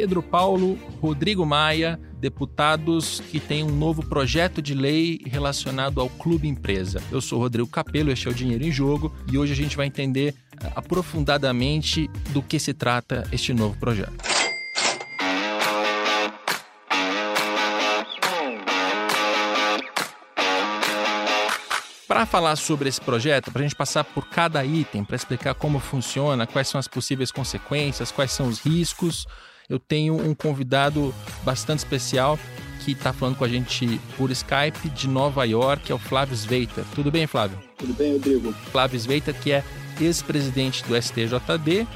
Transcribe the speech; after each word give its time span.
Pedro 0.00 0.22
Paulo, 0.22 0.78
Rodrigo 0.98 1.44
Maia, 1.44 2.00
deputados 2.18 3.20
que 3.30 3.38
têm 3.38 3.62
um 3.62 3.68
novo 3.70 4.02
projeto 4.02 4.62
de 4.62 4.72
lei 4.72 5.20
relacionado 5.26 6.00
ao 6.00 6.08
Clube 6.08 6.48
Empresa. 6.48 7.02
Eu 7.12 7.20
sou 7.20 7.38
Rodrigo 7.38 7.68
Capello, 7.68 8.10
este 8.10 8.26
é 8.26 8.30
o 8.30 8.34
Dinheiro 8.34 8.64
em 8.64 8.72
Jogo 8.72 9.14
e 9.30 9.36
hoje 9.36 9.52
a 9.52 9.56
gente 9.56 9.76
vai 9.76 9.86
entender 9.86 10.34
eh, 10.58 10.72
aprofundadamente 10.74 12.08
do 12.30 12.40
que 12.40 12.58
se 12.58 12.72
trata 12.72 13.28
este 13.30 13.52
novo 13.52 13.78
projeto. 13.78 14.10
Para 22.08 22.24
falar 22.24 22.56
sobre 22.56 22.88
esse 22.88 23.02
projeto, 23.02 23.52
para 23.52 23.60
a 23.60 23.64
gente 23.64 23.76
passar 23.76 24.04
por 24.04 24.30
cada 24.30 24.64
item, 24.64 25.04
para 25.04 25.16
explicar 25.16 25.54
como 25.54 25.78
funciona, 25.78 26.46
quais 26.46 26.68
são 26.68 26.78
as 26.78 26.88
possíveis 26.88 27.30
consequências, 27.30 28.10
quais 28.10 28.32
são 28.32 28.48
os 28.48 28.60
riscos, 28.60 29.26
eu 29.70 29.78
tenho 29.78 30.16
um 30.16 30.34
convidado 30.34 31.14
bastante 31.44 31.78
especial 31.78 32.36
que 32.84 32.92
está 32.92 33.12
falando 33.12 33.36
com 33.36 33.44
a 33.44 33.48
gente 33.48 34.00
por 34.16 34.30
Skype 34.32 34.88
de 34.90 35.06
Nova 35.06 35.44
York, 35.44 35.92
é 35.92 35.94
o 35.94 35.98
Flávio 35.98 36.34
Sveita. 36.34 36.84
Tudo 36.94 37.10
bem, 37.10 37.26
Flávio? 37.26 37.56
Tudo 37.78 37.94
bem, 37.94 38.14
Rodrigo. 38.14 38.52
Flávio 38.72 38.98
Sveita, 38.98 39.32
que 39.32 39.52
é 39.52 39.62
ex-presidente 40.00 40.82
do 40.84 41.00
STJD, 41.00 41.86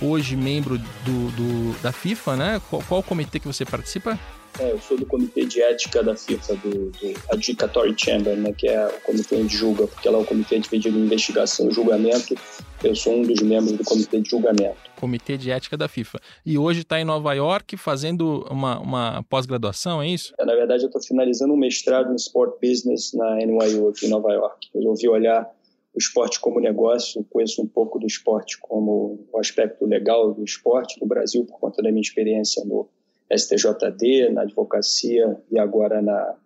hoje 0.00 0.36
membro 0.36 0.76
do, 0.76 1.30
do, 1.30 1.80
da 1.80 1.92
FIFA, 1.92 2.36
né? 2.36 2.62
Qual, 2.68 2.82
qual 2.86 3.02
comitê 3.02 3.38
que 3.38 3.46
você 3.46 3.64
participa? 3.64 4.18
É, 4.58 4.72
eu 4.72 4.80
sou 4.80 4.98
do 4.98 5.06
comitê 5.06 5.46
de 5.46 5.62
ética 5.62 6.02
da 6.02 6.14
FIFA, 6.14 6.56
do, 6.56 6.90
do 6.90 7.14
Adjudicatory 7.30 7.94
Chamber, 7.96 8.36
né, 8.36 8.52
que 8.52 8.68
é 8.68 8.86
o 8.86 9.00
comitê 9.00 9.36
onde 9.36 9.56
julga, 9.56 9.86
porque 9.86 10.06
lá 10.10 10.18
é 10.18 10.20
o 10.20 10.26
comitê 10.26 10.58
dividido 10.58 10.98
em 10.98 11.04
investigação 11.04 11.70
e 11.70 11.72
julgamento. 11.72 12.36
Eu 12.84 12.94
sou 12.94 13.20
um 13.20 13.22
dos 13.22 13.40
membros 13.40 13.72
do 13.72 13.84
comitê 13.84 14.20
de 14.20 14.28
julgamento. 14.28 14.91
Comitê 15.02 15.36
de 15.36 15.50
ética 15.50 15.76
da 15.76 15.88
FIFA. 15.88 16.20
E 16.46 16.56
hoje 16.56 16.82
está 16.82 17.00
em 17.00 17.04
Nova 17.04 17.34
York 17.34 17.76
fazendo 17.76 18.46
uma, 18.48 18.78
uma 18.78 19.24
pós-graduação, 19.24 20.00
é 20.00 20.06
isso? 20.06 20.32
É, 20.38 20.44
na 20.44 20.54
verdade, 20.54 20.84
eu 20.84 20.86
estou 20.86 21.02
finalizando 21.02 21.52
um 21.52 21.56
mestrado 21.56 22.12
em 22.12 22.14
Sport 22.14 22.54
Business 22.62 23.12
na 23.12 23.34
NYU 23.44 23.88
aqui 23.88 24.06
em 24.06 24.08
Nova 24.08 24.32
York. 24.32 24.68
Resolvi 24.72 25.08
olhar 25.08 25.50
o 25.92 25.98
esporte 25.98 26.38
como 26.38 26.60
negócio, 26.60 27.26
conheço 27.28 27.60
um 27.60 27.66
pouco 27.66 27.98
do 27.98 28.06
esporte 28.06 28.56
como 28.60 29.26
o 29.32 29.40
aspecto 29.40 29.84
legal 29.84 30.32
do 30.32 30.44
esporte 30.44 31.00
no 31.00 31.06
Brasil, 31.08 31.44
por 31.46 31.58
conta 31.58 31.82
da 31.82 31.90
minha 31.90 32.00
experiência 32.00 32.64
no 32.64 32.88
STJD, 33.36 34.30
na 34.30 34.42
advocacia 34.42 35.36
e 35.50 35.58
agora 35.58 36.00
na, 36.00 36.36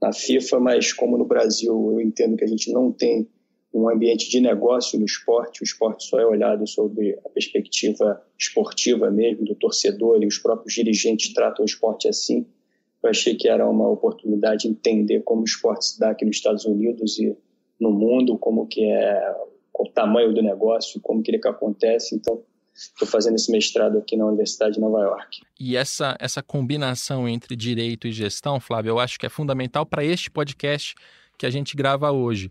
na 0.00 0.12
FIFA, 0.12 0.60
mas 0.60 0.92
como 0.92 1.18
no 1.18 1.24
Brasil 1.24 1.90
eu 1.90 2.00
entendo 2.00 2.36
que 2.36 2.44
a 2.44 2.48
gente 2.48 2.72
não 2.72 2.92
tem 2.92 3.26
um 3.74 3.88
ambiente 3.88 4.30
de 4.30 4.40
negócio 4.40 4.98
no 4.98 5.04
esporte, 5.04 5.62
o 5.62 5.64
esporte 5.64 6.04
só 6.04 6.20
é 6.20 6.24
olhado 6.24 6.64
sob 6.66 7.18
a 7.24 7.28
perspectiva 7.28 8.22
esportiva 8.38 9.10
mesmo, 9.10 9.44
do 9.44 9.54
torcedor, 9.56 10.22
e 10.22 10.26
os 10.26 10.38
próprios 10.38 10.74
dirigentes 10.74 11.32
tratam 11.34 11.64
o 11.64 11.66
esporte 11.66 12.06
assim. 12.06 12.46
Eu 13.02 13.10
achei 13.10 13.34
que 13.34 13.48
era 13.48 13.68
uma 13.68 13.88
oportunidade 13.88 14.62
de 14.62 14.68
entender 14.68 15.22
como 15.22 15.42
o 15.42 15.44
esporte 15.44 15.86
se 15.86 15.98
dá 15.98 16.10
aqui 16.10 16.24
nos 16.24 16.36
Estados 16.36 16.64
Unidos 16.64 17.18
e 17.18 17.36
no 17.80 17.90
mundo, 17.90 18.38
como 18.38 18.66
que 18.66 18.84
é 18.84 19.34
o 19.76 19.88
tamanho 19.88 20.32
do 20.32 20.40
negócio, 20.40 21.00
como 21.00 21.20
que 21.20 21.32
ele 21.32 21.40
que 21.40 21.48
acontece. 21.48 22.14
Então, 22.14 22.40
estou 22.72 23.08
fazendo 23.08 23.34
esse 23.34 23.50
mestrado 23.50 23.98
aqui 23.98 24.16
na 24.16 24.26
Universidade 24.26 24.74
de 24.74 24.80
Nova 24.80 25.00
York. 25.00 25.42
E 25.58 25.76
essa, 25.76 26.16
essa 26.20 26.42
combinação 26.42 27.28
entre 27.28 27.56
direito 27.56 28.06
e 28.06 28.12
gestão, 28.12 28.60
Flávio, 28.60 28.90
eu 28.90 28.98
acho 29.00 29.18
que 29.18 29.26
é 29.26 29.28
fundamental 29.28 29.84
para 29.84 30.04
este 30.04 30.30
podcast 30.30 30.94
que 31.36 31.44
a 31.44 31.50
gente 31.50 31.76
grava 31.76 32.10
hoje. 32.12 32.48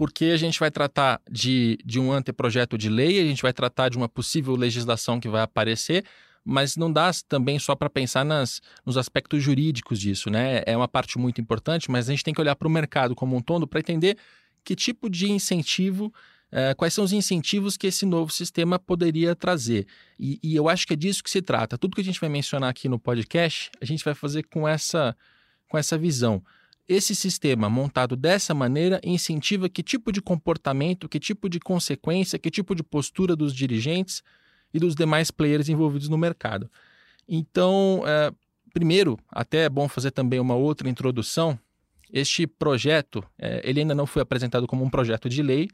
Porque 0.00 0.24
a 0.32 0.36
gente 0.38 0.58
vai 0.58 0.70
tratar 0.70 1.20
de, 1.30 1.78
de 1.84 2.00
um 2.00 2.10
anteprojeto 2.10 2.78
de 2.78 2.88
lei, 2.88 3.20
a 3.20 3.24
gente 3.24 3.42
vai 3.42 3.52
tratar 3.52 3.90
de 3.90 3.98
uma 3.98 4.08
possível 4.08 4.56
legislação 4.56 5.20
que 5.20 5.28
vai 5.28 5.42
aparecer, 5.42 6.06
mas 6.42 6.74
não 6.74 6.90
dá 6.90 7.10
também 7.28 7.58
só 7.58 7.74
para 7.74 7.90
pensar 7.90 8.24
nas, 8.24 8.62
nos 8.86 8.96
aspectos 8.96 9.42
jurídicos 9.42 10.00
disso, 10.00 10.30
né? 10.30 10.62
É 10.64 10.74
uma 10.74 10.88
parte 10.88 11.18
muito 11.18 11.38
importante, 11.38 11.90
mas 11.90 12.08
a 12.08 12.12
gente 12.12 12.24
tem 12.24 12.32
que 12.32 12.40
olhar 12.40 12.56
para 12.56 12.66
o 12.66 12.70
mercado 12.70 13.14
como 13.14 13.36
um 13.36 13.42
todo 13.42 13.66
para 13.66 13.78
entender 13.78 14.16
que 14.64 14.74
tipo 14.74 15.10
de 15.10 15.30
incentivo 15.30 16.10
é, 16.50 16.72
quais 16.72 16.94
são 16.94 17.04
os 17.04 17.12
incentivos 17.12 17.76
que 17.76 17.86
esse 17.86 18.06
novo 18.06 18.32
sistema 18.32 18.78
poderia 18.78 19.36
trazer. 19.36 19.86
E, 20.18 20.40
e, 20.42 20.56
eu 20.56 20.66
acho 20.66 20.86
que 20.86 20.94
é 20.94 20.96
disso 20.96 21.22
que 21.22 21.28
se 21.28 21.42
trata. 21.42 21.76
Tudo 21.76 21.94
que 21.94 22.00
a 22.00 22.04
gente 22.04 22.18
vai 22.18 22.30
mencionar 22.30 22.70
aqui 22.70 22.88
no 22.88 22.98
podcast, 22.98 23.70
a 23.78 23.84
gente 23.84 24.02
vai 24.02 24.14
fazer 24.14 24.44
com 24.44 24.66
essa, 24.66 25.14
com 25.68 25.76
essa 25.76 25.98
visão. 25.98 26.42
Esse 26.90 27.14
sistema 27.14 27.70
montado 27.70 28.16
dessa 28.16 28.52
maneira 28.52 29.00
incentiva 29.04 29.68
que 29.68 29.80
tipo 29.80 30.10
de 30.10 30.20
comportamento, 30.20 31.08
que 31.08 31.20
tipo 31.20 31.48
de 31.48 31.60
consequência, 31.60 32.36
que 32.36 32.50
tipo 32.50 32.74
de 32.74 32.82
postura 32.82 33.36
dos 33.36 33.54
dirigentes 33.54 34.24
e 34.74 34.80
dos 34.80 34.96
demais 34.96 35.30
players 35.30 35.68
envolvidos 35.68 36.08
no 36.08 36.18
mercado. 36.18 36.68
Então, 37.28 38.02
é, 38.04 38.32
primeiro, 38.74 39.16
até 39.30 39.66
é 39.66 39.68
bom 39.68 39.88
fazer 39.88 40.10
também 40.10 40.40
uma 40.40 40.56
outra 40.56 40.88
introdução. 40.88 41.56
Este 42.12 42.44
projeto, 42.44 43.22
é, 43.38 43.60
ele 43.62 43.82
ainda 43.82 43.94
não 43.94 44.04
foi 44.04 44.20
apresentado 44.20 44.66
como 44.66 44.84
um 44.84 44.90
projeto 44.90 45.28
de 45.28 45.44
lei, 45.44 45.68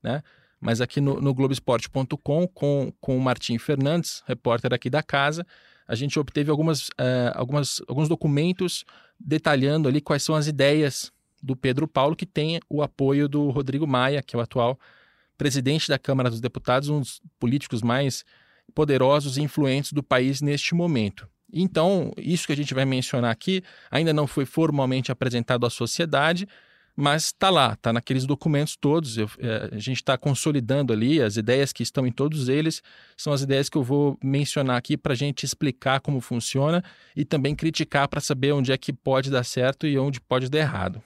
né? 0.00 0.22
Mas 0.60 0.80
aqui 0.80 1.00
no, 1.00 1.20
no 1.20 1.34
Globoesporte.com, 1.34 2.46
com, 2.46 2.92
com 3.00 3.16
o 3.16 3.20
Martim 3.20 3.58
Fernandes, 3.58 4.22
repórter 4.24 4.72
aqui 4.72 4.88
da 4.88 5.02
casa, 5.02 5.44
a 5.90 5.96
gente 5.96 6.20
obteve 6.20 6.52
algumas, 6.52 6.86
uh, 6.90 7.34
algumas, 7.34 7.82
alguns 7.88 8.08
documentos 8.08 8.84
detalhando 9.18 9.88
ali 9.88 10.00
quais 10.00 10.22
são 10.22 10.36
as 10.36 10.46
ideias 10.46 11.10
do 11.42 11.56
Pedro 11.56 11.88
Paulo, 11.88 12.14
que 12.14 12.24
tem 12.24 12.60
o 12.68 12.80
apoio 12.80 13.28
do 13.28 13.50
Rodrigo 13.50 13.88
Maia, 13.88 14.22
que 14.22 14.36
é 14.36 14.38
o 14.38 14.42
atual 14.42 14.78
presidente 15.36 15.88
da 15.88 15.98
Câmara 15.98 16.30
dos 16.30 16.40
Deputados, 16.40 16.88
um 16.88 17.00
dos 17.00 17.20
políticos 17.40 17.82
mais 17.82 18.24
poderosos 18.72 19.36
e 19.36 19.42
influentes 19.42 19.92
do 19.92 20.00
país 20.00 20.40
neste 20.40 20.76
momento. 20.76 21.28
Então, 21.52 22.12
isso 22.16 22.46
que 22.46 22.52
a 22.52 22.56
gente 22.56 22.72
vai 22.72 22.84
mencionar 22.84 23.32
aqui 23.32 23.60
ainda 23.90 24.12
não 24.12 24.28
foi 24.28 24.46
formalmente 24.46 25.10
apresentado 25.10 25.66
à 25.66 25.70
sociedade, 25.70 26.46
mas 26.96 27.26
está 27.26 27.50
lá, 27.50 27.72
está 27.72 27.92
naqueles 27.92 28.26
documentos 28.26 28.76
todos. 28.76 29.16
Eu, 29.16 29.30
é, 29.38 29.70
a 29.72 29.78
gente 29.78 29.96
está 29.96 30.18
consolidando 30.18 30.92
ali 30.92 31.20
as 31.20 31.36
ideias 31.36 31.72
que 31.72 31.82
estão 31.82 32.06
em 32.06 32.12
todos 32.12 32.48
eles, 32.48 32.82
são 33.16 33.32
as 33.32 33.42
ideias 33.42 33.68
que 33.68 33.76
eu 33.76 33.82
vou 33.82 34.18
mencionar 34.22 34.76
aqui 34.76 34.96
para 34.96 35.12
a 35.12 35.16
gente 35.16 35.44
explicar 35.44 36.00
como 36.00 36.20
funciona 36.20 36.82
e 37.16 37.24
também 37.24 37.54
criticar 37.54 38.08
para 38.08 38.20
saber 38.20 38.52
onde 38.52 38.72
é 38.72 38.78
que 38.78 38.92
pode 38.92 39.30
dar 39.30 39.44
certo 39.44 39.86
e 39.86 39.98
onde 39.98 40.20
pode 40.20 40.48
dar 40.48 40.58
errado. 40.58 41.02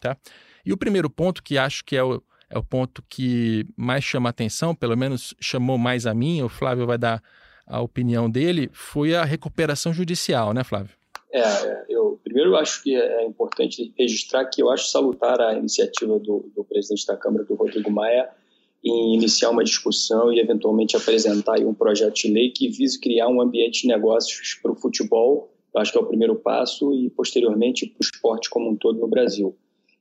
Tá? 0.00 0.16
E 0.64 0.72
o 0.72 0.76
primeiro 0.76 1.10
ponto, 1.10 1.42
que 1.42 1.58
acho 1.58 1.84
que 1.84 1.96
é 1.96 2.02
o, 2.02 2.22
é 2.48 2.58
o 2.58 2.62
ponto 2.62 3.02
que 3.08 3.66
mais 3.76 4.04
chama 4.04 4.28
atenção, 4.28 4.74
pelo 4.74 4.96
menos 4.96 5.34
chamou 5.40 5.76
mais 5.76 6.06
a 6.06 6.14
mim, 6.14 6.42
o 6.42 6.48
Flávio 6.48 6.86
vai 6.86 6.98
dar 6.98 7.22
a 7.66 7.80
opinião 7.80 8.30
dele, 8.30 8.70
foi 8.72 9.14
a 9.14 9.24
recuperação 9.24 9.92
judicial, 9.92 10.52
né, 10.52 10.62
Flávio? 10.62 10.94
É, 11.34 11.84
eu 11.88 12.20
primeiro 12.22 12.54
acho 12.54 12.80
que 12.80 12.94
é 12.94 13.26
importante 13.26 13.92
registrar 13.98 14.44
que 14.44 14.62
eu 14.62 14.70
acho 14.70 14.88
salutar 14.88 15.40
a 15.40 15.58
iniciativa 15.58 16.16
do, 16.16 16.48
do 16.54 16.62
presidente 16.62 17.04
da 17.08 17.16
Câmara, 17.16 17.42
do 17.42 17.56
Rodrigo 17.56 17.90
Maia, 17.90 18.30
em 18.84 19.16
iniciar 19.16 19.50
uma 19.50 19.64
discussão 19.64 20.32
e 20.32 20.38
eventualmente 20.38 20.96
apresentar 20.96 21.58
um 21.58 21.74
projeto 21.74 22.14
de 22.14 22.30
lei 22.30 22.50
que 22.50 22.68
vise 22.68 23.00
criar 23.00 23.26
um 23.26 23.40
ambiente 23.40 23.82
de 23.82 23.88
negócios 23.88 24.54
para 24.62 24.70
o 24.70 24.76
futebol. 24.76 25.52
Eu 25.74 25.80
acho 25.80 25.90
que 25.90 25.98
é 25.98 26.00
o 26.00 26.06
primeiro 26.06 26.36
passo 26.36 26.94
e 26.94 27.10
posteriormente 27.10 27.84
para 27.84 27.96
o 27.96 28.04
esporte 28.04 28.48
como 28.48 28.70
um 28.70 28.76
todo 28.76 29.00
no 29.00 29.08
Brasil. 29.08 29.56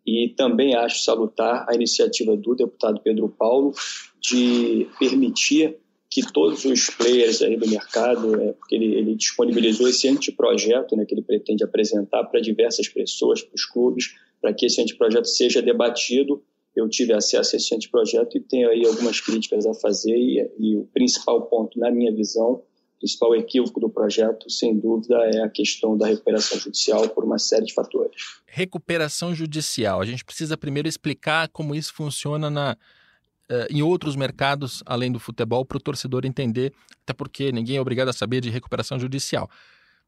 E 0.06 0.30
também 0.38 0.76
acho 0.76 1.02
salutar 1.02 1.66
a 1.68 1.74
iniciativa 1.74 2.38
do 2.38 2.54
deputado 2.54 3.02
Pedro 3.02 3.28
Paulo 3.28 3.74
de 4.22 4.88
permitir 5.00 5.80
que 6.14 6.22
todos 6.32 6.64
os 6.64 6.92
players 6.92 7.42
aí 7.42 7.58
do 7.58 7.68
mercado, 7.68 8.40
é, 8.40 8.54
porque 8.54 8.76
ele, 8.76 8.94
ele, 8.94 9.16
disponibilizou 9.16 9.90
esse 9.90 10.08
anteprojeto 10.08 10.96
né, 10.96 11.06
que 11.06 11.16
ele 11.16 11.24
pretende 11.24 11.64
apresentar 11.64 12.24
para 12.26 12.40
diversas 12.40 12.88
pessoas, 12.88 13.42
para 13.42 13.56
os 13.56 13.66
clubes, 13.66 14.14
para 14.40 14.54
que 14.54 14.68
esse 14.68 14.80
anteprojeto 14.80 15.28
seja 15.28 15.60
debatido. 15.60 16.44
Eu 16.76 16.88
tive 16.88 17.14
acesso 17.14 17.56
a 17.56 17.58
esse 17.58 17.74
anteprojeto 17.74 18.38
e 18.38 18.42
tenho 18.42 18.70
aí 18.70 18.86
algumas 18.86 19.20
críticas 19.20 19.66
a 19.66 19.74
fazer 19.74 20.16
e, 20.16 20.48
e 20.60 20.76
o 20.76 20.88
principal 20.94 21.48
ponto, 21.48 21.80
na 21.80 21.90
minha 21.90 22.14
visão, 22.14 22.52
o 22.52 22.64
principal 23.00 23.36
equívoco 23.36 23.80
do 23.80 23.90
projeto, 23.90 24.52
sem 24.52 24.78
dúvida, 24.78 25.16
é 25.34 25.42
a 25.42 25.50
questão 25.50 25.98
da 25.98 26.06
recuperação 26.06 26.60
judicial 26.60 27.10
por 27.10 27.24
uma 27.24 27.40
série 27.40 27.66
de 27.66 27.74
fatores. 27.74 28.40
Recuperação 28.46 29.34
judicial. 29.34 30.00
A 30.00 30.06
gente 30.06 30.24
precisa 30.24 30.56
primeiro 30.56 30.88
explicar 30.88 31.48
como 31.50 31.74
isso 31.74 31.92
funciona 31.92 32.52
na, 32.52 32.78
em 33.70 33.82
outros 33.82 34.16
mercados 34.16 34.84
além 34.86 35.12
do 35.12 35.20
futebol 35.20 35.66
para 35.66 35.78
o 35.78 35.82
torcedor 35.82 36.26
entender, 36.26 36.74
até 37.04 37.14
porque 37.14 37.52
ninguém 37.52 37.78
é 37.78 37.82
obrigado 37.82 38.10
a 38.10 38.14
saber 38.14 38.42
de 38.42 38.50
recuperação 38.50 39.00
judicial. 39.00 39.50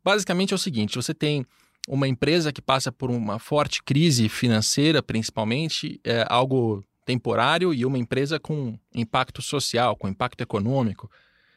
Basicamente 0.04 0.54
é 0.54 0.56
o 0.56 0.60
seguinte: 0.60 0.96
você 0.96 1.14
tem 1.14 1.46
uma 1.88 2.08
empresa 2.08 2.52
que 2.52 2.62
passa 2.62 2.92
por 2.92 3.10
uma 3.12 3.40
forte 3.40 3.82
crise 3.84 4.28
financeira, 4.28 5.02
principalmente, 5.02 6.00
é 6.04 6.26
algo 6.30 6.84
temporário, 7.06 7.74
e 7.74 7.86
uma 7.86 7.98
empresa 7.98 8.40
com 8.40 8.78
impacto 8.94 9.42
social, 9.42 9.96
com 9.96 10.08
impacto 10.08 10.42
econômico. 10.42 11.10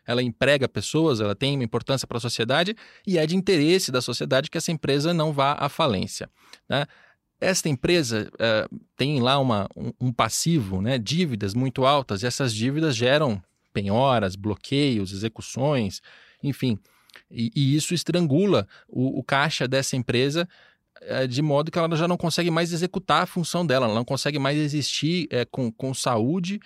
Ela 0.07 0.23
emprega 0.23 0.69
pessoas, 0.69 1.21
ela 1.21 1.35
tem 1.35 1.55
uma 1.55 1.65
importância 1.65 2.07
para 2.07 2.17
a 2.17 2.21
sociedade 2.21 2.75
e 3.07 3.19
é 3.19 3.27
de 3.27 3.37
interesse 3.37 3.93
da 3.93 4.01
sociedade 4.01 4.51
que 4.51 4.57
essa 4.57 4.73
empresa 4.73 5.13
não 5.13 5.33
vá 5.33 5.53
à 5.53 5.69
falência. 5.69 6.31
Né? 6.69 6.87
Esta 7.41 7.69
empresa 7.69 8.29
uh, 8.35 8.81
tem 8.97 9.21
lá 9.21 9.39
uma, 9.39 9.69
um, 9.77 9.93
um, 10.01 10.13
passivo, 10.13 10.83
né, 10.83 10.99
dívidas 10.99 11.55
muito 11.55 11.87
altas, 11.87 12.23
e 12.23 12.27
essas 12.27 12.53
dívidas 12.53 12.97
geram 12.97 13.41
penhoras, 13.73 14.35
bloqueios, 14.35 15.13
execuções, 15.13 16.03
enfim. 16.43 16.79
E, 17.31 17.51
e 17.55 17.77
isso 17.77 17.95
estrangula 17.95 18.67
o, 18.89 19.21
o, 19.21 19.23
caixa 19.23 19.69
dessa 19.69 19.97
empresa 19.97 20.49
é, 21.01 21.29
de 21.29 21.41
modo 21.41 21.71
que 21.71 21.79
ela 21.79 21.95
já 21.97 22.09
não 22.09 22.17
consegue 22.17 22.51
mais 22.51 22.73
executar 22.73 23.23
a 23.23 23.27
função 23.27 23.65
dela, 23.65 23.87
ela 23.87 23.95
não 23.95 24.05
consegue 24.05 24.39
mais 24.39 24.59
existir 24.59 25.29
é, 25.31 25.45
com, 25.45 25.71
com 25.71 25.95
saúde, 25.95 26.59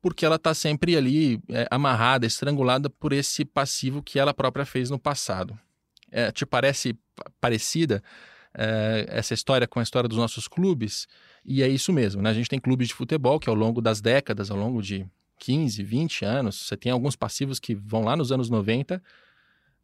porque 0.00 0.24
ela 0.24 0.36
está 0.36 0.54
sempre 0.54 0.96
ali 0.96 1.42
amarrada, 1.70 2.24
estrangulada 2.24 2.88
por 2.88 3.12
esse 3.12 3.44
passivo 3.44 4.02
que 4.02 4.18
ela 4.18 4.32
própria 4.32 4.64
fez 4.64 4.90
no 4.90 4.98
passado. 4.98 5.58
Te 6.32 6.46
parece 6.46 6.96
parecida 7.40 8.00
é, 8.54 9.06
essa 9.08 9.34
história 9.34 9.66
com 9.66 9.80
a 9.80 9.82
história 9.82 10.08
dos 10.08 10.18
nossos 10.18 10.48
clubes? 10.48 11.06
E 11.44 11.62
é 11.62 11.68
isso 11.68 11.92
mesmo, 11.92 12.22
né? 12.22 12.30
A 12.30 12.34
gente 12.34 12.48
tem 12.48 12.58
clubes 12.58 12.88
de 12.88 12.94
futebol 12.94 13.38
que 13.38 13.48
ao 13.48 13.54
longo 13.54 13.80
das 13.80 14.00
décadas, 14.00 14.50
ao 14.50 14.56
longo 14.56 14.82
de 14.82 15.06
15, 15.38 15.82
20 15.82 16.24
anos, 16.24 16.66
você 16.66 16.76
tem 16.76 16.90
alguns 16.92 17.16
passivos 17.16 17.58
que 17.58 17.74
vão 17.74 18.02
lá 18.02 18.16
nos 18.16 18.32
anos 18.32 18.50
90, 18.50 19.02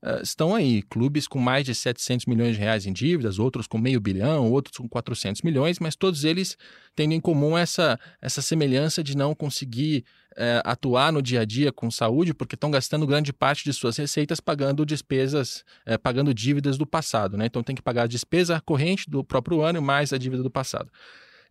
uh, 0.04 0.22
estão 0.22 0.54
aí, 0.54 0.82
clubes 0.82 1.26
com 1.26 1.38
mais 1.38 1.64
de 1.64 1.74
700 1.74 2.26
milhões 2.26 2.54
de 2.54 2.60
reais 2.60 2.86
em 2.86 2.92
dívidas, 2.92 3.38
outros 3.38 3.66
com 3.66 3.78
meio 3.78 4.00
bilhão, 4.00 4.50
outros 4.52 4.76
com 4.76 4.88
400 4.88 5.42
milhões, 5.42 5.78
mas 5.78 5.96
todos 5.96 6.24
eles 6.24 6.56
têm 6.94 7.12
em 7.14 7.20
comum 7.20 7.56
essa, 7.56 7.98
essa 8.20 8.42
semelhança 8.42 9.02
de 9.02 9.16
não 9.16 9.34
conseguir 9.34 10.04
uh, 10.32 10.62
atuar 10.64 11.12
no 11.12 11.22
dia 11.22 11.40
a 11.40 11.44
dia 11.44 11.72
com 11.72 11.90
saúde, 11.90 12.34
porque 12.34 12.54
estão 12.54 12.70
gastando 12.70 13.06
grande 13.06 13.32
parte 13.32 13.64
de 13.64 13.72
suas 13.72 13.96
receitas 13.96 14.40
pagando 14.40 14.84
despesas, 14.84 15.64
uh, 15.88 15.98
pagando 15.98 16.34
dívidas 16.34 16.76
do 16.76 16.86
passado, 16.86 17.36
né? 17.36 17.46
Então 17.46 17.62
tem 17.62 17.74
que 17.74 17.82
pagar 17.82 18.02
a 18.02 18.06
despesa 18.06 18.60
corrente 18.60 19.08
do 19.08 19.24
próprio 19.24 19.62
ano 19.62 19.80
mais 19.80 20.12
a 20.12 20.18
dívida 20.18 20.42
do 20.42 20.50
passado. 20.50 20.90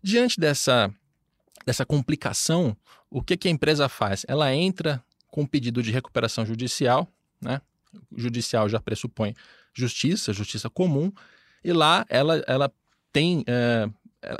Diante 0.01 0.39
dessa 0.39 0.93
dessa 1.65 1.85
complicação, 1.85 2.75
o 3.09 3.21
que, 3.21 3.37
que 3.37 3.47
a 3.47 3.51
empresa 3.51 3.87
faz? 3.87 4.25
Ela 4.27 4.53
entra 4.53 5.01
com 5.27 5.41
um 5.41 5.45
pedido 5.45 5.81
de 5.81 5.91
recuperação 5.91 6.45
judicial, 6.45 7.07
né? 7.41 7.61
Judicial 8.15 8.67
já 8.69 8.79
pressupõe 8.79 9.33
justiça, 9.73 10.31
justiça 10.33 10.69
comum, 10.69 11.11
e 11.63 11.73
lá 11.73 12.05
ela, 12.09 12.43
ela 12.47 12.71
tem. 13.11 13.43
É, 13.47 13.89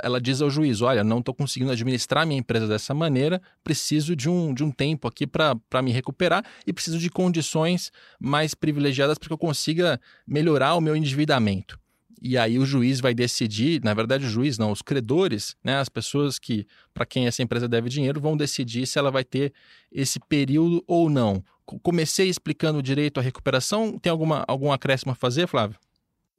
ela 0.02 0.20
diz 0.20 0.40
ao 0.40 0.50
juiz: 0.50 0.80
olha, 0.80 1.04
não 1.04 1.18
estou 1.18 1.34
conseguindo 1.34 1.70
administrar 1.70 2.26
minha 2.26 2.38
empresa 2.38 2.66
dessa 2.66 2.94
maneira, 2.94 3.40
preciso 3.62 4.16
de 4.16 4.28
um, 4.28 4.54
de 4.54 4.64
um 4.64 4.70
tempo 4.70 5.06
aqui 5.06 5.26
para 5.26 5.82
me 5.82 5.92
recuperar 5.92 6.44
e 6.66 6.72
preciso 6.72 6.98
de 6.98 7.10
condições 7.10 7.92
mais 8.18 8.54
privilegiadas 8.54 9.18
para 9.18 9.28
que 9.28 9.32
eu 9.32 9.38
consiga 9.38 10.00
melhorar 10.26 10.74
o 10.74 10.80
meu 10.80 10.96
endividamento. 10.96 11.78
E 12.26 12.38
aí 12.38 12.58
o 12.58 12.64
juiz 12.64 13.00
vai 13.00 13.12
decidir, 13.12 13.84
na 13.84 13.92
verdade 13.92 14.24
o 14.24 14.28
juiz 14.30 14.56
não, 14.56 14.72
os 14.72 14.80
credores, 14.80 15.54
né, 15.62 15.76
as 15.76 15.90
pessoas 15.90 16.38
que 16.38 16.66
para 16.94 17.04
quem 17.04 17.26
essa 17.26 17.42
empresa 17.42 17.68
deve 17.68 17.90
dinheiro 17.90 18.18
vão 18.18 18.34
decidir 18.34 18.86
se 18.86 18.98
ela 18.98 19.10
vai 19.10 19.22
ter 19.22 19.52
esse 19.92 20.18
período 20.18 20.82
ou 20.86 21.10
não. 21.10 21.44
Comecei 21.82 22.30
explicando 22.30 22.82
direito 22.82 23.20
à 23.20 23.22
recuperação, 23.22 23.98
tem 23.98 24.10
alguma 24.10 24.42
algum 24.48 24.72
acréscimo 24.72 25.12
a 25.12 25.14
fazer, 25.14 25.46
Flávio? 25.46 25.78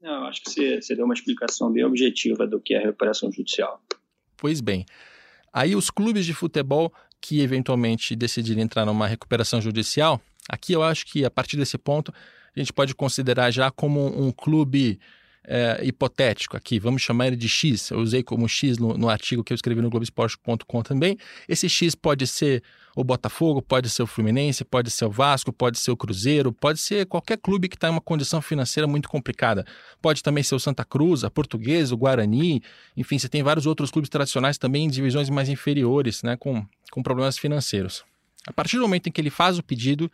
Não, 0.02 0.26
acho 0.26 0.42
que 0.42 0.50
você, 0.50 0.82
você 0.82 0.96
deu 0.96 1.06
uma 1.06 1.14
explicação 1.14 1.72
bem 1.72 1.86
objetiva 1.86 2.48
do 2.48 2.60
que 2.60 2.74
é 2.74 2.80
a 2.80 2.82
recuperação 2.82 3.32
judicial. 3.32 3.80
Pois 4.36 4.62
bem. 4.62 4.88
Aí 5.54 5.76
os 5.76 5.92
clubes 5.92 6.26
de 6.26 6.34
futebol 6.34 6.92
que 7.22 7.42
eventualmente 7.42 8.16
decidirem 8.16 8.64
entrar 8.64 8.88
numa 8.88 9.06
recuperação 9.06 9.62
judicial, 9.62 10.20
aqui 10.50 10.74
eu 10.74 10.82
acho 10.82 11.06
que 11.06 11.24
a 11.24 11.30
partir 11.30 11.58
desse 11.58 11.78
ponto 11.78 12.12
a 12.56 12.60
gente 12.60 12.74
pode 12.74 12.96
considerar 12.96 13.52
já 13.52 13.70
como 13.70 14.08
um 14.20 14.32
clube 14.32 15.00
é, 15.47 15.80
hipotético 15.83 16.57
aqui, 16.57 16.80
vamos 16.80 17.01
chamar 17.01 17.27
ele 17.27 17.36
de 17.36 17.47
X, 17.47 17.92
eu 17.92 18.00
usei 18.00 18.24
como 18.24 18.47
X 18.47 18.77
no, 18.77 18.97
no 18.97 19.09
artigo 19.09 19.44
que 19.44 19.53
eu 19.53 19.56
escrevi 19.56 19.81
no 19.81 19.89
Globoesporte.com 19.89 20.81
também. 20.81 21.18
Esse 21.47 21.69
X 21.69 21.95
pode 21.95 22.25
ser 22.27 22.63
o 22.95 23.03
Botafogo, 23.03 23.62
pode 23.62 23.89
ser 23.89 24.03
o 24.03 24.07
Fluminense, 24.07 24.63
pode 24.63 24.89
ser 24.89 25.06
o 25.06 25.12
Vasco, 25.12 25.51
pode 25.51 25.77
ser 25.77 25.92
o 25.92 25.97
Cruzeiro, 25.97 26.51
pode 26.51 26.80
ser 26.80 27.06
qualquer 27.06 27.38
clube 27.38 27.68
que 27.68 27.75
está 27.75 27.89
em 27.89 27.92
uma 27.92 28.01
condição 28.01 28.42
financeira 28.42 28.88
muito 28.88 29.09
complicada. 29.09 29.65
Pode 30.01 30.24
também 30.24 30.44
ser 30.44 30.56
o 30.56 30.59
Santa 30.59 30.86
Cruz, 30.86 31.24
a 31.24 31.30
Portuguesa, 31.30 31.94
o 31.94 31.98
Guarani, 31.98 32.63
enfim, 32.95 33.19
você 33.19 33.27
tem 33.27 33.44
vários 33.44 33.65
outros 33.65 33.91
clubes 33.91 34.09
tradicionais 34.09 34.57
também 34.57 34.86
em 34.86 34.89
divisões 34.89 35.30
mais 35.30 35.50
inferiores, 35.50 36.24
né, 36.24 36.38
com, 36.38 36.65
com 36.89 37.03
problemas 37.03 37.38
financeiros. 37.38 38.03
A 38.48 38.53
partir 38.53 38.77
do 38.77 38.83
momento 38.83 39.07
em 39.07 39.12
que 39.12 39.19
ele 39.19 39.30
faz 39.30 39.57
o 39.57 39.63
pedido 39.63 40.09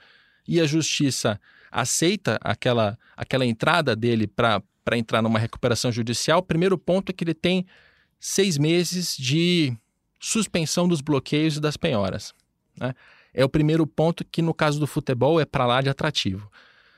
e 0.48 0.60
a 0.60 0.66
justiça 0.66 1.40
aceita 1.72 2.40
aquela, 2.42 2.98
aquela 3.16 3.46
entrada 3.46 3.96
dele 3.96 4.28
para 4.28 4.62
para 4.84 4.98
entrar 4.98 5.22
numa 5.22 5.40
recuperação 5.40 5.92
judicial, 5.92 6.40
o 6.40 6.44
primeiro 6.44 6.78
ponto 6.78 7.10
é 7.10 7.14
que 7.14 7.24
ele 7.24 7.34
tem 7.34 7.66
seis 8.20 8.58
meses 8.58 9.16
de 9.18 9.76
suspensão 10.20 10.88
dos 10.88 11.02
bloqueios 11.02 11.58
e 11.58 11.60
das 11.60 11.76
penhoras. 11.76 12.34
Né? 12.78 12.94
É 13.34 13.44
o 13.44 13.50
primeiro 13.50 13.88
ponto 13.88 14.24
que, 14.26 14.42
no 14.42 14.54
caso 14.54 14.80
do 14.80 14.88
futebol, 14.88 15.40
é 15.40 15.46
para 15.46 15.66
lá 15.66 15.82
de 15.82 15.90
atrativo. 15.90 16.52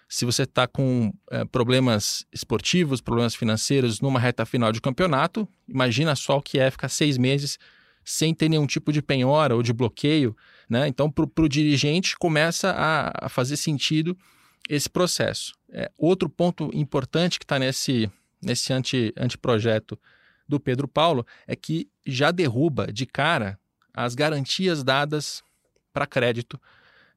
Se 0.10 0.26
você 0.26 0.44
está 0.44 0.68
com 0.68 1.14
é, 1.32 1.46
problemas 1.46 2.26
esportivos, 2.32 3.02
problemas 3.02 3.34
financeiros 3.34 4.02
numa 4.02 4.20
reta 4.20 4.46
final 4.46 4.72
de 4.72 4.82
campeonato, 4.82 5.48
imagina 5.68 6.16
só 6.16 6.38
o 6.38 6.42
que 6.42 6.60
é 6.60 6.70
ficar 6.70 6.90
seis 6.90 7.18
meses 7.18 7.58
sem 8.04 8.34
ter 8.34 8.50
nenhum 8.50 8.68
tipo 8.68 8.92
de 8.92 9.02
penhora 9.02 9.56
ou 9.56 9.64
de 9.64 9.72
bloqueio. 9.72 10.36
Né? 10.70 10.88
Então, 10.88 11.10
para 11.10 11.44
o 11.44 11.50
dirigente, 11.50 12.18
começa 12.18 12.72
a, 12.72 13.26
a 13.26 13.30
fazer 13.30 13.58
sentido 13.58 14.18
esse 14.70 14.90
processo. 14.90 15.54
É, 15.70 15.92
outro 15.98 16.30
ponto 16.30 16.70
importante 16.74 17.40
que 17.40 17.46
está 17.46 17.60
nesse, 17.60 18.10
nesse 18.42 18.72
anti, 18.72 19.14
anteprojeto 19.18 20.00
do 20.48 20.60
Pedro 20.60 20.88
Paulo 20.88 21.26
é 21.48 21.56
que 21.56 21.90
já 22.06 22.32
derruba 22.32 22.92
de 22.92 23.06
cara 23.06 23.60
as 23.94 24.16
garantias 24.16 24.84
dadas 24.84 25.44
para 25.94 26.08
crédito 26.08 26.60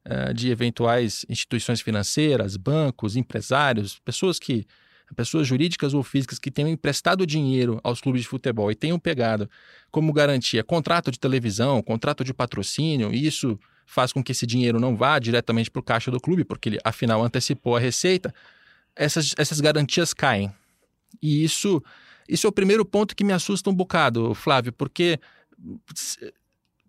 uh, 0.06 0.34
de 0.34 0.50
eventuais 0.50 1.24
instituições 1.28 1.80
financeiras, 1.80 2.56
bancos, 2.56 3.16
empresários, 3.16 3.98
pessoas 4.00 4.38
que 4.38 4.66
pessoas 5.14 5.46
jurídicas 5.46 5.94
ou 5.94 6.02
físicas 6.02 6.36
que 6.36 6.50
tenham 6.50 6.68
emprestado 6.68 7.24
dinheiro 7.24 7.80
aos 7.84 8.00
clubes 8.00 8.22
de 8.22 8.28
futebol 8.28 8.72
e 8.72 8.74
tenham 8.74 8.98
pegado 8.98 9.48
como 9.88 10.12
garantia 10.12 10.64
contrato 10.64 11.12
de 11.12 11.18
televisão, 11.20 11.80
contrato 11.80 12.24
de 12.24 12.34
patrocínio, 12.34 13.14
e 13.14 13.24
isso 13.24 13.56
faz 13.86 14.12
com 14.12 14.22
que 14.22 14.32
esse 14.32 14.46
dinheiro 14.46 14.80
não 14.80 14.96
vá 14.96 15.18
diretamente 15.18 15.70
para 15.70 15.80
o 15.80 15.82
caixa 15.82 16.10
do 16.10 16.20
clube, 16.20 16.44
porque 16.44 16.68
ele 16.68 16.78
afinal 16.84 17.22
antecipou 17.22 17.76
a 17.76 17.80
receita, 17.80 18.34
essas, 18.94 19.32
essas 19.38 19.60
garantias 19.60 20.12
caem. 20.12 20.52
E 21.22 21.44
isso, 21.44 21.82
isso 22.28 22.46
é 22.46 22.50
o 22.50 22.52
primeiro 22.52 22.84
ponto 22.84 23.14
que 23.14 23.24
me 23.24 23.32
assusta 23.32 23.70
um 23.70 23.74
bocado, 23.74 24.34
Flávio, 24.34 24.72
porque 24.72 25.20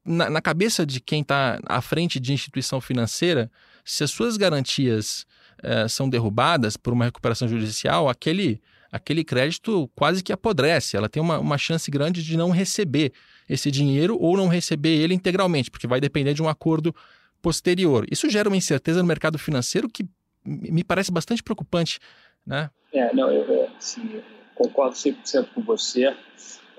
na, 0.03 0.29
na 0.29 0.41
cabeça 0.41 0.85
de 0.85 0.99
quem 0.99 1.21
está 1.21 1.59
à 1.65 1.81
frente 1.81 2.19
de 2.19 2.33
instituição 2.33 2.81
financeira, 2.81 3.51
se 3.85 4.03
as 4.03 4.11
suas 4.11 4.35
garantias 4.35 5.25
eh, 5.61 5.87
são 5.87 6.09
derrubadas 6.09 6.77
por 6.77 6.93
uma 6.93 7.05
recuperação 7.05 7.47
judicial, 7.47 8.09
aquele, 8.09 8.61
aquele 8.91 9.23
crédito 9.23 9.89
quase 9.95 10.23
que 10.23 10.33
apodrece, 10.33 10.97
ela 10.97 11.09
tem 11.09 11.21
uma, 11.21 11.39
uma 11.39 11.57
chance 11.57 11.89
grande 11.91 12.23
de 12.23 12.35
não 12.35 12.49
receber 12.49 13.13
esse 13.47 13.71
dinheiro 13.71 14.17
ou 14.19 14.35
não 14.35 14.47
receber 14.47 14.95
ele 14.97 15.13
integralmente, 15.13 15.71
porque 15.71 15.87
vai 15.87 15.99
depender 15.99 16.33
de 16.33 16.41
um 16.41 16.49
acordo 16.49 16.93
posterior. 17.41 18.05
Isso 18.11 18.29
gera 18.29 18.49
uma 18.49 18.57
incerteza 18.57 19.01
no 19.01 19.07
mercado 19.07 19.37
financeiro 19.37 19.89
que 19.89 20.05
me 20.45 20.83
parece 20.83 21.11
bastante 21.11 21.43
preocupante, 21.43 21.99
né? 22.45 22.69
É, 22.93 23.13
não, 23.13 23.31
eu 23.31 23.69
assim, 23.77 24.21
concordo 24.55 24.95
100% 24.95 25.49
com 25.53 25.61
você. 25.61 26.15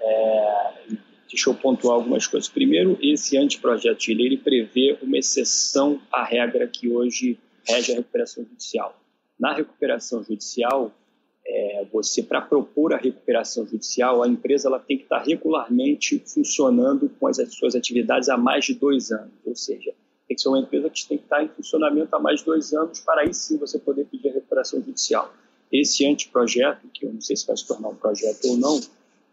É, 0.01 0.73
deixa 1.29 1.51
eu 1.51 1.55
pontuar 1.55 1.97
algumas 1.97 2.27
coisas. 2.27 2.49
Primeiro, 2.49 2.99
esse 3.03 3.37
anteprojeto 3.37 4.01
de 4.01 4.15
lei 4.15 4.27
ele 4.27 4.39
prevê 4.39 4.99
uma 5.03 5.19
exceção 5.19 6.01
à 6.13 6.25
regra 6.25 6.67
que 6.67 6.89
hoje 6.89 7.39
rege 7.67 7.93
a 7.93 7.97
recuperação 7.97 8.45
judicial. 8.45 8.99
Na 9.39 9.55
recuperação 9.55 10.25
judicial, 10.25 10.93
é, 11.49 11.87
você 11.91 12.23
para 12.23 12.43
propor 12.43 12.93
a 12.93 12.99
recuperação 12.99 13.67
judicial, 13.67 14.23
a 14.23 14.29
empresa 14.29 14.69
ela 14.69 14.79
tem 14.79 14.99
que 14.99 15.05
estar 15.05 15.23
regularmente 15.23 16.23
funcionando 16.27 17.11
com 17.19 17.27
as 17.27 17.39
suas 17.55 17.75
atividades 17.75 18.29
há 18.29 18.37
mais 18.37 18.67
de 18.67 18.75
dois 18.75 19.11
anos, 19.11 19.33
ou 19.47 19.57
seja, 19.57 19.95
tem 20.29 20.37
que 20.37 20.43
ser 20.43 20.49
uma 20.51 20.61
empresa 20.61 20.91
que 20.91 21.09
tem 21.09 21.17
que 21.17 21.25
estar 21.25 21.43
em 21.43 21.49
funcionamento 21.49 22.15
há 22.15 22.19
mais 22.19 22.41
de 22.41 22.47
dois 22.47 22.75
anos 22.75 23.01
para 23.01 23.23
aí 23.23 23.33
sim 23.33 23.57
você 23.57 23.79
poder 23.79 24.05
pedir 24.05 24.29
a 24.29 24.35
recuperação 24.35 24.83
judicial. 24.83 25.33
Esse 25.73 26.07
anteprojeto, 26.07 26.87
que 26.93 27.07
eu 27.07 27.13
não 27.13 27.21
sei 27.21 27.35
se 27.35 27.47
vai 27.47 27.57
se 27.57 27.67
tornar 27.67 27.89
um 27.89 27.95
projeto 27.95 28.45
ou 28.47 28.57
não, 28.59 28.79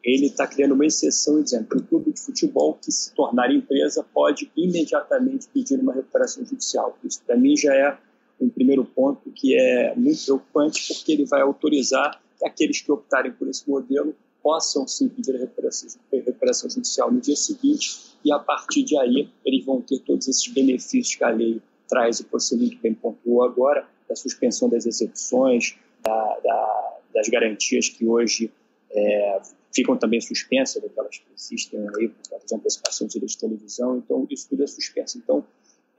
ele 0.02 0.28
está 0.28 0.48
criando 0.48 0.74
uma 0.74 0.86
exceção 0.86 1.42
dizendo 1.42 1.68
que 1.68 1.78
o 1.78 1.84
clube 1.84 2.14
de 2.14 2.22
futebol 2.22 2.76
que 2.76 2.92
se 2.92 3.14
tornar 3.14 3.52
empresa 3.52 4.06
pode 4.14 4.50
imediatamente 4.56 5.48
pedir 5.54 5.80
uma 5.80 5.94
recuperação 5.94 6.46
judicial. 6.46 6.98
Isso 7.04 7.22
para 7.26 7.36
mim 7.36 7.58
já 7.58 7.74
é 7.74 7.98
um 8.40 8.50
primeiro 8.50 8.84
ponto 8.86 9.32
que 9.32 9.56
é 9.56 9.96
muito 9.96 10.24
preocupante, 10.24 10.94
porque 10.94 11.12
ele 11.12 11.26
vai 11.26 11.42
autorizar 11.42 12.22
que 12.38 12.46
aqueles 12.46 12.82
que 12.82 12.92
optarem 12.92 13.32
por 13.32 13.48
esse 13.48 13.70
modelo 13.70 14.16
possam 14.44 14.88
sim 14.88 15.10
pedir 15.10 15.36
recuperação, 15.36 16.70
judicial 16.70 17.12
no 17.12 17.20
dia 17.20 17.36
seguinte 17.36 18.16
e 18.24 18.32
a 18.32 18.38
partir 18.38 18.84
de 18.84 18.98
aí 18.98 19.30
eles 19.44 19.66
vão 19.66 19.82
ter 19.82 20.00
todos 20.00 20.28
esses 20.28 20.48
benefícios 20.48 21.16
que 21.16 21.24
a 21.24 21.30
lei 21.30 21.62
traz 21.88 22.20
e 22.20 22.26
você 22.32 22.56
muito 22.56 22.78
bem 22.78 22.94
pontuou 22.94 23.44
agora, 23.44 23.88
da 24.08 24.16
suspensão 24.16 24.70
das 24.70 24.86
execuções, 24.86 25.76
da, 26.04 26.40
da, 26.44 26.98
das 27.14 27.28
garantias 27.28 27.90
que 27.90 28.06
hoje 28.06 28.52
é, 28.92 29.42
ficam 29.74 29.98
também 29.98 30.22
suspensas, 30.22 30.82
daquelas 30.82 31.18
que 31.18 31.26
existem 31.36 31.80
aí, 31.98 32.08
por 32.10 32.46
de 32.46 32.56
antecipação 32.56 33.08
de 33.08 33.20
de 33.20 33.38
televisão, 33.38 33.98
então 33.98 34.26
isso 34.30 34.48
tudo 34.48 34.64
é 34.64 34.68
suspenso. 34.68 35.18
Então, 35.18 35.44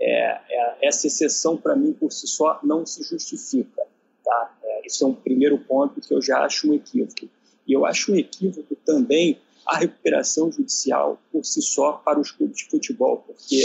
é, 0.01 0.41
é, 0.49 0.77
essa 0.83 1.07
exceção, 1.07 1.57
para 1.57 1.75
mim, 1.75 1.93
por 1.93 2.13
si 2.13 2.27
só, 2.27 2.59
não 2.63 2.85
se 2.85 3.03
justifica. 3.03 3.83
Tá? 4.25 4.59
É, 4.63 4.87
esse 4.87 5.03
é 5.03 5.07
um 5.07 5.15
primeiro 5.15 5.59
ponto 5.59 6.01
que 6.01 6.13
eu 6.13 6.21
já 6.21 6.45
acho 6.45 6.71
um 6.71 6.75
equívoco. 6.75 7.29
E 7.67 7.73
eu 7.73 7.85
acho 7.85 8.13
um 8.13 8.17
equívoco 8.17 8.77
também 8.85 9.39
a 9.67 9.79
recuperação 9.79 10.51
judicial 10.53 11.19
por 11.33 11.45
si 11.45 11.61
só 11.61 11.93
para 11.93 12.21
os 12.21 12.31
clubes 12.31 12.59
de 12.59 12.65
futebol, 12.67 13.25
porque 13.27 13.65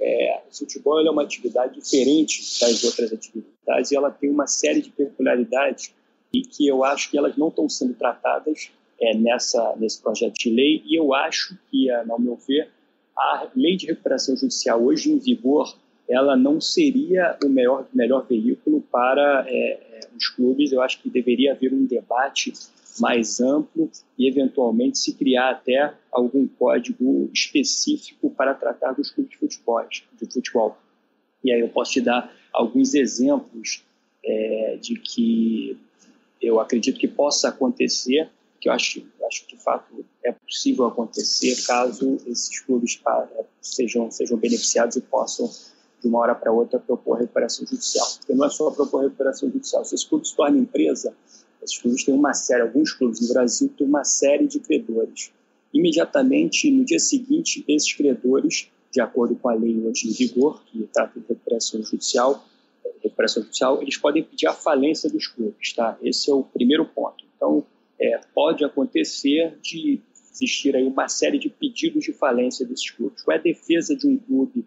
é, 0.00 0.40
o 0.50 0.56
futebol 0.56 1.06
é 1.06 1.10
uma 1.10 1.22
atividade 1.22 1.78
diferente 1.78 2.40
das 2.60 2.82
outras 2.82 3.12
atividades 3.12 3.90
e 3.90 3.96
ela 3.96 4.10
tem 4.10 4.30
uma 4.30 4.46
série 4.46 4.80
de 4.80 4.90
peculiaridades 4.90 5.92
e 6.32 6.40
que 6.40 6.66
eu 6.66 6.82
acho 6.82 7.10
que 7.10 7.18
elas 7.18 7.36
não 7.36 7.48
estão 7.48 7.68
sendo 7.68 7.94
tratadas 7.94 8.70
é, 9.00 9.14
nessa, 9.14 9.76
nesse 9.76 10.00
projeto 10.00 10.34
de 10.34 10.50
lei 10.50 10.82
e 10.86 10.98
eu 10.98 11.12
acho 11.12 11.58
que, 11.70 11.90
é, 11.90 12.04
ao 12.08 12.18
meu 12.18 12.36
ver, 12.36 12.70
a 13.16 13.48
lei 13.54 13.76
de 13.76 13.86
recuperação 13.86 14.36
judicial 14.36 14.82
hoje 14.82 15.10
em 15.10 15.18
vigor 15.18 15.76
ela 16.08 16.36
não 16.36 16.60
seria 16.60 17.36
o 17.42 17.48
melhor, 17.48 17.86
melhor 17.92 18.26
veículo 18.26 18.82
para 18.92 19.44
é, 19.48 19.72
é 19.72 20.00
os 20.16 20.28
clubes. 20.28 20.72
Eu 20.72 20.82
acho 20.82 21.00
que 21.00 21.08
deveria 21.08 21.52
haver 21.52 21.72
um 21.72 21.86
debate 21.86 22.52
mais 23.00 23.40
amplo 23.40 23.90
e, 24.18 24.28
eventualmente, 24.28 24.98
se 24.98 25.14
criar 25.14 25.50
até 25.50 25.94
algum 26.12 26.46
código 26.46 27.30
específico 27.32 28.30
para 28.30 28.54
tratar 28.54 28.92
dos 28.92 29.10
clubes 29.10 29.32
de 29.32 29.38
futebol. 29.38 29.86
De 29.88 30.32
futebol. 30.32 30.78
E 31.42 31.52
aí 31.52 31.60
eu 31.60 31.68
posso 31.68 31.92
te 31.92 32.00
dar 32.00 32.32
alguns 32.52 32.94
exemplos 32.94 33.82
é, 34.24 34.78
de 34.80 34.96
que 34.96 35.76
eu 36.40 36.60
acredito 36.60 36.98
que 36.98 37.08
possa 37.08 37.48
acontecer, 37.48 38.28
que 38.64 38.68
eu 38.70 38.72
acho, 38.72 39.06
acho 39.26 39.46
que 39.46 39.56
de 39.56 39.62
fato 39.62 40.06
é 40.24 40.32
possível 40.32 40.86
acontecer 40.86 41.54
caso 41.66 42.16
esses 42.26 42.60
clubes 42.60 42.98
é, 43.06 43.44
sejam, 43.60 44.10
sejam 44.10 44.38
beneficiados 44.38 44.96
e 44.96 45.02
possam 45.02 45.50
de 46.00 46.08
uma 46.08 46.20
hora 46.20 46.34
para 46.34 46.50
outra 46.50 46.80
propor 46.80 47.18
recuperação 47.18 47.66
judicial. 47.66 48.06
Porque 48.16 48.32
não 48.32 48.46
é 48.46 48.48
só 48.48 48.70
propor 48.70 49.02
recuperação 49.02 49.50
judicial. 49.50 49.84
Se 49.84 49.94
esse 49.94 50.08
clube 50.08 50.26
se 50.26 50.34
torna 50.34 50.56
empresa, 50.56 51.14
esses 51.62 51.76
clubes 51.78 52.04
têm 52.04 52.14
uma 52.14 52.32
série, 52.32 52.62
alguns 52.62 52.94
clubes 52.94 53.20
no 53.20 53.34
Brasil 53.34 53.70
têm 53.76 53.86
uma 53.86 54.02
série 54.02 54.46
de 54.46 54.58
credores. 54.58 55.30
Imediatamente, 55.70 56.70
no 56.70 56.86
dia 56.86 56.98
seguinte, 56.98 57.62
esses 57.68 57.92
credores, 57.92 58.70
de 58.90 59.00
acordo 59.02 59.36
com 59.36 59.50
a 59.50 59.54
lei 59.54 59.78
hoje 59.78 60.08
em 60.08 60.12
vigor, 60.12 60.64
que 60.64 60.88
trata 60.90 61.20
de 61.20 61.26
recuperação 61.26 61.82
judicial, 61.82 62.42
recuperação 63.02 63.42
judicial, 63.42 63.82
eles 63.82 63.98
podem 63.98 64.24
pedir 64.24 64.46
a 64.46 64.54
falência 64.54 65.10
dos 65.10 65.26
clubes, 65.26 65.74
tá? 65.74 65.98
Esse 66.02 66.30
é 66.30 66.34
o 66.34 66.42
primeiro 66.42 66.86
ponto. 66.86 67.26
Então, 67.36 67.62
é, 68.00 68.20
pode 68.34 68.64
acontecer 68.64 69.58
de 69.62 70.00
existir 70.32 70.74
aí 70.74 70.84
uma 70.84 71.08
série 71.08 71.38
de 71.38 71.48
pedidos 71.48 72.04
de 72.04 72.12
falência 72.12 72.66
desses 72.66 72.90
clubes. 72.90 73.22
Qual 73.22 73.36
é 73.36 73.38
a 73.38 73.42
defesa 73.42 73.96
de 73.96 74.06
um 74.06 74.18
clube 74.18 74.66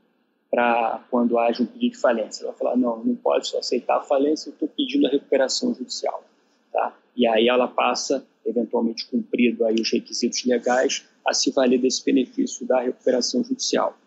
para 0.49 1.05
quando 1.11 1.37
haja 1.37 1.61
um 1.61 1.65
pedido 1.65 1.91
de 1.91 1.99
falência? 1.99 2.43
Ela 2.43 2.51
vai 2.51 2.59
falar, 2.59 2.77
não, 2.77 3.03
não 3.03 3.15
pode 3.15 3.47
só 3.47 3.59
aceitar 3.59 3.97
a 3.97 4.03
falência, 4.03 4.49
eu 4.49 4.53
estou 4.53 4.67
pedindo 4.69 5.05
a 5.07 5.09
recuperação 5.09 5.73
judicial. 5.73 6.23
Tá? 6.71 6.97
E 7.15 7.27
aí 7.27 7.47
ela 7.47 7.67
passa, 7.67 8.25
eventualmente 8.45 9.05
cumprido 9.07 9.65
aí 9.65 9.75
os 9.75 9.91
requisitos 9.91 10.45
legais, 10.45 11.05
a 11.25 11.33
se 11.33 11.51
valer 11.51 11.79
desse 11.81 12.03
benefício 12.05 12.65
da 12.65 12.81
recuperação 12.81 13.43
judicial. 13.43 13.97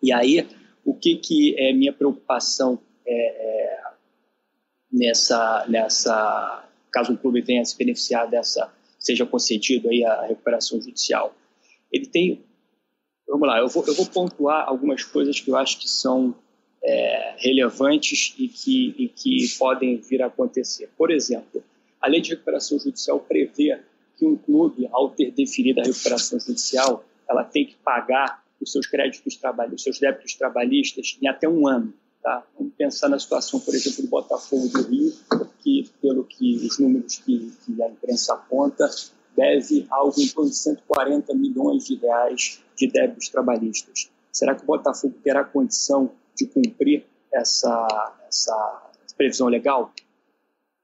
E 0.00 0.12
aí, 0.12 0.46
o 0.84 0.94
que, 0.94 1.16
que 1.16 1.58
é 1.58 1.72
minha 1.72 1.92
preocupação 1.92 2.78
é, 3.06 3.12
é, 3.12 3.80
nessa, 4.92 5.66
nessa, 5.68 6.63
caso 6.94 7.12
um 7.12 7.16
clube 7.16 7.40
venha 7.40 7.64
se 7.64 7.76
beneficiar 7.76 8.28
dessa, 8.28 8.72
seja 8.98 9.26
concedido 9.26 9.88
aí 9.88 10.04
a 10.04 10.26
recuperação 10.26 10.80
judicial? 10.80 11.34
Ele 11.92 12.06
tem, 12.06 12.44
vamos 13.28 13.48
lá, 13.48 13.58
eu 13.58 13.68
vou, 13.68 13.84
eu 13.86 13.94
vou 13.94 14.06
pontuar 14.06 14.68
algumas 14.68 15.04
coisas 15.04 15.40
que 15.40 15.50
eu 15.50 15.56
acho 15.56 15.78
que 15.80 15.88
são 15.88 16.34
é, 16.82 17.34
relevantes 17.38 18.34
e 18.38 18.46
que, 18.46 18.94
e 18.96 19.08
que 19.08 19.48
podem 19.58 19.96
vir 19.96 20.22
a 20.22 20.26
acontecer. 20.26 20.88
Por 20.96 21.10
exemplo, 21.10 21.62
a 22.00 22.08
lei 22.08 22.20
de 22.20 22.30
recuperação 22.30 22.78
judicial 22.78 23.18
prevê 23.18 23.80
que 24.16 24.26
um 24.26 24.36
clube, 24.36 24.88
ao 24.92 25.10
ter 25.10 25.32
definido 25.32 25.80
a 25.80 25.84
recuperação 25.84 26.38
judicial, 26.38 27.04
ela 27.28 27.42
tem 27.42 27.66
que 27.66 27.74
pagar 27.76 28.44
os 28.60 28.70
seus 28.70 28.86
créditos 28.86 29.36
trabalhistas, 29.36 29.80
os 29.80 29.82
seus 29.82 29.98
débitos 29.98 30.34
trabalhistas 30.34 31.18
em 31.20 31.26
até 31.26 31.48
um 31.48 31.66
ano. 31.66 31.92
Tá? 32.22 32.42
Vamos 32.58 32.72
pensar 32.74 33.08
na 33.08 33.18
situação, 33.18 33.60
por 33.60 33.74
exemplo, 33.74 34.02
do 34.02 34.08
Botafogo 34.08 34.68
do 34.68 34.82
Rio, 34.82 35.12
que, 35.64 35.90
pelo 36.00 36.22
que 36.24 36.56
os 36.56 36.78
números 36.78 37.16
que, 37.16 37.50
que 37.64 37.82
a 37.82 37.88
imprensa 37.88 38.34
aponta, 38.34 38.88
deve 39.34 39.86
algo 39.90 40.20
em 40.20 40.28
torno 40.28 40.50
de 40.50 40.56
140 40.56 41.34
milhões 41.34 41.86
de 41.86 41.96
reais 41.96 42.62
de 42.76 42.86
débitos 42.86 43.30
trabalhistas. 43.30 44.10
Será 44.30 44.54
que 44.54 44.62
o 44.62 44.66
Botafogo 44.66 45.14
terá 45.24 45.42
condição 45.42 46.10
de 46.36 46.46
cumprir 46.46 47.04
essa, 47.32 48.14
essa 48.28 48.90
previsão 49.16 49.48
legal? 49.48 49.92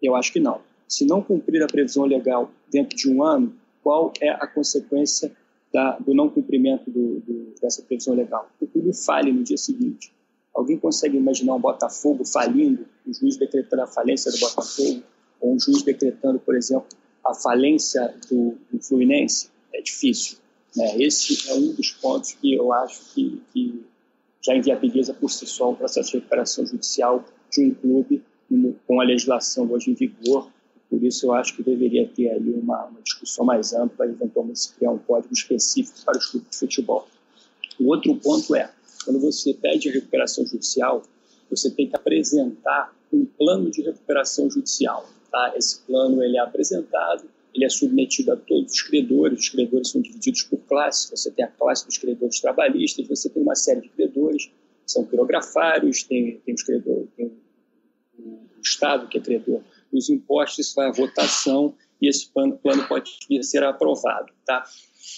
Eu 0.03 0.17
acho 0.17 0.33
que 0.33 0.41
não 0.41 0.61
se 0.91 1.07
não 1.07 1.23
cumprir 1.23 1.63
a 1.63 1.69
previsão 1.69 2.05
legal 2.05 2.51
dentro 2.69 2.97
de 2.97 3.09
um 3.09 3.23
ano, 3.23 3.55
qual 3.81 4.13
é 4.21 4.29
a 4.29 4.47
consequência 4.47 5.33
da, 5.73 5.97
do 5.99 6.13
não 6.13 6.29
cumprimento 6.29 6.91
do, 6.91 7.21
do, 7.21 7.55
dessa 7.63 7.81
previsão 7.81 8.13
legal? 8.13 8.51
O 8.61 8.67
clube 8.67 8.93
fale 8.93 9.31
no 9.31 9.45
dia 9.45 9.57
seguinte. 9.57 10.13
Alguém 10.61 10.79
consegue 10.79 11.17
imaginar 11.17 11.55
um 11.55 11.61
Botafogo 11.61 12.25
falindo, 12.25 12.87
um 13.07 13.13
juiz 13.13 13.37
decretando 13.37 13.83
a 13.83 13.87
falência 13.87 14.31
do 14.31 14.39
Botafogo, 14.39 15.03
ou 15.41 15.55
um 15.55 15.61
juiz 15.61 15.83
decretando, 15.83 16.39
por 16.39 16.57
exemplo, 16.57 16.87
a 17.25 17.35
falência 17.35 18.15
do, 18.31 18.57
do 18.71 18.83
Fluminense? 18.83 19.51
É 19.73 19.81
difícil. 19.81 20.39
Né? 20.77 21.03
Esse 21.03 21.51
é 21.51 21.55
um 21.55 21.73
dos 21.73 21.91
pontos 21.93 22.33
que 22.33 22.55
eu 22.55 22.73
acho 22.73 23.15
que, 23.15 23.43
que 23.53 23.83
já 24.41 24.55
inviabiliza 24.55 25.15
por 25.15 25.31
si 25.31 25.47
só 25.47 25.71
o 25.71 25.77
processo 25.77 26.11
de 26.11 26.17
recuperação 26.19 26.67
judicial 26.67 27.25
de 27.51 27.65
um 27.65 27.75
clube 27.75 28.23
com 28.87 29.01
a 29.01 29.05
legislação 29.05 29.71
hoje 29.71 29.91
em 29.91 29.95
vigor 29.95 30.51
por 30.91 31.05
isso, 31.05 31.27
eu 31.27 31.33
acho 31.33 31.55
que 31.55 31.63
deveria 31.63 32.09
ter 32.09 32.31
aí 32.31 32.53
uma, 32.53 32.87
uma 32.87 33.01
discussão 33.01 33.45
mais 33.45 33.73
ampla 33.73 34.07
eventualmente, 34.07 34.59
se 34.59 34.75
criar 34.75 34.91
um 34.91 34.99
código 34.99 35.33
específico 35.33 36.01
para 36.05 36.19
os 36.19 36.27
clubes 36.27 36.51
de 36.51 36.57
futebol. 36.57 37.07
O 37.79 37.87
outro 37.87 38.15
ponto 38.17 38.57
é, 38.57 38.69
quando 39.05 39.21
você 39.21 39.55
pede 39.55 39.89
a 39.89 39.93
recuperação 39.93 40.47
judicial, 40.47 41.03
você 41.49 41.71
tem 41.71 41.89
que 41.89 41.97
apresentar 41.97 42.95
um 43.13 43.25
plano 43.25 43.71
de 43.71 43.83
recuperação 43.83 44.51
judicial. 44.51 45.09
Tá? 45.31 45.53
Esse 45.57 45.81
plano 45.81 46.23
ele 46.23 46.37
é 46.37 46.41
apresentado, 46.41 47.25
ele 47.55 47.65
é 47.65 47.69
submetido 47.69 48.33
a 48.33 48.37
todos 48.37 48.73
os 48.73 48.83
credores, 48.83 49.41
os 49.41 49.49
credores 49.49 49.91
são 49.91 50.01
divididos 50.01 50.43
por 50.43 50.59
classes, 50.61 51.11
você 51.11 51.31
tem 51.31 51.45
a 51.45 51.49
classe 51.49 51.87
dos 51.87 51.99
credores 51.99 52.41
trabalhistas, 52.41 53.07
você 53.07 53.29
tem 53.29 53.43
uma 53.43 53.55
série 53.55 53.81
de 53.81 53.89
credores, 53.89 54.51
são 54.87 55.05
pirografários, 55.05 56.03
tem, 56.03 56.41
tem 56.45 56.55
os 56.55 56.63
credores, 56.63 57.09
tem 57.17 57.33
o 58.19 58.61
Estado 58.63 59.09
que 59.09 59.19
é 59.19 59.21
credor 59.21 59.63
os 59.93 60.09
impostos, 60.09 60.73
vai 60.75 60.89
à 60.89 60.93
votação 60.93 61.75
e 62.01 62.09
esse 62.09 62.29
plano, 62.29 62.57
plano 62.59 62.87
pode 62.87 63.19
vir 63.29 63.41
a 63.41 63.43
ser 63.43 63.63
aprovado. 63.63 64.33
Tá? 64.45 64.65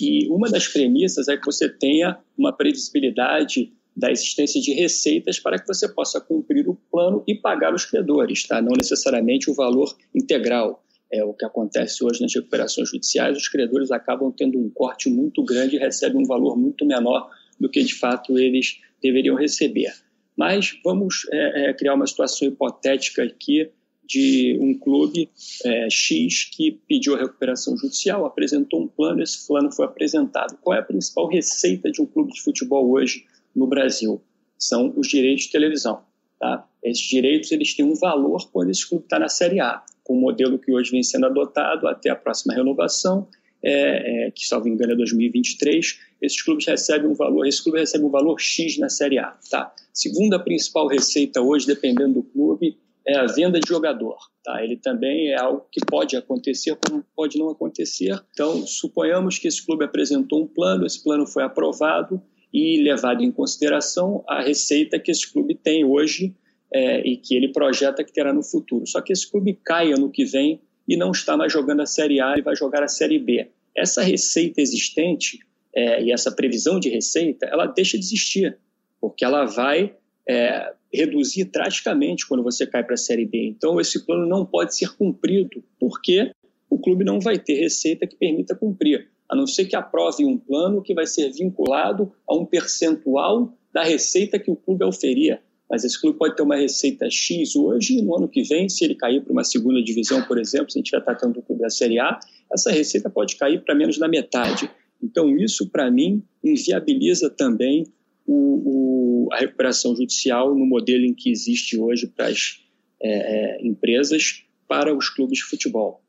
E 0.01 0.29
uma 0.29 0.49
das 0.49 0.69
premissas 0.69 1.29
é 1.29 1.37
que 1.37 1.47
você 1.47 1.69
tenha 1.69 2.19
uma 2.37 2.53
previsibilidade 2.53 3.73
da 3.97 4.11
existência 4.11 4.61
de 4.61 4.73
receitas 4.73 5.39
para 5.39 5.59
que 5.59 5.67
você 5.67 5.89
possa 5.89 6.21
cumprir 6.21 6.69
o 6.69 6.75
plano 6.91 7.23
e 7.27 7.35
pagar 7.35 7.75
os 7.75 7.85
credores, 7.85 8.47
tá? 8.47 8.61
não 8.63 8.73
necessariamente 8.77 9.51
o 9.51 9.55
valor 9.55 9.95
integral. 10.15 10.83
É 11.13 11.23
o 11.23 11.35
que 11.35 11.45
acontece 11.45 12.03
hoje 12.03 12.23
nas 12.23 12.35
recuperações 12.35 12.89
judiciais, 12.89 13.37
os 13.37 13.49
credores 13.49 13.91
acabam 13.91 14.33
tendo 14.33 14.59
um 14.59 14.71
corte 14.71 15.11
muito 15.11 15.45
grande 15.45 15.77
e 15.77 15.79
recebem 15.79 16.23
um 16.23 16.27
valor 16.27 16.57
muito 16.57 16.87
menor 16.87 17.29
do 17.61 17.69
que 17.69 17.83
de 17.83 17.95
fato 17.95 18.39
eles 18.39 18.81
deveriam 19.03 19.37
receber. 19.37 19.93
Mas 20.35 20.81
vamos 20.83 21.27
é, 21.31 21.69
é, 21.69 21.75
criar 21.75 21.95
uma 21.95 22.07
situação 22.07 22.49
hipotética 22.49 23.23
aqui 23.23 23.71
de 24.05 24.59
um 24.61 24.77
clube 24.79 25.31
é, 25.65 25.89
X 25.91 26.45
que 26.45 26.81
pediu 26.89 27.15
a 27.15 27.19
recuperação 27.19 27.77
judicial, 27.77 28.27
apresentou 28.27 28.83
um 28.83 28.89
plano, 28.89 29.23
esse 29.23 29.47
plano 29.47 29.71
foi 29.73 29.85
apresentado. 29.85 30.59
Qual 30.61 30.77
é 30.77 30.81
a 30.81 30.85
principal 30.85 31.29
receita 31.29 31.91
de 31.91 32.03
um 32.03 32.07
clube 32.07 32.33
de 32.33 32.43
futebol 32.43 32.91
hoje 32.91 33.25
no 33.55 33.67
Brasil? 33.67 34.21
São 34.59 34.93
os 34.97 35.09
direitos 35.09 35.45
de 35.45 35.53
televisão. 35.53 36.03
Tá? 36.39 36.67
Esses 36.83 37.07
direitos 37.07 37.53
eles 37.53 37.75
têm 37.75 37.85
um 37.85 37.95
valor 37.95 38.51
quando 38.51 38.71
esse 38.71 38.89
clube 38.89 39.05
está 39.05 39.19
na 39.19 39.29
Série 39.29 39.61
A, 39.61 39.83
com 40.03 40.15
o 40.15 40.21
modelo 40.21 40.59
que 40.59 40.73
hoje 40.73 40.91
vem 40.91 41.03
sendo 41.03 41.27
adotado 41.27 41.87
até 41.87 42.11
a 42.11 42.17
próxima 42.17 42.55
renovação, 42.55 43.29
é, 43.63 44.27
é, 44.27 44.31
que, 44.33 44.45
salvo 44.45 44.67
engano, 44.67 44.93
é 44.93 44.97
2023, 44.97 46.01
esses 46.21 46.43
clubes 46.43 46.67
recebem 46.67 47.09
um 47.09 47.15
valor, 47.15 47.47
esse 47.47 47.63
clube 47.63 47.79
recebe 47.79 48.05
um 48.05 48.11
valor 48.11 48.41
X 48.41 48.77
na 48.79 48.89
Série 48.89 49.19
A. 49.19 49.37
Tá? 49.49 49.73
Segunda 49.95 50.39
principal 50.39 50.89
receita 50.89 51.41
hoje, 51.41 51.67
dependendo 51.67 52.15
do 52.15 52.23
clube, 52.25 52.77
é 53.07 53.17
a 53.17 53.27
venda 53.27 53.61
de 53.61 53.69
jogador. 53.69 54.17
Tá? 54.43 54.63
Ele 54.63 54.77
também 54.77 55.31
é 55.31 55.41
algo 55.41 55.67
que 55.71 55.81
pode 55.85 56.17
acontecer, 56.17 56.77
como 56.77 57.05
pode 57.15 57.39
não 57.39 57.51
acontecer. 57.51 58.21
Então, 58.33 58.67
suponhamos 58.67 59.39
que 59.39 59.49
esse 59.49 59.65
clube 59.65 59.85
apresentou 59.85 60.43
um 60.43 60.47
plano, 60.47 60.87
esse 60.87 61.03
plano 61.03 61.27
foi 61.27 61.43
aprovado 61.43 62.23
e 62.53 62.83
levado 62.83 63.23
em 63.23 63.33
consideração 63.33 64.25
a 64.29 64.43
receita 64.43 64.99
que 64.99 65.11
esse 65.11 65.33
clube 65.33 65.55
tem 65.55 65.85
hoje 65.85 66.35
é, 66.73 67.01
e 67.07 67.17
que 67.17 67.35
ele 67.35 67.49
projeta 67.53 68.05
que 68.05 68.13
terá 68.13 68.33
no 68.33 68.43
futuro. 68.43 68.87
Só 68.87 69.01
que 69.01 69.13
esse 69.13 69.31
clube 69.31 69.59
cai 69.65 69.93
ano 69.93 70.11
que 70.11 70.25
vem 70.25 70.61
e 70.87 70.97
não 70.97 71.11
está 71.11 71.37
mais 71.37 71.53
jogando 71.53 71.81
a 71.81 71.87
Série 71.87 72.21
A, 72.21 72.33
ele 72.33 72.43
vai 72.43 72.57
jogar 72.57 72.83
a 72.83 72.89
Série 72.89 73.19
B. 73.19 73.51
Essa 73.77 74.03
receita 74.03 74.61
existente 74.61 75.39
é, 75.75 76.03
e 76.03 76.13
essa 76.13 76.31
previsão 76.31 76.79
de 76.79 76.91
receita, 76.91 77.47
ela 77.47 77.67
deixa 77.67 77.99
de 77.99 78.05
existir, 78.05 78.59
porque 79.01 79.25
ela 79.25 79.45
vai 79.45 79.97
é, 80.29 80.73
reduzir 80.93 81.45
drasticamente 81.45 82.27
quando 82.27 82.43
você 82.43 82.67
cai 82.67 82.85
para 82.85 82.95
a 82.95 82.99
Série 82.99 83.25
B. 83.25 83.47
Então, 83.47 83.81
esse 83.81 84.05
plano 84.05 84.27
não 84.27 84.45
pode 84.45 84.77
ser 84.77 84.95
cumprido, 84.97 85.63
porque 85.79 86.33
o 86.69 86.79
clube 86.79 87.05
não 87.05 87.21
vai 87.21 87.39
ter 87.39 87.55
receita 87.61 88.07
que 88.07 88.17
permita 88.17 88.55
cumprir, 88.55 89.09
a 89.29 89.37
não 89.37 89.47
ser 89.47 89.67
que 89.67 89.77
aprove 89.77 90.25
um 90.25 90.39
plano 90.39 90.83
que 90.83 90.95
vai 90.95 91.07
ser 91.07 91.31
vinculado 91.31 92.13
a 92.29 92.35
um 92.35 92.45
percentual 92.45 93.53
da 93.73 93.83
receita 93.83 94.39
que 94.39 94.51
o 94.51 94.57
clube 94.57 94.85
oferia. 94.85 95.41
Mas 95.71 95.85
esse 95.85 95.99
clube 95.99 96.19
pode 96.19 96.37
ter 96.37 96.43
uma 96.43 96.57
receita 96.57 97.09
X 97.11 97.57
hoje 97.57 97.99
e 97.99 98.03
no 98.03 98.15
ano 98.15 98.29
que 98.29 98.43
vem, 98.43 98.69
se 98.69 98.85
ele 98.85 98.95
cair 98.95 99.23
para 99.23 99.33
uma 99.33 99.43
segunda 99.43 99.83
divisão, 99.83 100.23
por 100.25 100.39
exemplo, 100.39 100.71
se 100.71 100.79
a 100.79 100.81
gente 100.81 100.91
tratando 100.91 101.35
do 101.35 101.43
clube 101.43 101.63
da 101.63 101.71
Série 101.71 101.99
A, 101.99 102.21
essa 102.53 102.71
receita 102.71 103.09
pode 103.09 103.37
cair 103.37 103.65
para 103.65 103.75
menos 103.75 103.99
da 103.99 104.07
metade. 104.07 104.71
Então, 105.03 105.35
isso, 105.37 105.71
para 105.71 105.91
mim, 105.91 106.23
inviabiliza 106.45 107.31
também 107.31 107.87
o, 108.27 109.27
o, 109.27 109.33
a 109.33 109.39
recuperação 109.39 109.95
judicial 109.97 110.55
no 110.55 110.67
modelo 110.67 111.05
em 111.05 111.15
que 111.15 111.31
existe 111.31 111.79
hoje 111.79 112.07
para 112.07 112.29
as 112.29 112.61
é, 113.03 113.11
é, 113.11 113.67
empresas 113.67 114.45
para 114.69 114.97
os 114.97 115.09
clubes 115.09 115.39
de 115.39 115.45
futebol. 115.45 116.03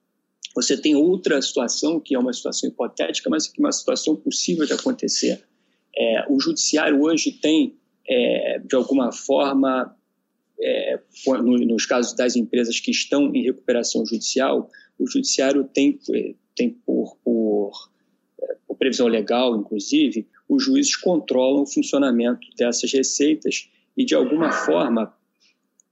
Você 0.55 0.77
tem 0.77 0.95
outra 0.95 1.41
situação, 1.41 1.99
que 1.99 2.13
é 2.13 2.19
uma 2.19 2.31
situação 2.31 2.69
hipotética, 2.69 3.29
mas 3.29 3.47
que 3.47 3.59
é 3.59 3.65
uma 3.65 3.71
situação 3.71 4.15
possível 4.15 4.65
de 4.65 4.73
acontecer. 4.73 5.43
É, 5.95 6.25
o 6.29 6.39
judiciário 6.39 7.01
hoje 7.01 7.31
tem, 7.31 7.75
é, 8.07 8.59
de 8.59 8.75
alguma 8.75 9.11
forma, 9.11 9.95
é, 10.61 10.99
nos 11.27 11.85
casos 11.85 12.13
das 12.13 12.35
empresas 12.35 12.79
que 12.79 12.91
estão 12.91 13.33
em 13.33 13.43
recuperação 13.43 14.05
judicial, 14.05 14.69
o 14.99 15.07
judiciário 15.07 15.63
tem, 15.73 15.99
tem 16.55 16.69
por, 16.85 17.17
por, 17.23 17.89
é, 18.41 18.55
por 18.67 18.77
previsão 18.77 19.07
legal, 19.07 19.55
inclusive, 19.57 20.27
os 20.55 20.63
juízes 20.63 20.95
controlam 20.95 21.63
o 21.63 21.67
funcionamento 21.67 22.47
dessas 22.57 22.91
receitas 22.91 23.69
e, 23.97 24.05
de 24.05 24.15
alguma 24.15 24.51
forma, 24.51 25.13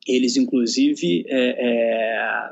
eles, 0.08 0.36
inclusive, 0.36 1.26
é, 1.28 1.56
é, 1.60 2.52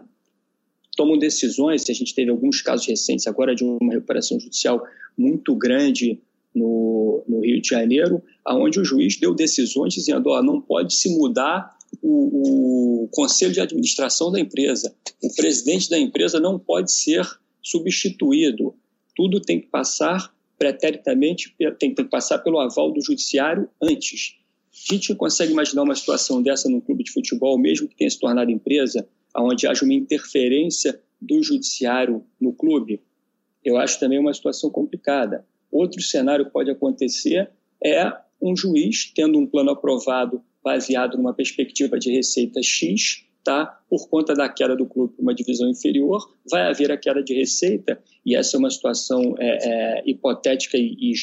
tomam 0.96 1.18
decisões. 1.18 1.90
A 1.90 1.94
gente 1.94 2.14
teve 2.14 2.30
alguns 2.30 2.62
casos 2.62 2.88
recentes 2.88 3.28
agora 3.28 3.56
de 3.56 3.64
uma 3.64 3.94
recuperação 3.94 4.40
judicial 4.40 4.84
muito 5.18 5.56
grande 5.56 6.22
no, 6.54 7.24
no 7.28 7.42
Rio 7.42 7.62
de 7.62 7.70
Janeiro, 7.70 8.22
aonde 8.46 8.80
o 8.80 8.86
juiz 8.86 9.20
deu 9.20 9.34
decisões 9.34 9.94
dizendo: 9.94 10.30
ó, 10.30 10.42
não 10.42 10.62
pode 10.62 10.94
se 10.94 11.10
mudar 11.18 11.78
o, 12.02 13.04
o 13.04 13.08
conselho 13.10 13.52
de 13.52 13.62
administração 13.62 14.32
da 14.32 14.40
empresa, 14.40 14.94
o 15.24 15.34
presidente 15.36 15.90
da 15.90 15.98
empresa 15.98 16.40
não 16.40 16.60
pode 16.60 16.92
ser 16.92 17.26
substituído. 17.62 18.76
Tudo 19.16 19.42
tem 19.42 19.60
que 19.60 19.68
passar 19.68 20.34
preteritamente 20.60 21.56
tem 21.80 21.96
que 21.96 22.04
passar 22.04 22.40
pelo 22.40 22.60
aval 22.60 22.92
do 22.92 23.02
judiciário 23.02 23.70
antes. 23.82 24.38
A 24.72 24.94
gente 24.94 25.16
consegue 25.16 25.54
imaginar 25.54 25.84
uma 25.84 25.96
situação 25.96 26.44
dessa 26.44 26.70
num 26.70 26.82
clube 26.82 27.04
de 27.04 27.12
futebol, 27.12 27.58
mesmo 27.58 27.88
que 27.88 27.96
tenha 27.96 28.10
se 28.10 28.20
tornado 28.20 28.52
empresa, 28.52 29.08
onde 29.36 29.66
haja 29.66 29.86
uma 29.86 29.94
interferência 29.94 31.02
do 31.20 31.42
judiciário 31.42 32.24
no 32.40 32.54
clube? 32.54 33.02
Eu 33.64 33.78
acho 33.78 34.00
também 34.00 34.20
uma 34.20 34.34
situação 34.34 34.70
complicada. 34.70 35.46
Outro 35.72 36.02
cenário 36.02 36.46
que 36.46 36.52
pode 36.52 36.70
acontecer 36.70 37.50
é 37.84 38.12
um 38.42 38.56
juiz 38.56 39.12
tendo 39.16 39.40
um 39.40 39.48
plano 39.48 39.72
aprovado 39.72 40.42
baseado 40.64 41.18
numa 41.18 41.34
perspectiva 41.34 41.98
de 41.98 42.12
receita 42.12 42.62
X 42.62 43.26
por 43.90 44.08
conta 44.10 44.34
da 44.34 44.48
queda 44.48 44.76
do 44.76 44.86
clube 44.86 45.14
para 45.14 45.24
uma 45.24 45.34
divisão 45.34 45.68
inferior, 45.70 46.20
vai 46.50 46.70
haver 46.70 46.92
a 46.92 46.98
queda 46.98 47.24
de 47.24 47.34
receita, 47.34 48.00
e 48.26 48.36
essa 48.36 48.56
é 48.56 48.60
uma 48.60 48.70
situação 48.70 49.36
é, 49.40 50.00
é, 50.00 50.04
hipotética 50.06 50.78
e, 50.78 50.96
e 51.00 51.14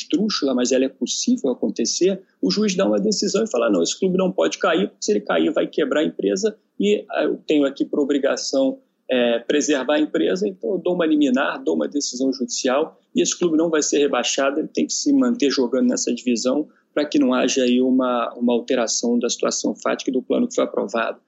mas 0.55 0.73
ela 0.73 0.85
é 0.85 0.89
possível 0.89 1.51
acontecer, 1.51 2.21
o 2.43 2.51
juiz 2.51 2.75
dá 2.75 2.87
uma 2.87 2.99
decisão 2.99 3.45
e 3.45 3.51
fala, 3.51 3.71
não, 3.71 3.83
esse 3.83 3.99
clube 3.99 4.19
não 4.19 4.33
pode 4.33 4.59
cair, 4.59 4.91
se 5.01 5.13
ele 5.13 5.21
cair 5.21 5.53
vai 5.53 5.67
quebrar 5.67 6.01
a 6.01 6.05
empresa, 6.05 6.57
e 6.79 7.05
ah, 7.11 7.25
eu 7.25 7.37
tenho 7.47 7.65
aqui 7.65 7.85
por 7.85 8.01
obrigação 8.01 8.79
é, 9.09 9.39
preservar 9.39 9.95
a 9.95 10.01
empresa, 10.01 10.49
então 10.49 10.73
eu 10.73 10.79
dou 10.79 10.95
uma 10.95 11.07
liminar, 11.07 11.63
dou 11.63 11.75
uma 11.75 11.89
decisão 11.89 12.33
judicial, 12.33 13.01
e 13.15 13.23
esse 13.23 13.39
clube 13.39 13.57
não 13.57 13.71
vai 13.71 13.83
ser 13.83 13.99
rebaixado, 13.99 14.59
ele 14.59 14.69
tem 14.69 14.87
que 14.87 14.93
se 14.93 15.13
manter 15.13 15.51
jogando 15.51 15.89
nessa 15.89 16.13
divisão, 16.13 16.69
para 16.93 17.05
que 17.05 17.19
não 17.19 17.35
haja 17.35 17.63
aí 17.63 17.81
uma, 17.81 18.33
uma 18.35 18.55
alteração 18.55 19.19
da 19.19 19.29
situação 19.29 19.75
fática 19.75 20.11
do 20.11 20.23
plano 20.23 20.49
que 20.49 20.55
foi 20.55 20.65
aprovado. 20.65 21.21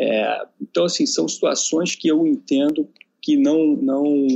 É, 0.00 0.46
então, 0.58 0.86
assim, 0.86 1.04
são 1.04 1.28
situações 1.28 1.94
que 1.94 2.08
eu 2.08 2.26
entendo 2.26 2.88
que 3.20 3.36
não, 3.36 3.76
não 3.76 4.26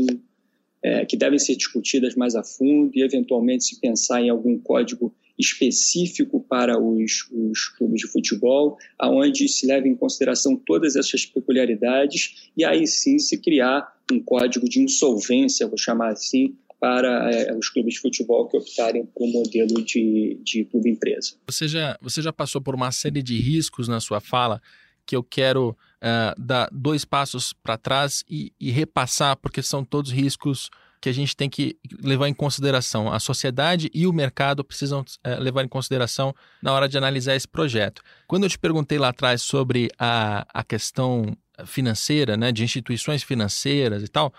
é, 0.82 1.06
que 1.06 1.16
devem 1.16 1.38
ser 1.38 1.56
discutidas 1.56 2.14
mais 2.14 2.34
a 2.34 2.44
fundo 2.44 2.90
e, 2.94 3.02
eventualmente, 3.02 3.64
se 3.64 3.80
pensar 3.80 4.20
em 4.20 4.28
algum 4.28 4.58
código 4.58 5.14
específico 5.38 6.38
para 6.46 6.78
os, 6.78 7.26
os 7.32 7.68
clubes 7.70 8.02
de 8.02 8.06
futebol, 8.08 8.76
aonde 8.98 9.48
se 9.48 9.66
leve 9.66 9.88
em 9.88 9.96
consideração 9.96 10.54
todas 10.54 10.96
essas 10.96 11.24
peculiaridades 11.24 12.50
e 12.56 12.62
aí 12.62 12.86
sim 12.86 13.18
se 13.18 13.38
criar 13.38 13.90
um 14.12 14.20
código 14.20 14.68
de 14.68 14.80
insolvência, 14.80 15.66
vou 15.66 15.78
chamar 15.78 16.12
assim, 16.12 16.54
para 16.78 17.32
é, 17.32 17.56
os 17.56 17.70
clubes 17.70 17.94
de 17.94 18.00
futebol 18.00 18.46
que 18.46 18.58
optarem 18.58 19.06
por 19.06 19.24
um 19.24 19.32
modelo 19.32 19.82
de, 19.82 20.38
de 20.44 20.66
clube 20.66 20.90
empresa. 20.90 21.36
Você 21.46 21.66
já, 21.66 21.98
você 22.00 22.20
já 22.20 22.32
passou 22.32 22.60
por 22.60 22.74
uma 22.74 22.92
série 22.92 23.22
de 23.22 23.38
riscos 23.38 23.88
na 23.88 24.00
sua 24.00 24.20
fala 24.20 24.60
que 25.06 25.16
eu 25.16 25.22
quero 25.22 25.70
uh, 25.70 26.40
dar 26.40 26.68
dois 26.72 27.04
passos 27.04 27.52
para 27.52 27.76
trás 27.76 28.24
e, 28.28 28.52
e, 28.60 28.70
repassar, 28.70 29.36
porque 29.36 29.62
são 29.62 29.84
todos 29.84 30.10
riscos 30.10 30.70
que 31.00 31.08
a 31.08 31.12
gente 31.12 31.36
tem 31.36 31.50
que 31.50 31.76
levar 32.02 32.28
em 32.28 32.34
consideração. 32.34 33.12
A 33.12 33.20
sociedade 33.20 33.90
e 33.92 34.06
o 34.06 34.12
mercado 34.12 34.64
precisam 34.64 35.00
uh, 35.00 35.40
levar 35.40 35.64
em 35.64 35.68
consideração 35.68 36.34
na 36.62 36.72
hora 36.72 36.88
de 36.88 36.96
analisar 36.96 37.34
esse 37.34 37.48
projeto. 37.48 38.02
Quando 38.26 38.44
eu 38.44 38.50
te 38.50 38.58
perguntei 38.58 38.98
lá 38.98 39.08
atrás 39.08 39.42
sobre 39.42 39.90
a, 39.98 40.46
a 40.52 40.64
questão 40.64 41.36
financeira, 41.66 42.36
né, 42.36 42.50
de 42.50 42.64
instituições 42.64 43.22
financeiras 43.22 44.02
e 44.02 44.08
tal, 44.08 44.32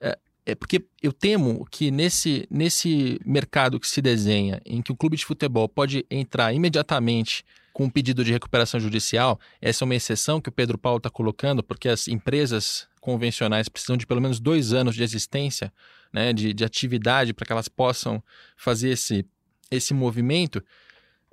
é, 0.00 0.18
é 0.46 0.54
porque 0.54 0.84
eu 1.02 1.12
temo 1.12 1.66
que 1.70 1.90
nesse, 1.90 2.46
nesse 2.50 3.20
mercado 3.24 3.78
que 3.78 3.88
se 3.88 4.00
desenha, 4.00 4.60
em 4.64 4.80
que 4.80 4.92
o 4.92 4.96
clube 4.96 5.16
de 5.16 5.24
futebol 5.24 5.68
pode 5.68 6.06
entrar 6.10 6.52
imediatamente 6.52 7.44
com 7.72 7.84
um 7.84 7.90
pedido 7.90 8.24
de 8.24 8.32
recuperação 8.32 8.78
judicial. 8.78 9.40
Essa 9.60 9.84
é 9.84 9.86
uma 9.86 9.94
exceção 9.94 10.40
que 10.40 10.48
o 10.48 10.52
Pedro 10.52 10.76
Paulo 10.76 10.98
está 10.98 11.10
colocando, 11.10 11.62
porque 11.62 11.88
as 11.88 12.08
empresas 12.08 12.86
convencionais 13.00 13.68
precisam 13.68 13.96
de 13.96 14.06
pelo 14.06 14.20
menos 14.20 14.38
dois 14.38 14.72
anos 14.72 14.94
de 14.94 15.02
existência, 15.02 15.72
né, 16.12 16.32
de, 16.32 16.52
de 16.52 16.64
atividade, 16.64 17.32
para 17.32 17.46
que 17.46 17.52
elas 17.52 17.68
possam 17.68 18.22
fazer 18.56 18.90
esse, 18.90 19.26
esse 19.70 19.94
movimento. 19.94 20.62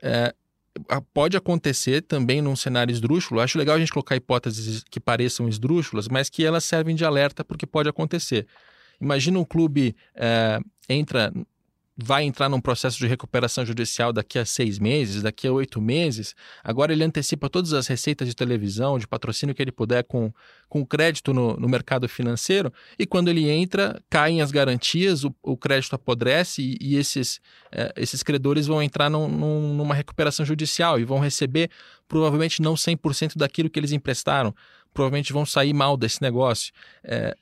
É, 0.01 0.33
pode 1.13 1.35
acontecer 1.35 2.01
também 2.01 2.41
num 2.41 2.55
cenário 2.55 2.91
esdrúxulo. 2.91 3.41
Acho 3.41 3.57
legal 3.57 3.75
a 3.75 3.79
gente 3.79 3.91
colocar 3.91 4.15
hipóteses 4.15 4.83
que 4.89 4.99
pareçam 4.99 5.49
esdrúxulas, 5.49 6.07
mas 6.07 6.29
que 6.29 6.45
elas 6.45 6.63
servem 6.63 6.95
de 6.95 7.03
alerta 7.03 7.43
porque 7.43 7.65
pode 7.65 7.89
acontecer. 7.89 8.47
Imagina 9.01 9.39
um 9.39 9.45
clube 9.45 9.95
é, 10.15 10.59
entra 10.87 11.31
vai 12.03 12.23
entrar 12.23 12.49
num 12.49 12.61
processo 12.61 12.97
de 12.97 13.07
recuperação 13.07 13.65
judicial 13.65 14.13
daqui 14.13 14.39
a 14.39 14.45
seis 14.45 14.79
meses, 14.79 15.21
daqui 15.21 15.47
a 15.47 15.51
oito 15.51 15.81
meses. 15.81 16.35
Agora 16.63 16.93
ele 16.93 17.03
antecipa 17.03 17.49
todas 17.49 17.73
as 17.73 17.87
receitas 17.87 18.27
de 18.27 18.35
televisão, 18.35 18.97
de 18.97 19.07
patrocínio 19.07 19.53
que 19.53 19.61
ele 19.61 19.71
puder 19.71 20.03
com, 20.03 20.31
com 20.67 20.85
crédito 20.85 21.33
no, 21.33 21.57
no 21.57 21.67
mercado 21.67 22.07
financeiro. 22.07 22.71
E 22.97 23.05
quando 23.05 23.29
ele 23.29 23.49
entra, 23.49 24.01
caem 24.09 24.41
as 24.41 24.51
garantias, 24.51 25.23
o, 25.23 25.35
o 25.43 25.57
crédito 25.57 25.95
apodrece 25.95 26.61
e, 26.61 26.77
e 26.79 26.95
esses, 26.95 27.41
é, 27.71 27.93
esses 27.97 28.23
credores 28.23 28.67
vão 28.67 28.81
entrar 28.81 29.09
num, 29.09 29.27
num, 29.27 29.73
numa 29.73 29.95
recuperação 29.95 30.45
judicial 30.45 30.99
e 30.99 31.03
vão 31.03 31.19
receber 31.19 31.69
provavelmente 32.07 32.61
não 32.61 32.73
100% 32.73 33.33
daquilo 33.35 33.69
que 33.69 33.79
eles 33.79 33.91
emprestaram. 33.91 34.53
Provavelmente 34.93 35.33
vão 35.33 35.45
sair 35.45 35.73
mal 35.73 35.95
desse 35.95 36.21
negócio. 36.21 36.73
É, 37.03 37.35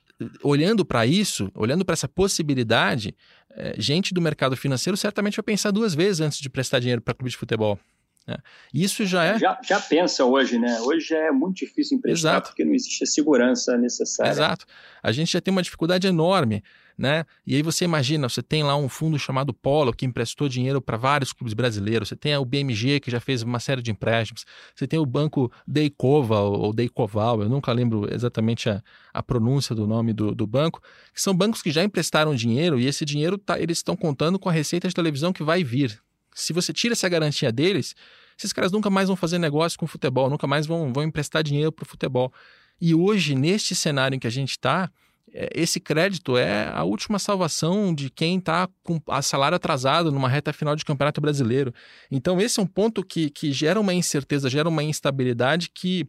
olhando 0.43 0.85
para 0.85 1.05
isso, 1.05 1.51
olhando 1.53 1.85
para 1.85 1.93
essa 1.93 2.07
possibilidade, 2.07 3.15
é, 3.51 3.75
gente 3.77 4.13
do 4.13 4.21
mercado 4.21 4.55
financeiro 4.55 4.97
certamente 4.97 5.35
vai 5.35 5.43
pensar 5.43 5.71
duas 5.71 5.93
vezes 5.93 6.21
antes 6.21 6.39
de 6.39 6.49
prestar 6.49 6.79
dinheiro 6.79 7.01
para 7.01 7.13
clube 7.13 7.29
de 7.29 7.37
futebol. 7.37 7.79
Né? 8.27 8.37
Isso 8.73 9.05
já 9.05 9.23
é. 9.23 9.39
Já, 9.39 9.59
já, 9.63 9.79
pensa 9.79 10.25
hoje, 10.25 10.59
né? 10.59 10.79
Hoje 10.81 11.13
é 11.13 11.31
muito 11.31 11.57
difícil 11.57 11.97
emprestar 11.97 12.33
Exato. 12.33 12.49
porque 12.49 12.65
não 12.65 12.73
existe 12.73 13.03
a 13.03 13.07
segurança 13.07 13.77
necessária. 13.77 14.31
Exato. 14.31 14.65
A 15.01 15.11
gente 15.11 15.31
já 15.31 15.39
tem 15.39 15.51
uma 15.51 15.63
dificuldade 15.63 16.07
enorme 16.07 16.61
né? 16.97 17.25
E 17.45 17.55
aí 17.55 17.61
você 17.61 17.85
imagina, 17.85 18.27
você 18.27 18.41
tem 18.41 18.63
lá 18.63 18.75
um 18.75 18.89
fundo 18.89 19.19
chamado 19.19 19.53
Polo 19.53 19.93
que 19.93 20.05
emprestou 20.05 20.49
dinheiro 20.49 20.81
para 20.81 20.97
vários 20.97 21.31
clubes 21.31 21.53
brasileiros, 21.53 22.09
você 22.09 22.15
tem 22.15 22.35
o 22.35 22.43
BMG 22.43 22.99
que 22.99 23.11
já 23.11 23.19
fez 23.19 23.43
uma 23.43 23.59
série 23.59 23.81
de 23.81 23.91
empréstimos, 23.91 24.45
você 24.73 24.87
tem 24.87 24.97
o 24.97 25.05
banco 25.05 25.51
Deikova 25.67 26.39
ou 26.39 26.73
Deikoval, 26.73 27.41
eu 27.41 27.49
nunca 27.49 27.71
lembro 27.71 28.11
exatamente 28.11 28.69
a, 28.69 28.81
a 29.13 29.21
pronúncia 29.21 29.75
do 29.75 29.85
nome 29.85 30.11
do, 30.11 30.33
do 30.33 30.47
banco, 30.47 30.81
que 31.13 31.21
são 31.21 31.35
bancos 31.35 31.61
que 31.61 31.69
já 31.69 31.83
emprestaram 31.83 32.33
dinheiro 32.33 32.79
e 32.79 32.87
esse 32.87 33.05
dinheiro 33.05 33.37
tá, 33.37 33.59
eles 33.59 33.77
estão 33.77 33.95
contando 33.95 34.39
com 34.39 34.49
a 34.49 34.51
receita 34.51 34.87
de 34.87 34.93
televisão 34.93 35.31
que 35.31 35.43
vai 35.43 35.63
vir. 35.63 36.01
Se 36.33 36.53
você 36.53 36.73
tira 36.73 36.93
essa 36.93 37.09
garantia 37.09 37.51
deles, 37.51 37.95
esses 38.37 38.53
caras 38.53 38.71
nunca 38.71 38.89
mais 38.89 39.07
vão 39.07 39.15
fazer 39.15 39.39
negócio 39.39 39.77
com 39.77 39.87
futebol, 39.87 40.29
nunca 40.29 40.47
mais 40.47 40.65
vão, 40.65 40.93
vão 40.93 41.03
emprestar 41.03 41.43
dinheiro 41.43 41.71
para 41.71 41.83
o 41.83 41.87
futebol. 41.87 42.31
E 42.79 42.93
hoje, 42.93 43.33
neste 43.33 43.73
cenário 43.73 44.15
em 44.15 44.19
que 44.19 44.27
a 44.27 44.31
gente 44.31 44.51
está, 44.51 44.91
esse 45.33 45.79
crédito 45.79 46.37
é 46.37 46.69
a 46.73 46.83
última 46.83 47.19
salvação 47.19 47.93
de 47.93 48.09
quem 48.09 48.37
está 48.37 48.67
com 48.83 48.99
a 49.07 49.21
salário 49.21 49.55
atrasado 49.55 50.11
numa 50.11 50.29
reta 50.29 50.53
final 50.53 50.75
de 50.75 50.85
campeonato 50.85 51.19
brasileiro. 51.19 51.73
Então, 52.09 52.39
esse 52.39 52.59
é 52.59 52.63
um 52.63 52.67
ponto 52.67 53.03
que, 53.03 53.29
que 53.29 53.51
gera 53.51 53.79
uma 53.79 53.93
incerteza, 53.93 54.49
gera 54.49 54.69
uma 54.69 54.83
instabilidade 54.83 55.69
que, 55.69 56.07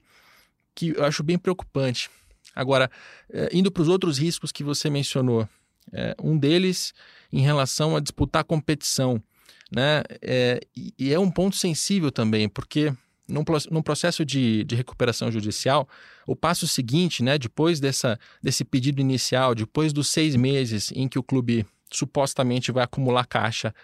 que 0.75 0.95
eu 0.97 1.05
acho 1.05 1.23
bem 1.23 1.37
preocupante. 1.39 2.09
Agora, 2.55 2.91
é, 3.31 3.49
indo 3.53 3.71
para 3.71 3.83
os 3.83 3.89
outros 3.89 4.19
riscos 4.19 4.53
que 4.53 4.65
você 4.65 4.89
mencionou, 4.89 5.49
é, 5.93 6.15
um 6.23 6.39
deles 6.39 6.95
em 7.33 7.41
relação 7.41 7.97
a 7.97 8.01
disputar 8.01 8.45
competição. 8.45 9.23
Né? 9.71 10.03
É, 10.23 10.61
e 10.99 11.13
é 11.13 11.19
um 11.19 11.31
ponto 11.31 11.57
sensível 11.57 12.11
também, 12.11 12.49
porque 12.49 12.93
num, 13.29 13.45
num 13.71 13.83
processo 13.83 14.25
de, 14.25 14.65
de 14.65 14.75
recuperação 14.75 15.31
judicial, 15.31 15.89
o 16.27 16.35
passo 16.35 16.67
seguinte, 16.67 17.23
né, 17.23 17.39
depois 17.39 17.79
dessa, 17.79 18.19
desse 18.43 18.65
pedido 18.65 19.01
inicial, 19.01 19.55
depois 19.55 19.93
dos 19.93 20.09
seis 20.09 20.35
meses 20.35 20.91
em 20.93 21.07
que 21.09 21.19
o 21.19 21.23
clube 21.23 21.67
supostamente 21.91 22.73
vai 22.73 22.85
acumular 22.85 23.27
caixa 23.27 23.75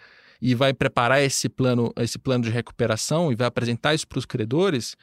e 0.41 0.55
vai 0.55 0.73
preparar 0.73 1.23
esse 1.23 1.49
plano, 1.49 1.93
esse 1.99 2.19
plano 2.19 2.45
de 2.45 2.51
recuperação 2.51 3.31
e 3.31 3.35
vai 3.35 3.47
apresentar 3.47 3.95
isso 3.95 4.07
para 4.07 4.19
os 4.19 4.27
credores, 4.27 4.97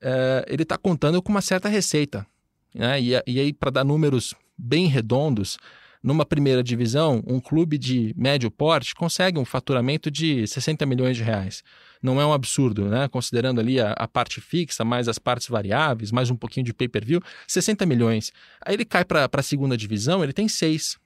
é, 0.00 0.44
ele 0.48 0.62
está 0.62 0.78
contando 0.78 1.20
com 1.22 1.30
uma 1.30 1.42
certa 1.42 1.68
receita. 1.68 2.26
Né? 2.74 3.00
E, 3.00 3.10
e 3.26 3.40
aí, 3.40 3.52
para 3.52 3.70
dar 3.70 3.84
números 3.84 4.34
bem 4.56 4.86
redondos, 4.86 5.58
numa 6.02 6.24
primeira 6.24 6.62
divisão, 6.62 7.22
um 7.26 7.40
clube 7.40 7.76
de 7.76 8.14
médio 8.16 8.50
porte 8.50 8.94
consegue 8.94 9.38
um 9.38 9.44
faturamento 9.44 10.10
de 10.10 10.46
60 10.46 10.86
milhões 10.86 11.16
de 11.16 11.22
reais. 11.22 11.62
Não 12.02 12.20
é 12.20 12.26
um 12.26 12.32
absurdo, 12.32 12.86
né? 12.86 13.08
Considerando 13.08 13.60
ali 13.60 13.80
a, 13.80 13.92
a 13.92 14.06
parte 14.06 14.40
fixa, 14.40 14.84
mais 14.84 15.08
as 15.08 15.18
partes 15.18 15.48
variáveis, 15.48 16.12
mais 16.12 16.30
um 16.30 16.36
pouquinho 16.36 16.64
de 16.64 16.72
pay-per-view, 16.72 17.20
60 17.46 17.84
milhões. 17.86 18.32
Aí 18.64 18.74
ele 18.74 18.84
cai 18.84 19.04
para 19.04 19.28
a 19.30 19.42
segunda 19.42 19.76
divisão, 19.76 20.22
ele 20.22 20.32
tem 20.32 20.48
6. 20.48 20.98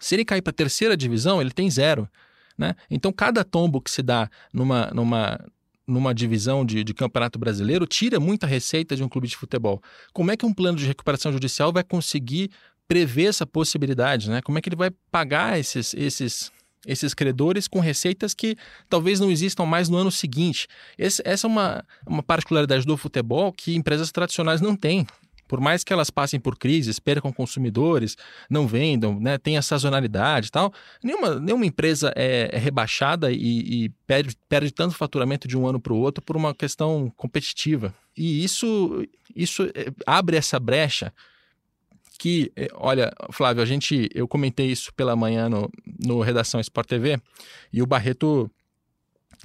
Se 0.00 0.14
ele 0.14 0.24
cair 0.24 0.42
para 0.42 0.50
a 0.50 0.54
terceira 0.54 0.96
divisão, 0.96 1.40
ele 1.40 1.50
tem 1.50 1.70
zero. 1.70 2.08
Né? 2.56 2.74
Então, 2.90 3.12
cada 3.12 3.44
tombo 3.44 3.80
que 3.80 3.90
se 3.90 4.02
dá 4.02 4.28
numa, 4.52 4.90
numa, 4.92 5.38
numa 5.86 6.14
divisão 6.14 6.64
de, 6.64 6.82
de, 6.82 6.94
campeonato 6.94 7.38
brasileiro 7.38 7.86
tira 7.86 8.18
muita 8.18 8.46
receita 8.46 8.96
de 8.96 9.02
um 9.02 9.08
clube 9.08 9.28
de 9.28 9.36
futebol. 9.36 9.82
Como 10.12 10.30
é 10.30 10.36
que 10.36 10.46
um 10.46 10.52
plano 10.52 10.78
de 10.78 10.86
recuperação 10.86 11.32
judicial 11.32 11.72
vai 11.72 11.84
conseguir 11.84 12.50
prever 12.88 13.26
essa 13.26 13.46
possibilidade, 13.46 14.28
né? 14.28 14.42
Como 14.42 14.58
é 14.58 14.60
que 14.60 14.68
ele 14.68 14.76
vai 14.76 14.90
pagar 15.10 15.58
esses, 15.58 15.94
esses, 15.94 16.50
esses 16.86 17.14
credores 17.14 17.68
com 17.68 17.80
receitas 17.80 18.34
que 18.34 18.56
talvez 18.88 19.20
não 19.20 19.30
existam 19.30 19.64
mais 19.64 19.88
no 19.88 19.96
ano 19.96 20.10
seguinte? 20.10 20.66
Esse, 20.96 21.22
essa 21.24 21.46
é 21.46 21.48
uma, 21.48 21.84
uma 22.06 22.22
particularidade 22.22 22.86
do 22.86 22.96
futebol 22.96 23.52
que 23.52 23.74
empresas 23.74 24.10
tradicionais 24.10 24.60
não 24.60 24.74
têm. 24.74 25.06
Por 25.50 25.60
mais 25.60 25.82
que 25.82 25.92
elas 25.92 26.10
passem 26.10 26.38
por 26.38 26.56
crises, 26.56 27.00
percam 27.00 27.32
consumidores, 27.32 28.16
não 28.48 28.68
vendam, 28.68 29.18
né, 29.18 29.36
tenha 29.36 29.60
sazonalidade 29.60 30.46
e 30.46 30.50
tal, 30.52 30.72
nenhuma, 31.02 31.40
nenhuma 31.40 31.66
empresa 31.66 32.12
é, 32.14 32.50
é 32.52 32.56
rebaixada 32.56 33.32
e, 33.32 33.86
e 33.86 33.88
perde, 34.06 34.36
perde 34.48 34.70
tanto 34.70 34.94
faturamento 34.94 35.48
de 35.48 35.58
um 35.58 35.66
ano 35.66 35.80
para 35.80 35.92
o 35.92 35.98
outro 35.98 36.22
por 36.22 36.36
uma 36.36 36.54
questão 36.54 37.12
competitiva. 37.16 37.92
E 38.16 38.44
isso, 38.44 39.04
isso 39.34 39.64
é, 39.74 39.92
abre 40.06 40.36
essa 40.36 40.60
brecha 40.60 41.12
que, 42.20 42.52
eh, 42.54 42.68
olha, 42.74 43.10
Flávio, 43.32 43.62
a 43.62 43.66
gente, 43.66 44.10
eu 44.14 44.28
comentei 44.28 44.66
isso 44.66 44.92
pela 44.92 45.16
manhã 45.16 45.48
no, 45.48 45.70
no 45.98 46.20
Redação 46.20 46.60
Sport 46.60 46.86
TV 46.86 47.18
e 47.72 47.80
o 47.80 47.86
Barreto, 47.86 48.50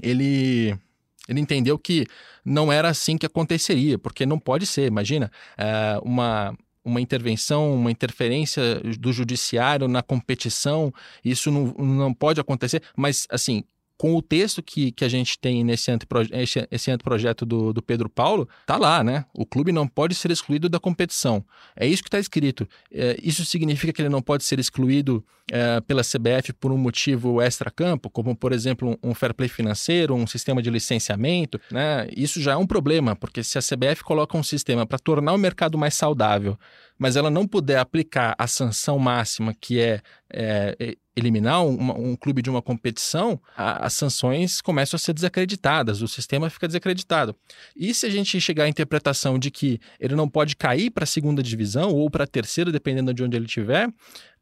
ele, 0.03 0.77
ele 1.25 1.39
entendeu 1.39 1.79
que 1.79 2.05
não 2.43 2.69
era 2.69 2.89
assim 2.89 3.17
que 3.17 3.25
aconteceria, 3.25 3.97
porque 3.97 4.25
não 4.25 4.37
pode 4.37 4.65
ser, 4.65 4.87
imagina, 4.87 5.31
é, 5.57 5.97
uma, 6.03 6.53
uma 6.83 6.99
intervenção, 6.99 7.73
uma 7.73 7.89
interferência 7.89 8.81
do 8.99 9.13
judiciário 9.13 9.87
na 9.87 10.03
competição, 10.03 10.93
isso 11.23 11.49
não, 11.49 11.67
não 11.77 12.13
pode 12.13 12.41
acontecer, 12.41 12.83
mas 12.93 13.25
assim, 13.29 13.63
com 13.97 14.15
o 14.15 14.21
texto 14.21 14.61
que, 14.61 14.91
que 14.91 15.05
a 15.05 15.09
gente 15.09 15.39
tem 15.39 15.63
nesse 15.63 15.89
anteproje 15.89 16.29
esse, 16.33 16.67
esse 16.69 16.91
anteprojeto 16.91 17.45
do, 17.45 17.71
do 17.71 17.81
Pedro 17.81 18.09
Paulo, 18.09 18.47
tá 18.65 18.77
lá, 18.77 19.03
né? 19.03 19.25
O 19.33 19.45
clube 19.45 19.71
não 19.71 19.87
pode 19.87 20.15
ser 20.15 20.31
excluído 20.31 20.67
da 20.67 20.79
competição. 20.79 21.45
É 21.75 21.87
isso 21.87 22.03
que 22.03 22.07
está 22.07 22.19
escrito. 22.19 22.67
É, 22.91 23.17
isso 23.21 23.45
significa 23.45 23.93
que 23.93 24.01
ele 24.01 24.09
não 24.09 24.21
pode 24.21 24.43
ser 24.43 24.59
excluído 24.59 25.25
é, 25.51 25.79
pela 25.81 26.01
CBF 26.01 26.53
por 26.53 26.71
um 26.71 26.77
motivo 26.77 27.41
extra-campo, 27.41 28.09
como, 28.09 28.35
por 28.35 28.51
exemplo, 28.51 28.97
um, 29.03 29.11
um 29.11 29.13
fair 29.13 29.33
play 29.33 29.47
financeiro, 29.47 30.13
um 30.13 30.27
sistema 30.27 30.61
de 30.61 30.69
licenciamento, 30.69 31.59
né? 31.71 32.07
Isso 32.15 32.41
já 32.41 32.53
é 32.53 32.57
um 32.57 32.67
problema, 32.67 33.15
porque 33.15 33.43
se 33.43 33.57
a 33.57 33.61
CBF 33.61 34.03
coloca 34.03 34.37
um 34.37 34.43
sistema 34.43 34.85
para 34.85 34.99
tornar 34.99 35.33
o 35.33 35.37
mercado 35.37 35.77
mais 35.77 35.93
saudável, 35.93 36.57
mas 36.97 37.15
ela 37.15 37.29
não 37.29 37.47
puder 37.47 37.77
aplicar 37.77 38.35
a 38.37 38.47
sanção 38.47 38.99
máxima, 38.99 39.53
que 39.53 39.79
é, 39.79 40.01
é 40.33 40.97
eliminar 41.15 41.65
um, 41.65 42.11
um, 42.11 42.15
clube 42.15 42.41
de 42.41 42.49
uma 42.49 42.61
competição, 42.61 43.39
a, 43.55 43.85
as 43.85 43.93
sanções 43.93 44.61
começam 44.61 44.97
a 44.97 44.99
ser 44.99 45.13
desacreditadas, 45.13 46.01
o 46.01 46.07
sistema 46.07 46.49
fica 46.49 46.67
desacreditado. 46.67 47.35
E 47.75 47.93
se 47.93 48.05
a 48.05 48.09
gente 48.09 48.39
chegar 48.41 48.65
à 48.65 48.69
interpretação 48.69 49.39
de 49.39 49.49
que 49.49 49.79
ele 49.99 50.15
não 50.15 50.27
pode 50.27 50.55
cair 50.55 50.91
para 50.91 51.03
a 51.03 51.07
segunda 51.07 51.41
divisão 51.41 51.91
ou 51.91 52.09
para 52.09 52.25
a 52.25 52.27
terceira, 52.27 52.71
dependendo 52.71 53.13
de 53.13 53.23
onde 53.23 53.37
ele 53.37 53.45
estiver, 53.45 53.89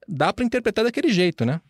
dá 0.08 0.34
para 0.34 0.46
interpretar 0.46 0.84
daquele 0.84 1.10
jeito, 1.10 1.46
né? 1.46 1.62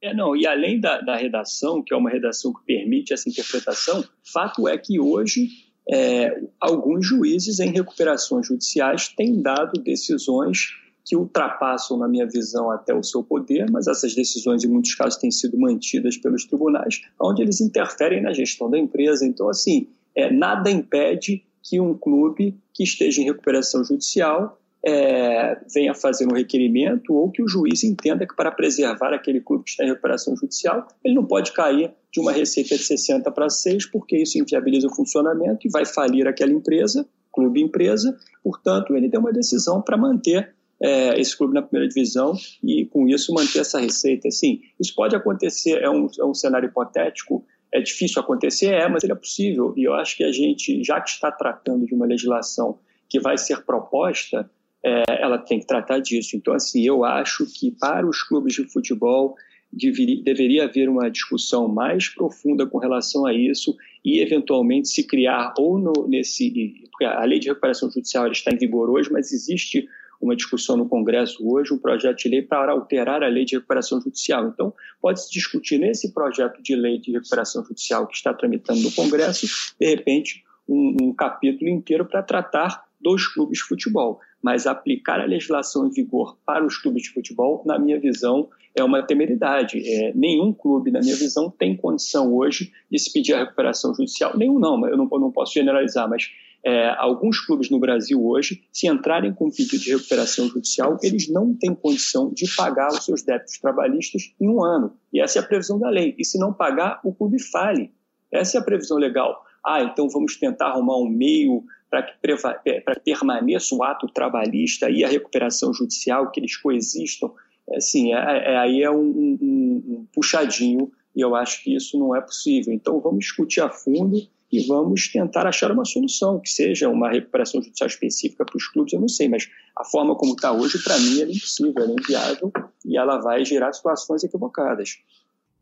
É, 0.00 0.12
não, 0.12 0.34
e 0.34 0.46
além 0.46 0.80
da, 0.80 1.00
da 1.00 1.16
redação, 1.16 1.82
que 1.82 1.94
é 1.94 1.96
uma 1.96 2.10
redação 2.10 2.52
que 2.52 2.64
permite 2.64 3.12
essa 3.12 3.28
interpretação, 3.28 4.04
fato 4.32 4.66
é 4.66 4.76
que 4.76 4.98
hoje 4.98 5.48
é, 5.88 6.40
alguns 6.60 7.06
juízes 7.06 7.60
em 7.60 7.70
recuperações 7.70 8.46
judiciais 8.46 9.08
têm 9.08 9.40
dado 9.40 9.80
decisões 9.82 10.70
que 11.04 11.16
ultrapassam, 11.16 11.98
na 11.98 12.06
minha 12.06 12.26
visão, 12.26 12.70
até 12.70 12.94
o 12.94 13.02
seu 13.02 13.22
poder, 13.22 13.70
mas 13.70 13.88
essas 13.88 14.14
decisões, 14.14 14.62
em 14.64 14.68
muitos 14.68 14.94
casos, 14.94 15.18
têm 15.18 15.30
sido 15.30 15.58
mantidas 15.58 16.16
pelos 16.16 16.44
tribunais, 16.44 17.02
onde 17.20 17.42
eles 17.42 17.60
interferem 17.60 18.22
na 18.22 18.32
gestão 18.32 18.70
da 18.70 18.78
empresa. 18.78 19.26
Então, 19.26 19.48
assim, 19.48 19.88
é, 20.14 20.30
nada 20.32 20.70
impede 20.70 21.44
que 21.62 21.80
um 21.80 21.94
clube 21.94 22.56
que 22.72 22.84
esteja 22.84 23.20
em 23.20 23.24
recuperação 23.24 23.84
judicial 23.84 24.58
é, 24.84 25.60
venha 25.72 25.94
fazer 25.94 26.26
um 26.26 26.34
requerimento 26.34 27.14
ou 27.14 27.30
que 27.30 27.42
o 27.42 27.48
juiz 27.48 27.84
entenda 27.84 28.26
que 28.26 28.34
para 28.34 28.50
preservar 28.50 29.14
aquele 29.14 29.40
clube 29.40 29.64
que 29.64 29.70
está 29.70 29.84
em 29.84 29.88
recuperação 29.88 30.36
judicial, 30.36 30.88
ele 31.04 31.14
não 31.14 31.24
pode 31.24 31.52
cair 31.52 31.92
de 32.12 32.20
uma 32.20 32.32
receita 32.32 32.76
de 32.76 32.82
60 32.82 33.30
para 33.30 33.48
6, 33.48 33.86
porque 33.86 34.16
isso 34.18 34.38
inviabiliza 34.38 34.88
o 34.88 34.94
funcionamento 34.94 35.66
e 35.66 35.70
vai 35.70 35.86
falir 35.86 36.26
aquela 36.26 36.52
empresa, 36.52 37.06
clube 37.32 37.62
empresa, 37.62 38.18
portanto, 38.42 38.94
ele 38.96 39.08
deu 39.08 39.20
uma 39.20 39.32
decisão 39.32 39.80
para 39.80 39.96
manter 39.96 40.52
é, 40.82 41.20
esse 41.20 41.36
clube 41.36 41.54
na 41.54 41.62
primeira 41.62 41.88
divisão 41.88 42.34
e, 42.62 42.84
com 42.86 43.08
isso, 43.08 43.32
manter 43.32 43.60
essa 43.60 43.78
receita. 43.78 44.28
Sim, 44.30 44.60
isso 44.80 44.92
pode 44.94 45.14
acontecer, 45.14 45.80
é 45.80 45.88
um, 45.88 46.08
é 46.18 46.24
um 46.24 46.34
cenário 46.34 46.68
hipotético, 46.68 47.44
é 47.72 47.80
difícil 47.80 48.20
acontecer, 48.20 48.74
é, 48.74 48.88
mas 48.88 49.04
ele 49.04 49.12
é 49.12 49.16
possível. 49.16 49.72
E 49.76 49.84
eu 49.84 49.94
acho 49.94 50.16
que 50.16 50.24
a 50.24 50.32
gente, 50.32 50.82
já 50.82 51.00
que 51.00 51.10
está 51.10 51.30
tratando 51.30 51.86
de 51.86 51.94
uma 51.94 52.04
legislação 52.04 52.78
que 53.08 53.20
vai 53.20 53.38
ser 53.38 53.64
proposta, 53.64 54.50
é, 54.84 55.02
ela 55.08 55.38
tem 55.38 55.60
que 55.60 55.66
tratar 55.66 56.00
disso. 56.00 56.36
Então, 56.36 56.52
assim, 56.52 56.84
eu 56.84 57.04
acho 57.04 57.46
que 57.46 57.70
para 57.70 58.06
os 58.06 58.22
clubes 58.22 58.54
de 58.54 58.64
futebol 58.64 59.36
deveria, 59.72 60.22
deveria 60.22 60.64
haver 60.64 60.88
uma 60.88 61.08
discussão 61.08 61.68
mais 61.68 62.08
profunda 62.08 62.66
com 62.66 62.78
relação 62.78 63.24
a 63.24 63.32
isso 63.32 63.76
e, 64.04 64.20
eventualmente, 64.20 64.88
se 64.88 65.06
criar 65.06 65.54
ou 65.56 65.78
no, 65.78 66.08
nesse. 66.08 66.74
Porque 66.90 67.04
a 67.04 67.24
lei 67.24 67.38
de 67.38 67.48
recuperação 67.48 67.88
judicial 67.88 68.30
está 68.30 68.52
em 68.52 68.58
vigor 68.58 68.90
hoje, 68.90 69.10
mas 69.12 69.32
existe 69.32 69.88
uma 70.22 70.36
discussão 70.36 70.76
no 70.76 70.88
Congresso 70.88 71.44
hoje, 71.46 71.74
um 71.74 71.78
projeto 71.78 72.18
de 72.18 72.28
lei 72.28 72.42
para 72.42 72.70
alterar 72.70 73.24
a 73.24 73.28
lei 73.28 73.44
de 73.44 73.56
recuperação 73.56 74.00
judicial. 74.00 74.46
Então, 74.46 74.72
pode-se 75.00 75.30
discutir 75.30 75.78
nesse 75.78 76.14
projeto 76.14 76.62
de 76.62 76.76
lei 76.76 76.98
de 76.98 77.10
recuperação 77.10 77.64
judicial 77.64 78.06
que 78.06 78.14
está 78.14 78.32
tramitando 78.32 78.80
no 78.80 78.92
Congresso, 78.92 79.46
de 79.78 79.86
repente, 79.86 80.44
um, 80.68 80.96
um 81.02 81.12
capítulo 81.12 81.68
inteiro 81.68 82.06
para 82.06 82.22
tratar 82.22 82.84
dos 83.00 83.26
clubes 83.26 83.58
de 83.58 83.64
futebol. 83.64 84.20
Mas 84.40 84.66
aplicar 84.66 85.20
a 85.20 85.24
legislação 85.24 85.86
em 85.86 85.90
vigor 85.90 86.36
para 86.46 86.64
os 86.64 86.76
clubes 86.76 87.02
de 87.02 87.10
futebol, 87.10 87.62
na 87.66 87.78
minha 87.78 87.98
visão, 87.98 88.48
é 88.74 88.82
uma 88.82 89.02
temeridade. 89.02 89.82
É, 89.84 90.12
nenhum 90.14 90.52
clube, 90.52 90.90
na 90.90 91.00
minha 91.00 91.16
visão, 91.16 91.50
tem 91.50 91.76
condição 91.76 92.32
hoje 92.34 92.72
de 92.90 92.98
se 92.98 93.12
pedir 93.12 93.34
a 93.34 93.40
recuperação 93.40 93.94
judicial. 93.94 94.36
Nenhum 94.36 94.58
não, 94.58 94.86
eu 94.86 94.96
não, 94.96 95.08
eu 95.10 95.18
não 95.18 95.30
posso 95.30 95.52
generalizar, 95.52 96.08
mas 96.08 96.30
é, 96.64 96.94
alguns 96.96 97.40
clubes 97.40 97.70
no 97.70 97.80
Brasil 97.80 98.24
hoje, 98.24 98.62
se 98.72 98.86
entrarem 98.86 99.34
com 99.34 99.50
pedido 99.50 99.82
de 99.82 99.90
recuperação 99.90 100.48
judicial, 100.48 100.96
eles 101.02 101.28
não 101.28 101.54
têm 101.54 101.74
condição 101.74 102.32
de 102.32 102.46
pagar 102.54 102.88
os 102.88 103.04
seus 103.04 103.22
débitos 103.22 103.58
trabalhistas 103.58 104.32
em 104.40 104.48
um 104.48 104.62
ano. 104.62 104.96
E 105.12 105.20
essa 105.20 105.38
é 105.38 105.42
a 105.42 105.44
previsão 105.44 105.78
da 105.78 105.90
lei. 105.90 106.14
E 106.16 106.24
se 106.24 106.38
não 106.38 106.52
pagar, 106.52 107.00
o 107.02 107.12
clube 107.12 107.42
fale. 107.42 107.90
Essa 108.30 108.58
é 108.58 108.60
a 108.60 108.64
previsão 108.64 108.96
legal. 108.96 109.44
Ah, 109.64 109.82
então 109.82 110.08
vamos 110.08 110.36
tentar 110.36 110.68
arrumar 110.68 110.98
um 110.98 111.08
meio 111.08 111.64
para 111.90 112.02
que, 112.02 112.16
é, 112.64 112.80
que 112.80 113.00
permaneça 113.04 113.74
o 113.74 113.82
ato 113.82 114.06
trabalhista 114.06 114.88
e 114.88 115.04
a 115.04 115.08
recuperação 115.08 115.74
judicial, 115.74 116.30
que 116.30 116.40
eles 116.40 116.56
coexistam. 116.56 117.32
É, 117.70 117.80
sim, 117.80 118.14
é, 118.14 118.52
é, 118.52 118.56
aí 118.56 118.82
é 118.82 118.90
um, 118.90 119.02
um, 119.02 119.84
um 119.86 120.06
puxadinho 120.14 120.90
e 121.14 121.20
eu 121.20 121.34
acho 121.34 121.62
que 121.62 121.74
isso 121.74 121.98
não 121.98 122.14
é 122.14 122.20
possível. 122.20 122.72
Então 122.72 123.00
vamos 123.00 123.20
discutir 123.20 123.60
a 123.60 123.68
fundo 123.68 124.16
e 124.52 124.66
vamos 124.66 125.08
tentar 125.08 125.46
achar 125.46 125.72
uma 125.72 125.84
solução, 125.84 126.38
que 126.38 126.50
seja 126.50 126.88
uma 126.90 127.10
recuperação 127.10 127.62
judicial 127.62 127.88
específica 127.88 128.44
para 128.44 128.56
os 128.56 128.68
clubes, 128.68 128.92
eu 128.92 129.00
não 129.00 129.08
sei, 129.08 129.26
mas 129.26 129.48
a 129.74 129.82
forma 129.82 130.14
como 130.14 130.34
está 130.34 130.52
hoje, 130.52 130.78
para 130.82 130.98
mim, 130.98 131.22
é 131.22 131.24
impossível, 131.24 131.82
é 131.82 131.86
inviável 131.86 132.52
e 132.84 132.98
ela 132.98 133.18
vai 133.18 133.44
gerar 133.46 133.72
situações 133.72 134.22
equivocadas. 134.22 134.98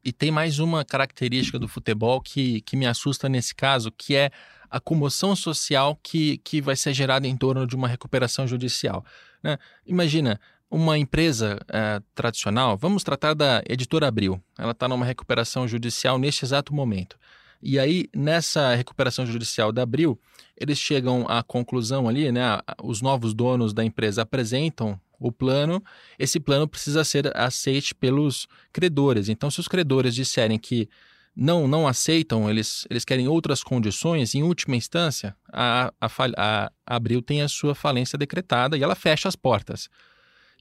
E 0.05 0.13
tem 0.13 0.33
mais 0.33 0.59
uma 0.59 0.85
característica 0.85 1.59
do 1.59 1.69
futebol 1.69 2.21
que, 2.21 2.63
que 2.63 2.77
me 2.77 2.87
assusta 2.87 3.29
nesse 3.29 3.55
caso, 3.55 3.93
que 3.93 4.17
é 4.17 4.31
a 4.69 4.81
comoção 4.81 5.37
social 5.37 5.97
que, 6.03 6.39
que 6.39 6.61
vai 6.61 6.75
ser 6.75 6.93
gerada 6.93 7.29
em 7.29 7.37
torno 7.37 7.67
de 7.67 7.77
uma 7.77 7.87
recuperação 7.87 8.47
judicial. 8.47 9.05
Né? 9.43 9.57
Imagina, 9.87 10.41
uma 10.69 10.99
empresa 10.99 11.61
é, 11.69 12.01
tradicional, 12.15 12.77
vamos 12.77 13.05
tratar 13.05 13.35
da 13.35 13.63
Editora 13.69 14.09
Abril, 14.09 14.43
ela 14.59 14.73
está 14.73 14.89
numa 14.89 15.05
recuperação 15.05 15.69
judicial 15.69 16.19
neste 16.19 16.45
exato 16.45 16.75
momento. 16.75 17.17
E 17.63 17.79
aí, 17.79 18.09
nessa 18.15 18.75
recuperação 18.75 19.27
judicial 19.27 19.71
da 19.71 19.83
Abril, 19.83 20.19
eles 20.57 20.79
chegam 20.79 21.27
à 21.29 21.43
conclusão 21.43 22.09
ali, 22.09 22.33
né? 22.33 22.43
Os 22.83 23.03
novos 23.03 23.35
donos 23.35 23.73
da 23.73 23.85
empresa 23.85 24.23
apresentam 24.23 24.99
o 25.19 25.31
plano, 25.31 25.83
esse 26.19 26.41
plano 26.41 26.67
precisa 26.67 27.05
ser 27.05 27.37
aceite 27.37 27.95
pelos 27.95 28.49
credores. 28.73 29.29
Então, 29.29 29.51
se 29.51 29.61
os 29.61 29.69
credores 29.69 30.15
disserem 30.15 30.59
que 30.59 30.89
não 31.37 31.69
não 31.69 31.87
aceitam, 31.87 32.51
eles, 32.51 32.87
eles 32.91 33.05
querem 33.05 33.29
outras 33.29 33.63
condições, 33.63 34.35
em 34.35 34.43
última 34.43 34.77
instância, 34.77 35.37
a, 35.53 35.93
a, 36.01 36.11
a, 36.37 36.73
Abril 36.87 37.23
tem 37.23 37.43
a 37.43 37.49
sua 37.49 37.75
falência 37.75 38.19
decretada 38.19 38.77
e 38.77 38.83
ela 38.83 38.95
fecha 38.95 39.29
as 39.29 39.37
portas. 39.37 39.89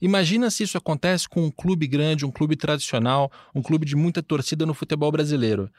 Imagina 0.00 0.50
se 0.50 0.62
isso 0.62 0.78
acontece 0.78 1.28
com 1.28 1.44
um 1.44 1.50
clube 1.50 1.86
grande, 1.86 2.24
um 2.24 2.30
clube 2.30 2.56
tradicional, 2.56 3.30
um 3.54 3.62
clube 3.62 3.84
de 3.84 3.96
muita 3.96 4.22
torcida 4.22 4.64
no 4.64 4.72
futebol 4.72 5.10
brasileiro. 5.10 5.70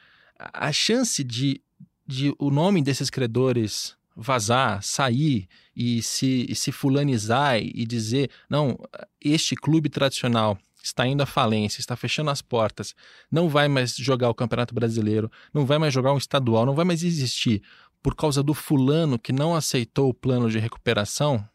A 0.54 0.71
chance 0.71 1.23
de, 1.23 1.62
de 2.08 2.34
o 2.39 2.49
nome 2.49 2.82
desses 2.82 3.10
credores 3.10 3.95
vazar, 4.15 4.82
sair 4.84 5.47
e 5.75 6.01
se, 6.01 6.45
e 6.49 6.56
se 6.56 6.71
fulanizar 6.71 7.60
e 7.60 7.86
dizer: 7.86 8.30
não, 8.49 8.77
este 9.19 9.56
clube 9.56 9.89
tradicional 9.89 10.58
está 10.84 11.06
indo 11.06 11.21
à 11.21 11.25
falência, 11.25 11.80
está 11.80 11.95
fechando 11.95 12.32
as 12.32 12.41
portas, 12.41 12.95
não 13.32 13.47
vai 13.47 13.67
mais 13.67 13.95
jogar 13.95 14.30
o 14.30 14.36
Campeonato 14.36 14.73
Brasileiro, 14.73 15.32
não 15.54 15.65
vai 15.65 15.77
mais 15.77 15.93
jogar 15.93 16.13
um 16.13 16.17
estadual, 16.17 16.65
não 16.65 16.73
vai 16.73 16.86
mais 16.86 17.04
existir 17.04 17.62
por 18.01 18.15
causa 18.15 18.41
do 18.41 18.54
fulano 18.54 19.19
que 19.19 19.32
não 19.32 19.56
aceitou 19.56 20.10
o 20.10 20.13
plano 20.13 20.49
de 20.49 20.58
recuperação, 20.58 21.47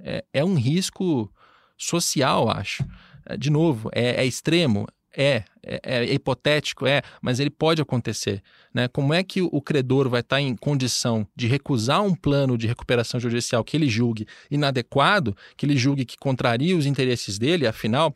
é, 0.00 0.24
é 0.32 0.44
um 0.44 0.54
risco 0.54 1.32
social, 1.76 2.50
acho. 2.50 2.84
É, 3.26 3.36
de 3.36 3.48
novo, 3.48 3.88
é, 3.92 4.22
é 4.22 4.26
extremo, 4.26 4.86
é, 5.16 5.44
é, 5.62 5.80
é, 5.82 6.12
hipotético, 6.12 6.86
é, 6.86 7.02
mas 7.22 7.40
ele 7.40 7.50
pode 7.50 7.80
acontecer. 7.80 8.42
Né? 8.72 8.88
Como 8.88 9.14
é 9.14 9.22
que 9.22 9.40
o 9.40 9.60
credor 9.60 10.08
vai 10.08 10.20
estar 10.20 10.40
em 10.40 10.54
condição 10.56 11.26
de 11.34 11.46
recusar 11.46 12.02
um 12.02 12.14
plano 12.14 12.58
de 12.58 12.66
recuperação 12.66 13.18
judicial 13.20 13.64
que 13.64 13.76
ele 13.76 13.88
julgue 13.88 14.26
inadequado, 14.50 15.36
que 15.56 15.64
ele 15.64 15.76
julgue 15.76 16.04
que 16.04 16.16
contraria 16.16 16.76
os 16.76 16.86
interesses 16.86 17.38
dele, 17.38 17.66
afinal, 17.66 18.14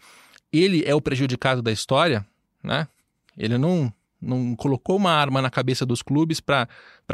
ele 0.52 0.82
é 0.86 0.94
o 0.94 1.00
prejudicado 1.00 1.62
da 1.62 1.70
história, 1.70 2.26
né? 2.62 2.88
Ele 3.36 3.56
não 3.56 3.92
não 4.20 4.56
colocou 4.56 4.96
uma 4.96 5.12
arma 5.12 5.40
na 5.40 5.50
cabeça 5.50 5.86
dos 5.86 6.02
clubes 6.02 6.40
para 6.40 6.68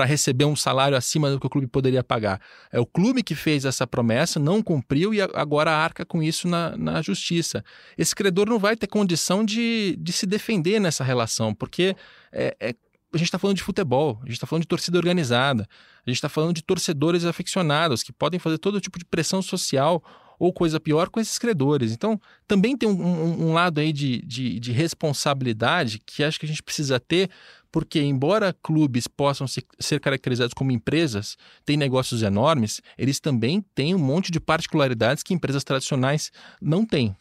receber 0.04 0.44
um 0.44 0.56
salário 0.56 0.96
acima 0.96 1.30
do 1.30 1.38
que 1.38 1.46
o 1.46 1.50
clube 1.50 1.66
poderia 1.66 2.02
pagar. 2.02 2.40
É 2.72 2.80
o 2.80 2.86
clube 2.86 3.22
que 3.22 3.34
fez 3.34 3.64
essa 3.64 3.86
promessa, 3.86 4.40
não 4.40 4.62
cumpriu 4.62 5.12
e 5.12 5.20
agora 5.20 5.70
arca 5.70 6.04
com 6.04 6.22
isso 6.22 6.48
na, 6.48 6.76
na 6.76 7.02
justiça. 7.02 7.64
Esse 7.96 8.14
credor 8.14 8.48
não 8.48 8.58
vai 8.58 8.76
ter 8.76 8.86
condição 8.86 9.44
de, 9.44 9.96
de 10.00 10.12
se 10.12 10.26
defender 10.26 10.80
nessa 10.80 11.04
relação, 11.04 11.54
porque 11.54 11.94
é, 12.32 12.56
é, 12.58 12.74
a 13.12 13.18
gente 13.18 13.28
está 13.28 13.38
falando 13.38 13.56
de 13.56 13.62
futebol, 13.62 14.18
a 14.22 14.26
gente 14.26 14.34
está 14.34 14.46
falando 14.46 14.62
de 14.62 14.68
torcida 14.68 14.98
organizada, 14.98 15.68
a 16.06 16.10
gente 16.10 16.16
está 16.16 16.28
falando 16.28 16.54
de 16.54 16.62
torcedores 16.62 17.24
aficionados 17.24 18.02
que 18.02 18.12
podem 18.12 18.40
fazer 18.40 18.58
todo 18.58 18.80
tipo 18.80 18.98
de 18.98 19.04
pressão 19.04 19.40
social 19.40 20.02
ou 20.44 20.52
coisa 20.52 20.78
pior 20.78 21.08
com 21.08 21.18
esses 21.18 21.38
credores. 21.38 21.92
Então, 21.92 22.20
também 22.46 22.76
tem 22.76 22.88
um, 22.88 23.02
um, 23.02 23.48
um 23.48 23.52
lado 23.52 23.80
aí 23.80 23.92
de, 23.92 24.20
de, 24.22 24.60
de, 24.60 24.72
responsabilidade 24.72 26.00
que 26.04 26.22
acho 26.22 26.38
que 26.38 26.46
a 26.46 26.48
gente 26.48 26.62
precisa 26.62 27.00
ter, 27.00 27.30
porque 27.72 28.00
embora 28.00 28.54
clubes 28.62 29.06
possam 29.06 29.46
se, 29.46 29.64
ser 29.78 30.00
caracterizados 30.00 30.54
como 30.54 30.70
empresas, 30.70 31.36
têm 31.64 31.76
negócios 31.76 32.22
enormes, 32.22 32.82
eles 32.98 33.18
também 33.18 33.64
têm 33.74 33.94
um 33.94 33.98
monte 33.98 34.30
de 34.30 34.38
particularidades 34.38 35.22
que 35.22 35.34
empresas 35.34 35.64
tradicionais 35.64 36.30
não 36.60 36.84
têm. 36.84 37.16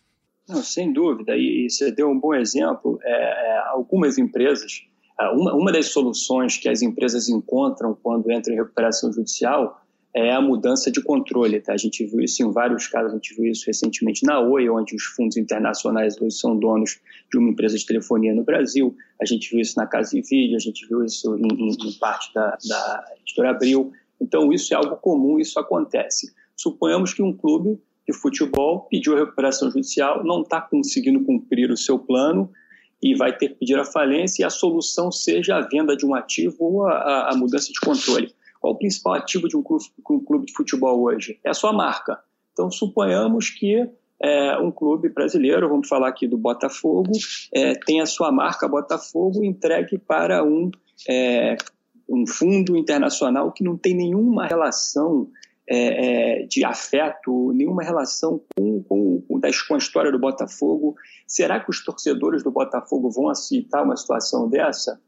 Não, 0.47 0.62
sem 0.62 0.91
dúvida, 0.91 1.38
e 1.38 1.69
você 1.69 1.91
deu 1.91 2.09
um 2.09 2.19
bom 2.19 2.33
exemplo. 2.33 2.99
É, 3.01 3.12
é, 3.12 3.57
algumas 3.69 4.17
empresas, 4.17 4.81
é, 5.17 5.29
uma, 5.29 5.53
uma 5.53 5.71
das 5.71 5.88
soluções 5.88 6.57
que 6.57 6.67
as 6.67 6.81
empresas 6.81 7.29
encontram 7.29 7.97
quando 8.03 8.29
entram 8.29 8.53
em 8.53 8.57
recuperação 8.57 9.13
judicial 9.13 9.82
é 10.15 10.32
a 10.32 10.39
mudança 10.39 10.91
de 10.91 11.02
controle. 11.02 11.60
Tá? 11.60 11.73
A 11.73 11.78
gente 11.78 12.06
viu 12.06 12.21
isso 12.21 12.43
em 12.43 12.52
vários 12.52 12.88
casos, 12.88 13.12
a 13.12 13.15
gente 13.15 13.34
viu 13.34 13.52
isso 13.52 13.65
recentemente 13.65 14.23
na 14.26 14.39
Oi, 14.39 14.69
onde 14.69 14.95
os 14.95 15.04
fundos 15.04 15.38
internacionais 15.38 16.21
hoje 16.21 16.36
são 16.36 16.58
donos 16.58 16.99
de 17.32 17.38
uma 17.38 17.49
empresa 17.49 17.78
de 17.78 17.86
telefonia 17.86 18.34
no 18.34 18.43
Brasil, 18.43 18.95
a 19.19 19.26
gente 19.26 19.49
viu 19.49 19.60
isso 19.60 19.78
na 19.78 19.88
Casa 19.88 20.12
Vídeo, 20.13 20.56
a 20.56 20.60
gente 20.60 20.88
viu 20.88 21.04
isso 21.04 21.36
em, 21.36 21.47
em, 21.47 21.69
em 21.69 21.93
parte 21.99 22.32
da, 22.34 22.58
da 22.67 23.06
editora 23.21 23.49
Abril. 23.49 23.91
Então, 24.21 24.54
isso 24.54 24.73
é 24.73 24.78
algo 24.78 24.95
comum, 24.97 25.39
isso 25.39 25.60
acontece. 25.60 26.32
Suponhamos 26.56 27.13
que 27.13 27.23
um 27.23 27.36
clube 27.36 27.80
de 28.08 28.13
futebol 28.13 28.82
pediu 28.89 29.15
a 29.15 29.19
recuperação 29.19 29.71
judicial, 29.71 30.23
não 30.23 30.41
está 30.41 30.62
conseguindo 30.62 31.23
cumprir 31.23 31.71
o 31.71 31.78
seu 31.78 31.97
plano 31.97 32.52
e 33.02 33.15
vai 33.15 33.36
ter 33.36 33.49
que 33.49 33.56
pedir 33.56 33.78
a 33.80 33.86
falência 33.86 34.43
e 34.43 34.45
a 34.45 34.49
solução 34.49 35.12
seja 35.12 35.58
a 35.58 35.62
venda 35.62 35.95
de 35.95 36.06
um 36.06 36.13
ativo 36.13 36.58
ou 36.60 36.88
a, 36.88 37.32
a 37.32 37.36
mudança 37.36 37.71
de 37.71 37.80
controle. 37.80 38.34
Qual 38.63 38.76
o 38.76 38.78
principal 38.78 39.15
ativo 39.15 39.49
de 39.49 39.58
um 39.58 39.62
clube, 39.62 40.45
de 40.45 40.54
futebol 40.54 41.02
hoje? 41.02 41.38
É 41.43 41.49
a 41.49 41.54
sua 41.54 41.73
marca. 41.73 42.17
Então, 42.54 42.71
suponhamos 42.71 43.49
que 43.49 43.89
é, 44.21 44.58
um 44.58 44.71
clube 44.71 45.10
brasileiro, 45.10 45.67
vamos 45.67 45.89
falar 45.89 46.08
aqui 46.08 46.30
do 46.30 46.38
Botafogo, 46.38 47.12
é, 47.54 47.73
tem 47.86 47.99
a 47.99 48.06
sua 48.06 48.32
marca 48.32 48.65
Botafogo 48.65 49.43
entregue 49.43 49.97
para 49.97 50.45
um, 50.45 50.71
é, 51.10 51.58
um 52.08 52.26
fundo 52.26 52.78
internacional 52.78 53.52
que 53.52 53.65
não 53.65 53.76
tem 53.76 53.93
nenhuma 53.93 54.47
relação 54.47 55.30
é, 55.67 56.43
é, 56.43 56.45
de 56.45 56.63
afeto, 56.63 57.52
nenhuma 57.52 57.84
relação 57.84 58.39
com, 58.56 58.82
com, 58.84 59.21
com, 59.28 59.41
com 59.41 59.76
a 59.76 59.78
história 59.78 60.10
do 60.10 60.19
Botafogo. 60.19 60.95
Será 61.28 61.60
que 61.60 61.69
os 61.69 61.84
torcedores 61.84 62.43
do 62.43 62.52
Botafogo 62.52 63.12
vão 63.12 63.28
aceitar 63.28 63.84
uma 63.84 63.97
situação 63.97 64.47
dessa? 64.47 65.02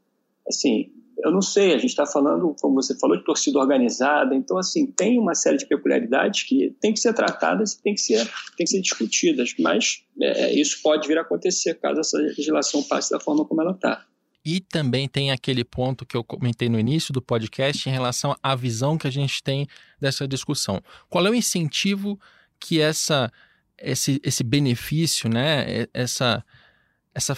Assim, 0.46 0.92
eu 1.18 1.30
não 1.30 1.40
sei, 1.40 1.72
a 1.72 1.78
gente 1.78 1.90
está 1.90 2.04
falando, 2.04 2.54
como 2.60 2.74
você 2.74 2.98
falou, 2.98 3.16
de 3.16 3.24
torcida 3.24 3.58
organizada, 3.58 4.34
então, 4.34 4.58
assim, 4.58 4.86
tem 4.86 5.18
uma 5.18 5.34
série 5.34 5.56
de 5.56 5.66
peculiaridades 5.66 6.42
que 6.42 6.74
tem 6.80 6.92
que 6.92 7.00
ser 7.00 7.14
tratadas 7.14 7.72
e 7.72 7.82
tem 7.82 7.94
que 7.94 8.00
ser, 8.00 8.18
tem 8.56 8.64
que 8.64 8.68
ser 8.68 8.80
discutidas, 8.80 9.54
mas 9.58 10.04
é, 10.20 10.52
isso 10.52 10.80
pode 10.82 11.08
vir 11.08 11.18
a 11.18 11.22
acontecer 11.22 11.74
caso 11.74 12.00
essa 12.00 12.18
legislação 12.18 12.82
passe 12.82 13.10
da 13.10 13.20
forma 13.20 13.44
como 13.44 13.62
ela 13.62 13.72
está. 13.72 14.04
E 14.44 14.60
também 14.60 15.08
tem 15.08 15.32
aquele 15.32 15.64
ponto 15.64 16.06
que 16.06 16.16
eu 16.16 16.22
comentei 16.22 16.68
no 16.68 16.78
início 16.78 17.12
do 17.12 17.20
podcast 17.20 17.88
em 17.88 17.92
relação 17.92 18.36
à 18.40 18.54
visão 18.54 18.96
que 18.96 19.08
a 19.08 19.10
gente 19.10 19.42
tem 19.42 19.66
dessa 20.00 20.28
discussão. 20.28 20.80
Qual 21.08 21.26
é 21.26 21.30
o 21.30 21.34
incentivo 21.34 22.16
que 22.60 22.80
essa, 22.80 23.32
esse, 23.76 24.20
esse 24.22 24.44
benefício, 24.44 25.28
né, 25.28 25.86
essa 25.92 26.44
essa, 27.16 27.34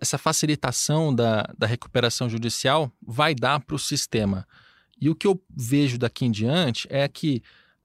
essa 0.00 0.18
facilitação 0.18 1.12
da, 1.12 1.42
da 1.58 1.66
recuperação 1.66 2.30
judicial 2.30 2.92
vai 3.04 3.34
dar 3.34 3.58
para 3.58 3.74
o 3.74 3.78
sistema. 3.78 4.46
E 5.00 5.10
o 5.10 5.16
que 5.16 5.26
eu 5.26 5.42
vejo 5.50 5.98
daqui 5.98 6.24
em 6.24 6.30
diante 6.30 6.86
é 6.88 7.08
que 7.08 7.42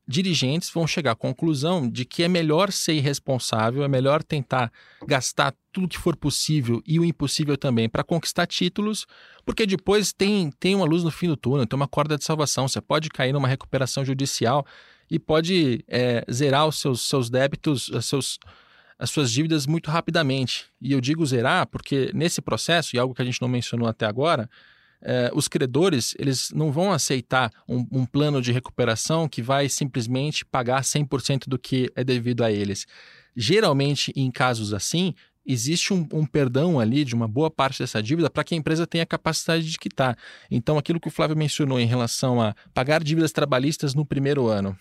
dirigentes 0.07 0.69
vão 0.69 0.85
chegar 0.85 1.11
à 1.11 1.15
conclusão 1.15 1.89
de 1.89 2.05
que 2.05 2.21
é 2.21 2.27
melhor 2.27 2.71
ser 2.71 2.93
irresponsável, 2.93 3.83
é 3.83 3.87
melhor 3.87 4.21
tentar 4.21 4.71
gastar 5.07 5.55
tudo 5.71 5.87
que 5.87 5.97
for 5.97 6.15
possível 6.15 6.81
e 6.85 6.99
o 6.99 7.05
impossível 7.05 7.57
também 7.57 7.89
para 7.89 8.03
conquistar 8.03 8.45
títulos, 8.45 9.07
porque 9.43 9.65
depois 9.65 10.13
tem, 10.13 10.51
tem 10.51 10.75
uma 10.75 10.85
luz 10.85 11.03
no 11.03 11.11
fim 11.11 11.27
do 11.27 11.37
túnel, 11.37 11.65
tem 11.65 11.77
uma 11.77 11.87
corda 11.87 12.17
de 12.17 12.23
salvação. 12.23 12.67
Você 12.67 12.81
pode 12.81 13.09
cair 13.09 13.33
numa 13.33 13.47
recuperação 13.47 14.05
judicial 14.05 14.65
e 15.09 15.17
pode 15.17 15.83
é, 15.87 16.23
zerar 16.31 16.67
os 16.67 16.79
seus, 16.79 17.01
seus 17.01 17.29
débitos, 17.29 17.87
os 17.87 18.05
seus 18.05 18.37
as 19.01 19.09
suas 19.09 19.31
dívidas 19.31 19.65
muito 19.65 19.89
rapidamente. 19.89 20.67
E 20.79 20.91
eu 20.91 21.01
digo 21.01 21.25
zerar 21.25 21.65
porque 21.65 22.11
nesse 22.13 22.39
processo, 22.39 22.95
e 22.95 22.99
algo 22.99 23.15
que 23.15 23.21
a 23.23 23.25
gente 23.25 23.41
não 23.41 23.49
mencionou 23.49 23.87
até 23.87 24.05
agora, 24.05 24.47
eh, 25.01 25.31
os 25.33 25.47
credores 25.47 26.13
eles 26.19 26.51
não 26.53 26.71
vão 26.71 26.91
aceitar 26.91 27.51
um, 27.67 27.83
um, 27.91 28.05
plano 28.05 28.39
de 28.39 28.51
recuperação 28.51 29.27
que 29.27 29.41
vai 29.41 29.67
simplesmente 29.67 30.45
pagar 30.45 30.83
100% 30.83 31.47
do 31.47 31.57
que 31.57 31.91
é 31.95 32.03
devido 32.03 32.43
a 32.43 32.51
eles. 32.51 32.85
Geralmente, 33.35 34.13
em 34.15 34.29
casos 34.29 34.71
assim, 34.71 35.15
existe 35.43 35.91
um, 35.91 36.07
um, 36.13 36.23
perdão 36.23 36.79
ali 36.79 37.03
de 37.03 37.15
uma 37.15 37.27
boa 37.27 37.49
parte 37.49 37.79
dessa 37.79 38.03
dívida 38.03 38.29
para 38.29 38.43
que 38.43 38.53
a 38.53 38.57
empresa 38.57 38.85
tenha 38.85 39.03
capacidade 39.03 39.67
de 39.67 39.79
quitar. 39.79 40.15
Então, 40.51 40.77
aquilo 40.77 40.99
que 40.99 41.07
o 41.07 41.11
Flávio 41.11 41.35
mencionou 41.35 41.79
em 41.79 41.87
relação 41.87 42.39
a 42.39 42.53
pagar 42.71 43.03
dívidas 43.03 43.31
trabalhistas 43.31 43.95
no 43.95 44.05
primeiro 44.05 44.47
ano, 44.47 44.77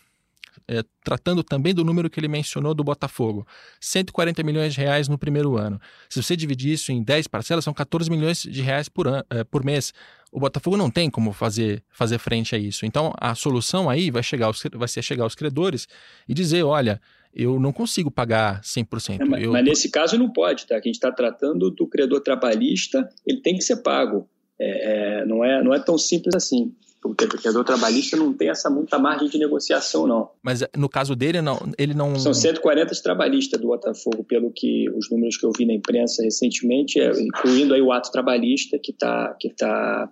é, 0.69 0.83
tratando 1.05 1.43
também 1.43 1.75
do 1.75 1.85
número 1.85 2.09
que 2.09 2.19
ele 2.19 2.29
mencionou 2.29 2.75
do 2.75 2.85
Botafogo, 2.85 3.47
140 3.81 4.43
milhões 4.43 4.75
de 4.75 4.81
reais 4.81 5.09
no 5.09 5.19
primeiro 5.19 5.57
ano. 5.57 5.81
Se 6.09 6.23
você 6.23 6.37
dividir 6.37 6.73
isso 6.73 6.93
em 6.93 7.03
10 7.03 7.27
parcelas, 7.27 7.65
são 7.65 7.75
14 7.75 8.11
milhões 8.11 8.43
de 8.43 8.63
reais 8.63 8.89
por, 8.89 9.09
an, 9.09 9.23
é, 9.31 9.45
por 9.45 9.65
mês. 9.65 9.93
O 10.33 10.39
Botafogo 10.39 10.77
não 10.77 10.91
tem 10.91 11.11
como 11.11 11.33
fazer, 11.33 11.83
fazer 11.91 12.19
frente 12.19 12.55
a 12.55 12.59
isso. 12.59 12.87
Então, 12.87 13.13
a 13.19 13.35
solução 13.35 13.91
aí 13.91 14.11
vai, 14.11 14.23
chegar 14.23 14.47
aos, 14.47 14.63
vai 14.75 14.89
ser 14.89 15.03
chegar 15.03 15.25
aos 15.25 15.35
credores 15.35 15.89
e 16.29 16.35
dizer, 16.35 16.63
olha, 16.63 17.01
eu 17.35 17.59
não 17.61 17.73
consigo 17.73 18.11
pagar 18.11 18.61
100%. 18.61 19.21
É, 19.21 19.25
mas, 19.25 19.43
eu... 19.43 19.53
mas 19.53 19.65
nesse 19.65 19.91
caso 19.91 20.19
não 20.19 20.31
pode, 20.33 20.67
tá? 20.67 20.81
Que 20.81 20.89
a 20.89 20.91
gente 20.91 20.97
está 20.97 21.13
tratando 21.13 21.71
do 21.71 21.87
credor 21.87 22.21
trabalhista, 22.21 23.09
ele 23.27 23.41
tem 23.41 23.57
que 23.57 23.63
ser 23.63 23.77
pago. 23.77 24.29
É, 24.59 25.21
é, 25.21 25.27
não, 25.27 25.45
é, 25.45 25.63
não 25.63 25.73
é 25.73 25.79
tão 25.79 25.97
simples 25.97 26.35
assim. 26.35 26.75
O 27.03 27.15
credor 27.15 27.65
trabalhista 27.65 28.17
não 28.17 28.33
tem 28.33 28.51
essa 28.51 28.69
muita 28.69 28.99
margem 28.99 29.29
de 29.29 29.39
negociação, 29.39 30.07
não. 30.07 30.31
Mas 30.43 30.63
no 30.77 30.89
caso 30.89 31.17
dele, 31.17 31.41
não, 31.41 31.59
ele 31.79 31.95
não. 31.95 32.19
São 32.19 32.35
140 32.35 32.93
trabalhistas 33.03 33.59
do 33.59 33.69
Botafogo, 33.69 34.23
pelo 34.23 34.53
que 34.53 34.91
os 34.91 35.11
números 35.11 35.39
que 35.39 35.47
eu 35.47 35.53
vi 35.57 35.65
na 35.65 35.73
imprensa 35.73 36.23
recentemente, 36.23 37.01
é, 37.01 37.11
incluindo 37.19 37.73
aí 37.73 37.81
o 37.81 37.91
ato 37.91 38.13
trabalhista 38.13 38.79
que 38.79 38.93
está 38.93 39.35
que 39.41 39.49
tá 39.49 40.11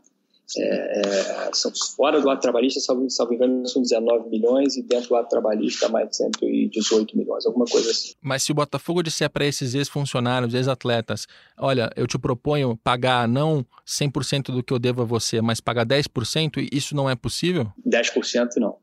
é, 0.56 1.00
é, 1.00 1.50
são 1.52 1.70
fora 1.96 2.20
do 2.20 2.30
ato 2.30 2.40
trabalhista, 2.40 2.80
salvo, 2.80 3.08
salvo 3.10 3.34
engano, 3.34 3.66
são 3.68 3.82
19 3.82 4.30
milhões 4.30 4.76
e 4.76 4.82
dentro 4.82 5.10
do 5.10 5.16
ato 5.16 5.28
trabalhista 5.28 5.88
mais 5.88 6.08
de 6.08 6.16
118 6.16 7.16
milhões, 7.16 7.44
alguma 7.44 7.66
coisa 7.66 7.90
assim. 7.90 8.12
Mas 8.22 8.44
se 8.44 8.52
o 8.52 8.54
Botafogo 8.54 9.02
disser 9.02 9.28
para 9.28 9.44
esses 9.44 9.74
ex-funcionários, 9.74 10.54
ex-atletas, 10.54 11.26
olha, 11.58 11.90
eu 11.96 12.06
te 12.06 12.18
proponho 12.18 12.78
pagar 12.82 13.28
não 13.28 13.64
100% 13.86 14.52
do 14.52 14.62
que 14.62 14.72
eu 14.72 14.78
devo 14.78 15.02
a 15.02 15.04
você, 15.04 15.42
mas 15.42 15.60
pagar 15.60 15.84
10%, 15.84 16.66
isso 16.72 16.96
não 16.96 17.10
é 17.10 17.14
possível? 17.14 17.70
10% 17.86 18.56
não. 18.56 18.76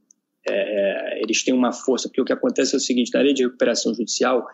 É, 0.48 1.18
é, 1.18 1.22
eles 1.24 1.44
têm 1.44 1.54
uma 1.54 1.72
força, 1.72 2.08
porque 2.08 2.22
o 2.22 2.26
que 2.26 2.34
acontece 2.34 2.76
é 2.76 2.78
o 2.78 2.82
seguinte, 2.82 3.12
na 3.12 3.22
lei 3.22 3.34
de 3.34 3.44
recuperação 3.44 3.92
judicial, 3.96 4.46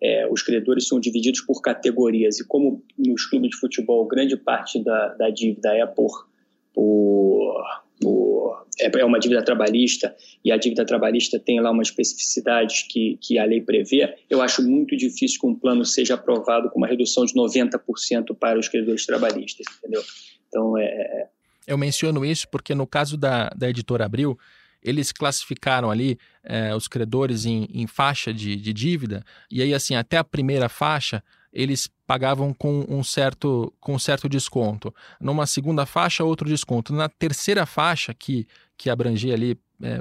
é, 0.00 0.28
os 0.30 0.42
credores 0.42 0.86
são 0.86 1.00
divididos 1.00 1.40
por 1.40 1.60
categorias, 1.60 2.38
e 2.38 2.46
como 2.46 2.84
nos 2.96 3.26
clubes 3.26 3.50
de 3.50 3.56
futebol 3.56 4.06
grande 4.06 4.36
parte 4.36 4.82
da, 4.82 5.08
da 5.14 5.30
dívida 5.30 5.74
é 5.74 5.84
por 5.84 6.29
por, 6.74 7.64
por, 8.00 8.66
é, 8.80 8.90
é 8.98 9.04
uma 9.04 9.18
dívida 9.18 9.44
trabalhista 9.44 10.14
e 10.44 10.50
a 10.50 10.56
dívida 10.56 10.84
trabalhista 10.84 11.38
tem 11.38 11.60
lá 11.60 11.70
uma 11.70 11.82
especificidade 11.82 12.86
que, 12.88 13.18
que 13.20 13.38
a 13.38 13.44
lei 13.44 13.60
prevê, 13.60 14.16
eu 14.28 14.40
acho 14.40 14.62
muito 14.62 14.96
difícil 14.96 15.40
que 15.40 15.46
um 15.46 15.54
plano 15.54 15.84
seja 15.84 16.14
aprovado 16.14 16.70
com 16.70 16.78
uma 16.78 16.86
redução 16.86 17.24
de 17.24 17.34
90% 17.34 18.36
para 18.38 18.58
os 18.58 18.68
credores 18.68 19.04
trabalhistas, 19.04 19.66
entendeu? 19.78 20.02
Então, 20.48 20.78
é, 20.78 20.84
é... 20.84 21.28
Eu 21.66 21.78
menciono 21.78 22.24
isso 22.24 22.48
porque 22.48 22.74
no 22.74 22.86
caso 22.86 23.16
da, 23.16 23.50
da 23.50 23.68
editora 23.68 24.04
Abril, 24.04 24.38
eles 24.82 25.12
classificaram 25.12 25.90
ali 25.90 26.18
é, 26.42 26.74
os 26.74 26.88
credores 26.88 27.44
em, 27.44 27.68
em 27.72 27.86
faixa 27.86 28.32
de, 28.32 28.56
de, 28.56 28.72
dívida, 28.72 29.22
e 29.50 29.62
aí, 29.62 29.74
assim, 29.74 29.94
até 29.94 30.16
a 30.16 30.24
primeira 30.24 30.68
faixa, 30.68 31.22
eles 31.52 31.88
pagavam 32.06 32.52
com 32.54 32.84
um 32.88 33.02
certo, 33.02 33.72
com 33.80 33.94
um 33.94 33.98
certo 33.98 34.28
desconto. 34.28 34.94
Numa 35.20 35.46
segunda 35.46 35.84
faixa, 35.84 36.24
outro 36.24 36.48
desconto. 36.48 36.92
Na 36.92 37.08
terceira 37.08 37.66
faixa, 37.66 38.14
que, 38.14 38.46
que 38.76 38.88
abrangia 38.88 39.34
ali 39.34 39.58
é, 39.82 40.00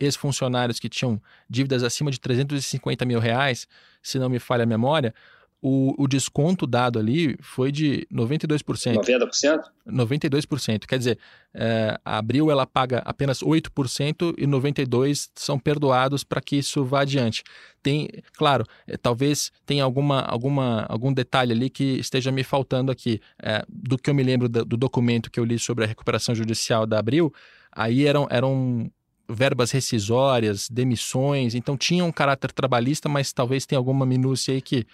ex-funcionários 0.00 0.80
que 0.80 0.88
tinham 0.88 1.20
dívidas 1.48 1.82
acima 1.82 2.10
de 2.10 2.18
350 2.18 3.04
mil 3.04 3.20
reais, 3.20 3.68
se 4.02 4.18
não 4.18 4.28
me 4.28 4.38
falha 4.38 4.64
a 4.64 4.66
memória, 4.66 5.14
o, 5.60 5.94
o 5.98 6.06
desconto 6.06 6.66
dado 6.66 6.98
ali 6.98 7.36
foi 7.40 7.72
de 7.72 8.06
92%. 8.12 8.94
90%? 8.94 9.60
92%. 9.88 10.86
Quer 10.86 10.98
dizer, 10.98 11.18
é, 11.52 11.98
a 12.04 12.18
Abril 12.18 12.50
ela 12.50 12.64
paga 12.64 13.02
apenas 13.04 13.40
8% 13.40 14.34
e 14.38 14.46
92% 14.46 15.30
são 15.34 15.58
perdoados 15.58 16.22
para 16.22 16.40
que 16.40 16.56
isso 16.56 16.84
vá 16.84 17.00
adiante. 17.00 17.42
Tem, 17.82 18.08
claro, 18.36 18.64
é, 18.86 18.96
talvez 18.96 19.50
tenha 19.66 19.82
alguma, 19.82 20.20
alguma, 20.20 20.86
algum 20.88 21.12
detalhe 21.12 21.52
ali 21.52 21.68
que 21.68 21.98
esteja 21.98 22.30
me 22.30 22.44
faltando 22.44 22.92
aqui. 22.92 23.20
É, 23.42 23.64
do 23.68 23.98
que 23.98 24.08
eu 24.08 24.14
me 24.14 24.22
lembro 24.22 24.48
do, 24.48 24.64
do 24.64 24.76
documento 24.76 25.30
que 25.30 25.40
eu 25.40 25.44
li 25.44 25.58
sobre 25.58 25.84
a 25.84 25.88
recuperação 25.88 26.34
judicial 26.34 26.86
da 26.86 27.00
Abril, 27.00 27.32
aí 27.72 28.06
eram, 28.06 28.28
eram 28.30 28.90
verbas 29.28 29.72
rescisórias, 29.72 30.68
demissões, 30.70 31.54
então 31.54 31.76
tinha 31.76 32.04
um 32.04 32.12
caráter 32.12 32.52
trabalhista, 32.52 33.08
mas 33.08 33.32
talvez 33.32 33.66
tenha 33.66 33.78
alguma 33.78 34.06
minúcia 34.06 34.54
aí 34.54 34.62
que 34.62 34.86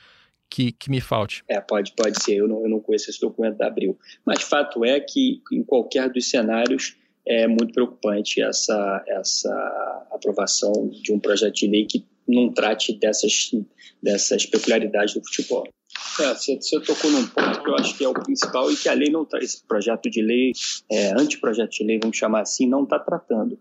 que, 0.55 0.71
que 0.71 0.89
me 0.89 1.01
falte. 1.01 1.43
É, 1.49 1.61
pode, 1.61 1.93
pode 1.97 2.23
ser, 2.23 2.37
eu 2.37 2.47
não, 2.47 2.63
eu 2.63 2.69
não 2.69 2.79
conheço 2.79 3.11
esse 3.11 3.21
documento 3.21 3.57
da 3.57 3.67
Abril. 3.67 3.99
Mas 4.25 4.41
fato 4.41 4.85
é 4.85 5.01
que 5.01 5.43
em 5.51 5.65
qualquer 5.65 6.09
dos 6.09 6.31
cenários 6.31 6.97
é 7.27 7.49
muito 7.49 7.73
preocupante 7.73 8.41
essa, 8.41 9.05
essa 9.09 10.07
aprovação 10.13 10.89
de 10.91 11.13
um 11.13 11.19
projeto 11.19 11.55
de 11.55 11.67
lei 11.67 11.87
que 11.87 12.07
não 12.29 12.53
trate 12.53 12.93
dessas, 12.93 13.51
dessas 14.01 14.47
peculiaridades 14.47 15.15
do 15.15 15.25
futebol. 15.25 15.67
É, 16.21 16.33
você, 16.33 16.55
você 16.55 16.81
tocou 16.81 17.11
num 17.11 17.27
ponto 17.27 17.61
que 17.61 17.71
eu 17.71 17.75
acho 17.75 17.99
que 17.99 18.05
é 18.05 18.09
o 18.09 18.15
principal 18.15 18.71
e 18.71 18.77
que 18.77 18.89
a 18.89 18.95
lei 18.95 19.11
não 19.11 19.25
está, 19.25 19.39
esse 19.39 19.67
projeto 19.67 20.09
de 20.09 20.23
lei, 20.23 20.53
é, 20.89 21.21
anteprojeto 21.21 21.71
de 21.71 21.85
lei, 21.85 21.99
vamos 22.01 22.17
chamar 22.17 22.43
assim, 22.43 22.69
não 22.69 22.85
está 22.85 23.01
tratando 23.01 23.59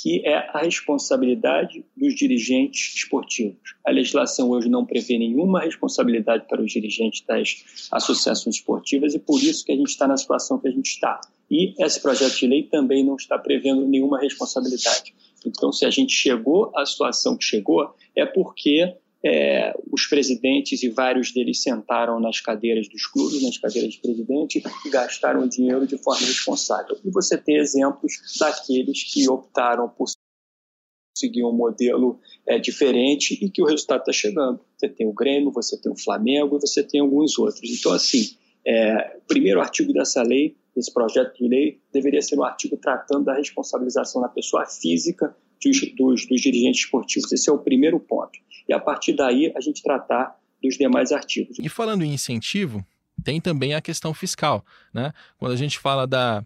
que 0.00 0.24
é 0.24 0.36
a 0.36 0.60
responsabilidade 0.60 1.84
dos 1.96 2.14
dirigentes 2.14 2.94
esportivos. 2.94 3.74
A 3.84 3.90
legislação 3.90 4.48
hoje 4.50 4.68
não 4.68 4.86
prevê 4.86 5.18
nenhuma 5.18 5.60
responsabilidade 5.60 6.46
para 6.46 6.62
os 6.62 6.70
dirigentes 6.70 7.24
das 7.26 7.88
associações 7.90 8.56
esportivas 8.56 9.14
e 9.14 9.18
por 9.18 9.42
isso 9.42 9.64
que 9.64 9.72
a 9.72 9.76
gente 9.76 9.88
está 9.88 10.06
na 10.06 10.16
situação 10.16 10.60
que 10.60 10.68
a 10.68 10.70
gente 10.70 10.86
está. 10.86 11.20
E 11.50 11.74
esse 11.82 12.00
projeto 12.00 12.36
de 12.36 12.46
lei 12.46 12.62
também 12.62 13.04
não 13.04 13.16
está 13.16 13.36
prevendo 13.36 13.88
nenhuma 13.88 14.20
responsabilidade. 14.20 15.14
Então, 15.44 15.72
se 15.72 15.84
a 15.84 15.90
gente 15.90 16.12
chegou 16.12 16.70
à 16.76 16.86
situação 16.86 17.36
que 17.36 17.44
chegou, 17.44 17.92
é 18.14 18.24
porque 18.24 18.94
é, 19.24 19.74
os 19.90 20.06
presidentes 20.06 20.82
e 20.82 20.88
vários 20.88 21.32
deles 21.32 21.62
sentaram 21.62 22.20
nas 22.20 22.40
cadeiras 22.40 22.88
dos 22.88 23.06
clubes, 23.06 23.42
nas 23.42 23.58
cadeiras 23.58 23.94
de 23.94 24.00
presidente, 24.00 24.62
e 24.86 24.90
gastaram 24.90 25.42
o 25.42 25.48
dinheiro 25.48 25.86
de 25.86 25.98
forma 25.98 26.24
responsável. 26.24 26.96
E 27.04 27.10
você 27.10 27.36
tem 27.36 27.56
exemplos 27.56 28.12
daqueles 28.38 29.02
que 29.12 29.28
optaram 29.28 29.88
por 29.88 30.06
seguir 31.16 31.44
um 31.44 31.52
modelo 31.52 32.20
é, 32.46 32.60
diferente 32.60 33.36
e 33.44 33.50
que 33.50 33.60
o 33.60 33.66
resultado 33.66 34.00
está 34.00 34.12
chegando. 34.12 34.60
Você 34.76 34.88
tem 34.88 35.06
o 35.06 35.12
Grêmio, 35.12 35.50
você 35.50 35.76
tem 35.80 35.90
o 35.90 35.98
Flamengo 35.98 36.56
e 36.56 36.60
você 36.60 36.82
tem 36.84 37.00
alguns 37.00 37.36
outros. 37.38 37.68
Então, 37.68 37.92
assim, 37.92 38.36
é, 38.64 39.16
o 39.16 39.26
primeiro 39.26 39.60
artigo 39.60 39.92
dessa 39.92 40.22
lei, 40.22 40.56
desse 40.76 40.94
projeto 40.94 41.36
de 41.36 41.48
lei, 41.48 41.80
deveria 41.92 42.22
ser 42.22 42.38
um 42.38 42.44
artigo 42.44 42.76
tratando 42.76 43.24
da 43.24 43.34
responsabilização 43.34 44.22
da 44.22 44.28
pessoa 44.28 44.64
física 44.64 45.36
dos, 45.60 45.80
dos, 45.96 46.28
dos 46.28 46.40
dirigentes 46.40 46.82
esportivos. 46.82 47.32
Esse 47.32 47.50
é 47.50 47.52
o 47.52 47.58
primeiro 47.58 47.98
ponto 47.98 48.38
e 48.68 48.72
a 48.72 48.78
partir 48.78 49.14
daí 49.14 49.52
a 49.56 49.60
gente 49.60 49.82
tratar 49.82 50.36
dos 50.62 50.76
demais 50.76 51.12
artigos. 51.12 51.56
E 51.58 51.68
falando 51.68 52.02
em 52.04 52.12
incentivo, 52.12 52.84
tem 53.24 53.40
também 53.40 53.74
a 53.74 53.80
questão 53.80 54.12
fiscal. 54.12 54.64
Né? 54.92 55.12
Quando 55.38 55.52
a 55.52 55.56
gente 55.56 55.78
fala 55.78 56.06
da, 56.06 56.44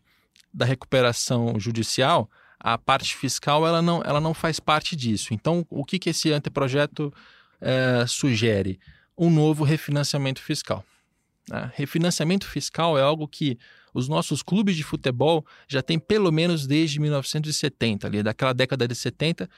da 0.52 0.64
recuperação 0.64 1.58
judicial, 1.58 2.30
a 2.58 2.78
parte 2.78 3.16
fiscal 3.16 3.66
ela 3.66 3.82
não, 3.82 4.02
ela 4.04 4.20
não 4.20 4.32
faz 4.32 4.60
parte 4.60 4.94
disso. 4.94 5.34
Então, 5.34 5.66
o 5.68 5.84
que, 5.84 5.98
que 5.98 6.10
esse 6.10 6.30
anteprojeto 6.32 7.12
é, 7.60 8.04
sugere? 8.06 8.78
Um 9.18 9.30
novo 9.30 9.64
refinanciamento 9.64 10.40
fiscal. 10.40 10.84
Né? 11.48 11.70
Refinanciamento 11.74 12.46
fiscal 12.46 12.96
é 12.98 13.02
algo 13.02 13.26
que 13.26 13.58
os 13.92 14.08
nossos 14.08 14.42
clubes 14.42 14.76
de 14.76 14.82
futebol 14.82 15.44
já 15.68 15.82
têm 15.82 15.98
pelo 15.98 16.32
menos 16.32 16.66
desde 16.66 16.98
1970, 17.00 18.06
ali, 18.06 18.22
daquela 18.22 18.52
década 18.52 18.88
de 18.88 18.94
70. 18.94 19.48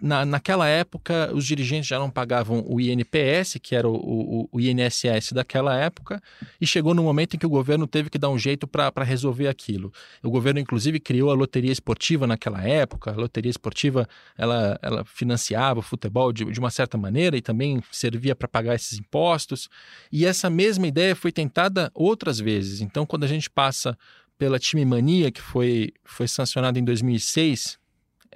Na, 0.00 0.24
naquela 0.24 0.66
época, 0.66 1.30
os 1.34 1.44
dirigentes 1.46 1.86
já 1.86 1.98
não 1.98 2.10
pagavam 2.10 2.64
o 2.66 2.80
INPS, 2.80 3.58
que 3.62 3.74
era 3.74 3.88
o, 3.88 3.94
o, 3.94 4.48
o 4.52 4.60
INSS 4.60 5.32
daquela 5.32 5.76
época, 5.76 6.22
e 6.60 6.66
chegou 6.66 6.94
no 6.94 7.02
momento 7.02 7.34
em 7.34 7.38
que 7.38 7.46
o 7.46 7.50
governo 7.50 7.86
teve 7.86 8.08
que 8.08 8.18
dar 8.18 8.30
um 8.30 8.38
jeito 8.38 8.66
para 8.66 9.04
resolver 9.04 9.48
aquilo. 9.48 9.92
O 10.22 10.30
governo, 10.30 10.60
inclusive, 10.60 10.98
criou 10.98 11.30
a 11.30 11.34
loteria 11.34 11.72
esportiva 11.72 12.26
naquela 12.26 12.62
época. 12.62 13.12
A 13.12 13.16
loteria 13.16 13.50
esportiva 13.50 14.08
ela, 14.36 14.78
ela 14.82 15.04
financiava 15.04 15.80
o 15.80 15.82
futebol 15.82 16.32
de, 16.32 16.44
de 16.44 16.58
uma 16.58 16.70
certa 16.70 16.96
maneira 16.96 17.36
e 17.36 17.42
também 17.42 17.82
servia 17.92 18.34
para 18.34 18.48
pagar 18.48 18.74
esses 18.74 18.98
impostos. 18.98 19.68
E 20.10 20.24
essa 20.24 20.48
mesma 20.48 20.86
ideia 20.86 21.14
foi 21.14 21.32
tentada 21.32 21.90
outras 21.94 22.38
vezes. 22.38 22.80
Então, 22.80 23.04
quando 23.04 23.24
a 23.24 23.28
gente 23.28 23.50
passa 23.50 23.73
passa 23.74 23.98
pela 24.38 24.58
Time 24.58 24.84
Mania, 24.84 25.30
que 25.30 25.40
foi, 25.40 25.92
foi 26.04 26.28
sancionada 26.28 26.78
em 26.78 26.84
2006, 26.84 27.78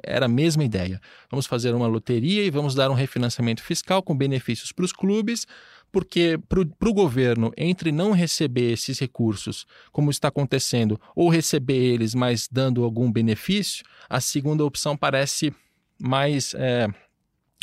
era 0.02 0.26
a 0.26 0.28
mesma 0.28 0.64
ideia. 0.64 1.00
Vamos 1.30 1.46
fazer 1.46 1.74
uma 1.74 1.86
loteria 1.86 2.44
e 2.44 2.50
vamos 2.50 2.74
dar 2.74 2.90
um 2.90 2.94
refinanciamento 2.94 3.62
fiscal 3.62 4.02
com 4.02 4.16
benefícios 4.16 4.72
para 4.72 4.84
os 4.84 4.92
clubes, 4.92 5.46
porque 5.90 6.38
para 6.48 6.88
o 6.88 6.94
governo, 6.94 7.52
entre 7.56 7.90
não 7.90 8.12
receber 8.12 8.72
esses 8.72 8.98
recursos, 8.98 9.66
como 9.90 10.10
está 10.10 10.28
acontecendo, 10.28 11.00
ou 11.16 11.28
receber 11.28 11.94
eles, 11.94 12.14
mas 12.14 12.48
dando 12.50 12.84
algum 12.84 13.10
benefício, 13.10 13.84
a 14.08 14.20
segunda 14.20 14.64
opção 14.64 14.96
parece 14.96 15.52
mais 15.98 16.54
é, 16.54 16.88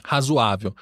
razoável. 0.04 0.76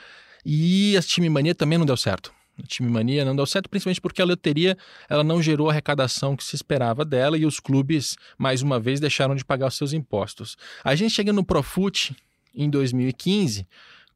E 0.45 0.97
a 0.97 1.01
time 1.01 1.29
mania 1.29 1.53
também 1.53 1.77
não 1.77 1.85
deu 1.85 1.97
certo 1.97 2.33
time 2.67 2.89
mania 2.89 3.25
não 3.25 3.35
deu 3.35 3.45
certo, 3.45 3.69
principalmente 3.69 4.01
porque 4.01 4.21
a 4.21 4.25
loteria 4.25 4.77
ela 5.09 5.23
não 5.23 5.41
gerou 5.41 5.69
a 5.69 5.71
arrecadação 5.71 6.35
que 6.35 6.43
se 6.43 6.55
esperava 6.55 7.03
dela 7.03 7.37
e 7.37 7.45
os 7.45 7.59
clubes, 7.59 8.15
mais 8.37 8.61
uma 8.61 8.79
vez, 8.79 8.99
deixaram 8.99 9.35
de 9.35 9.43
pagar 9.43 9.67
os 9.67 9.75
seus 9.75 9.93
impostos. 9.93 10.55
A 10.83 10.93
gente 10.95 11.13
chega 11.13 11.33
no 11.33 11.43
Profut, 11.43 12.15
em 12.53 12.69
2015 12.69 13.67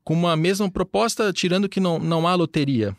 com 0.04 0.14
uma 0.14 0.38
mesma 0.38 0.72
proposta, 0.72 1.34
tirando 1.34 1.68
que 1.68 1.82
não, 1.82 2.00
não 2.00 2.26
há 2.26 2.34
loteria 2.34 2.96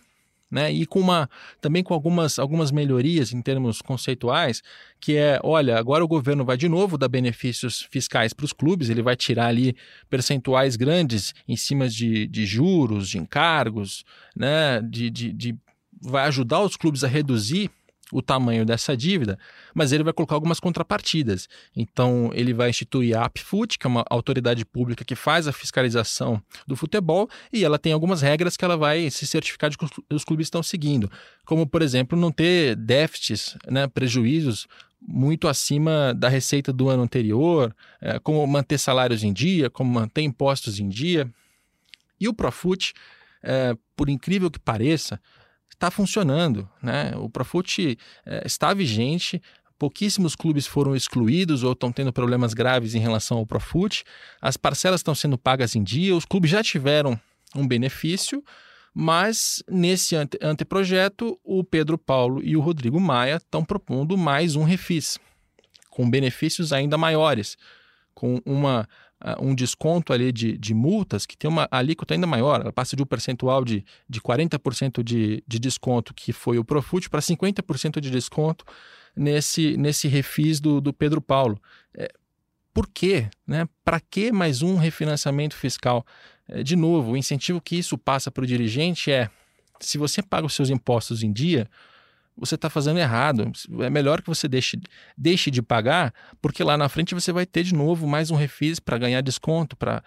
né? 0.50 0.72
E 0.72 0.86
com 0.86 1.00
uma 1.00 1.28
também 1.60 1.82
com 1.82 1.94
algumas, 1.94 2.38
algumas 2.38 2.70
melhorias 2.70 3.32
em 3.32 3.42
termos 3.42 3.82
conceituais, 3.82 4.62
que 5.00 5.16
é, 5.16 5.38
olha, 5.42 5.78
agora 5.78 6.04
o 6.04 6.08
governo 6.08 6.44
vai 6.44 6.56
de 6.56 6.68
novo 6.68 6.96
dar 6.96 7.08
benefícios 7.08 7.86
fiscais 7.90 8.32
para 8.32 8.44
os 8.44 8.52
clubes, 8.52 8.88
ele 8.88 9.02
vai 9.02 9.16
tirar 9.16 9.46
ali 9.46 9.76
percentuais 10.08 10.76
grandes 10.76 11.34
em 11.46 11.56
cima 11.56 11.88
de, 11.88 12.26
de 12.26 12.46
juros, 12.46 13.08
de 13.08 13.18
encargos, 13.18 14.04
né? 14.34 14.80
De, 14.82 15.10
de, 15.10 15.32
de 15.32 15.56
vai 16.00 16.26
ajudar 16.26 16.60
os 16.60 16.76
clubes 16.76 17.02
a 17.02 17.08
reduzir 17.08 17.70
o 18.12 18.22
tamanho 18.22 18.64
dessa 18.64 18.96
dívida, 18.96 19.38
mas 19.74 19.92
ele 19.92 20.02
vai 20.02 20.12
colocar 20.12 20.34
algumas 20.34 20.60
contrapartidas. 20.60 21.48
Então, 21.76 22.30
ele 22.32 22.54
vai 22.54 22.70
instituir 22.70 23.16
a 23.16 23.24
APFUT, 23.24 23.78
que 23.78 23.86
é 23.86 23.90
uma 23.90 24.04
autoridade 24.08 24.64
pública 24.64 25.04
que 25.04 25.14
faz 25.14 25.46
a 25.46 25.52
fiscalização 25.52 26.42
do 26.66 26.76
futebol, 26.76 27.28
e 27.52 27.64
ela 27.64 27.78
tem 27.78 27.92
algumas 27.92 28.22
regras 28.22 28.56
que 28.56 28.64
ela 28.64 28.76
vai 28.76 29.10
se 29.10 29.26
certificar 29.26 29.70
de 29.70 29.76
que 29.76 29.86
os 30.10 30.24
clubes 30.24 30.46
estão 30.46 30.62
seguindo, 30.62 31.10
como, 31.44 31.66
por 31.66 31.82
exemplo, 31.82 32.18
não 32.18 32.32
ter 32.32 32.74
déficits, 32.76 33.56
né, 33.66 33.86
prejuízos 33.86 34.66
muito 35.00 35.46
acima 35.46 36.12
da 36.14 36.28
receita 36.28 36.72
do 36.72 36.88
ano 36.88 37.02
anterior, 37.02 37.74
é, 38.00 38.18
como 38.18 38.44
manter 38.46 38.78
salários 38.78 39.22
em 39.22 39.32
dia, 39.32 39.70
como 39.70 39.92
manter 39.92 40.22
impostos 40.22 40.80
em 40.80 40.88
dia. 40.88 41.30
E 42.20 42.26
o 42.28 42.34
Profut, 42.34 42.92
é, 43.42 43.76
por 43.96 44.08
incrível 44.08 44.50
que 44.50 44.58
pareça, 44.58 45.20
está 45.78 45.90
funcionando. 45.90 46.68
Né? 46.82 47.12
O 47.16 47.30
Profut 47.30 47.96
é, 48.26 48.42
está 48.44 48.74
vigente, 48.74 49.40
pouquíssimos 49.78 50.34
clubes 50.34 50.66
foram 50.66 50.94
excluídos 50.94 51.62
ou 51.62 51.72
estão 51.72 51.92
tendo 51.92 52.12
problemas 52.12 52.52
graves 52.52 52.94
em 52.94 52.98
relação 52.98 53.38
ao 53.38 53.46
Profut, 53.46 54.04
as 54.42 54.56
parcelas 54.56 55.00
estão 55.00 55.14
sendo 55.14 55.38
pagas 55.38 55.76
em 55.76 55.82
dia, 55.82 56.16
os 56.16 56.24
clubes 56.24 56.50
já 56.50 56.62
tiveram 56.62 57.18
um 57.54 57.66
benefício, 57.66 58.44
mas 58.92 59.62
nesse 59.70 60.16
ante 60.16 60.36
anteprojeto, 60.42 61.38
o 61.44 61.62
Pedro 61.62 61.96
Paulo 61.96 62.42
e 62.42 62.56
o 62.56 62.60
Rodrigo 62.60 62.98
Maia 62.98 63.36
estão 63.36 63.64
propondo 63.64 64.18
mais 64.18 64.56
um 64.56 64.64
refis, 64.64 65.18
com 65.88 66.10
benefícios 66.10 66.72
ainda 66.72 66.98
maiores, 66.98 67.56
com 68.12 68.40
uma 68.44 68.88
uh, 69.22 69.44
um 69.44 69.54
desconto 69.54 70.12
ali 70.12 70.32
de, 70.32 70.56
de 70.56 70.74
multas 70.74 71.26
que 71.26 71.36
tem 71.36 71.48
uma 71.48 71.68
alíquota 71.70 72.14
ainda 72.14 72.26
maior, 72.26 72.60
ela 72.60 72.72
passa 72.72 72.96
de 72.96 73.02
um 73.02 73.06
percentual 73.06 73.64
de, 73.64 73.84
de 74.08 74.20
40% 74.20 75.02
de, 75.02 75.42
de 75.46 75.58
desconto, 75.58 76.14
que 76.14 76.32
foi 76.32 76.58
o 76.58 76.64
Profut, 76.64 77.08
para 77.08 77.20
50% 77.20 78.00
de 78.00 78.10
desconto 78.10 78.64
nesse, 79.14 79.76
nesse 79.76 80.08
refis 80.08 80.60
do, 80.60 80.80
do 80.80 80.92
Pedro 80.92 81.20
Paulo. 81.20 81.60
É, 81.94 82.10
por 82.72 82.86
quê? 82.86 83.28
Né? 83.46 83.68
Para 83.84 84.00
que 84.00 84.30
mais 84.30 84.62
um 84.62 84.76
refinanciamento 84.76 85.56
fiscal? 85.56 86.06
É, 86.48 86.62
de 86.62 86.76
novo, 86.76 87.12
o 87.12 87.16
incentivo 87.16 87.60
que 87.60 87.76
isso 87.76 87.98
passa 87.98 88.30
para 88.30 88.44
o 88.44 88.46
dirigente 88.46 89.10
é: 89.10 89.28
se 89.80 89.98
você 89.98 90.22
paga 90.22 90.46
os 90.46 90.54
seus 90.54 90.70
impostos 90.70 91.22
em 91.22 91.32
dia, 91.32 91.68
você 92.38 92.54
está 92.54 92.70
fazendo 92.70 92.98
errado. 92.98 93.50
É 93.80 93.90
melhor 93.90 94.22
que 94.22 94.28
você 94.28 94.46
deixe, 94.48 94.78
deixe 95.16 95.50
de 95.50 95.60
pagar, 95.60 96.12
porque 96.40 96.62
lá 96.62 96.76
na 96.76 96.88
frente 96.88 97.14
você 97.14 97.32
vai 97.32 97.44
ter 97.44 97.64
de 97.64 97.74
novo 97.74 98.06
mais 98.06 98.30
um 98.30 98.36
refis 98.36 98.78
para 98.78 98.98
ganhar 98.98 99.20
desconto, 99.20 99.76
para 99.76 100.02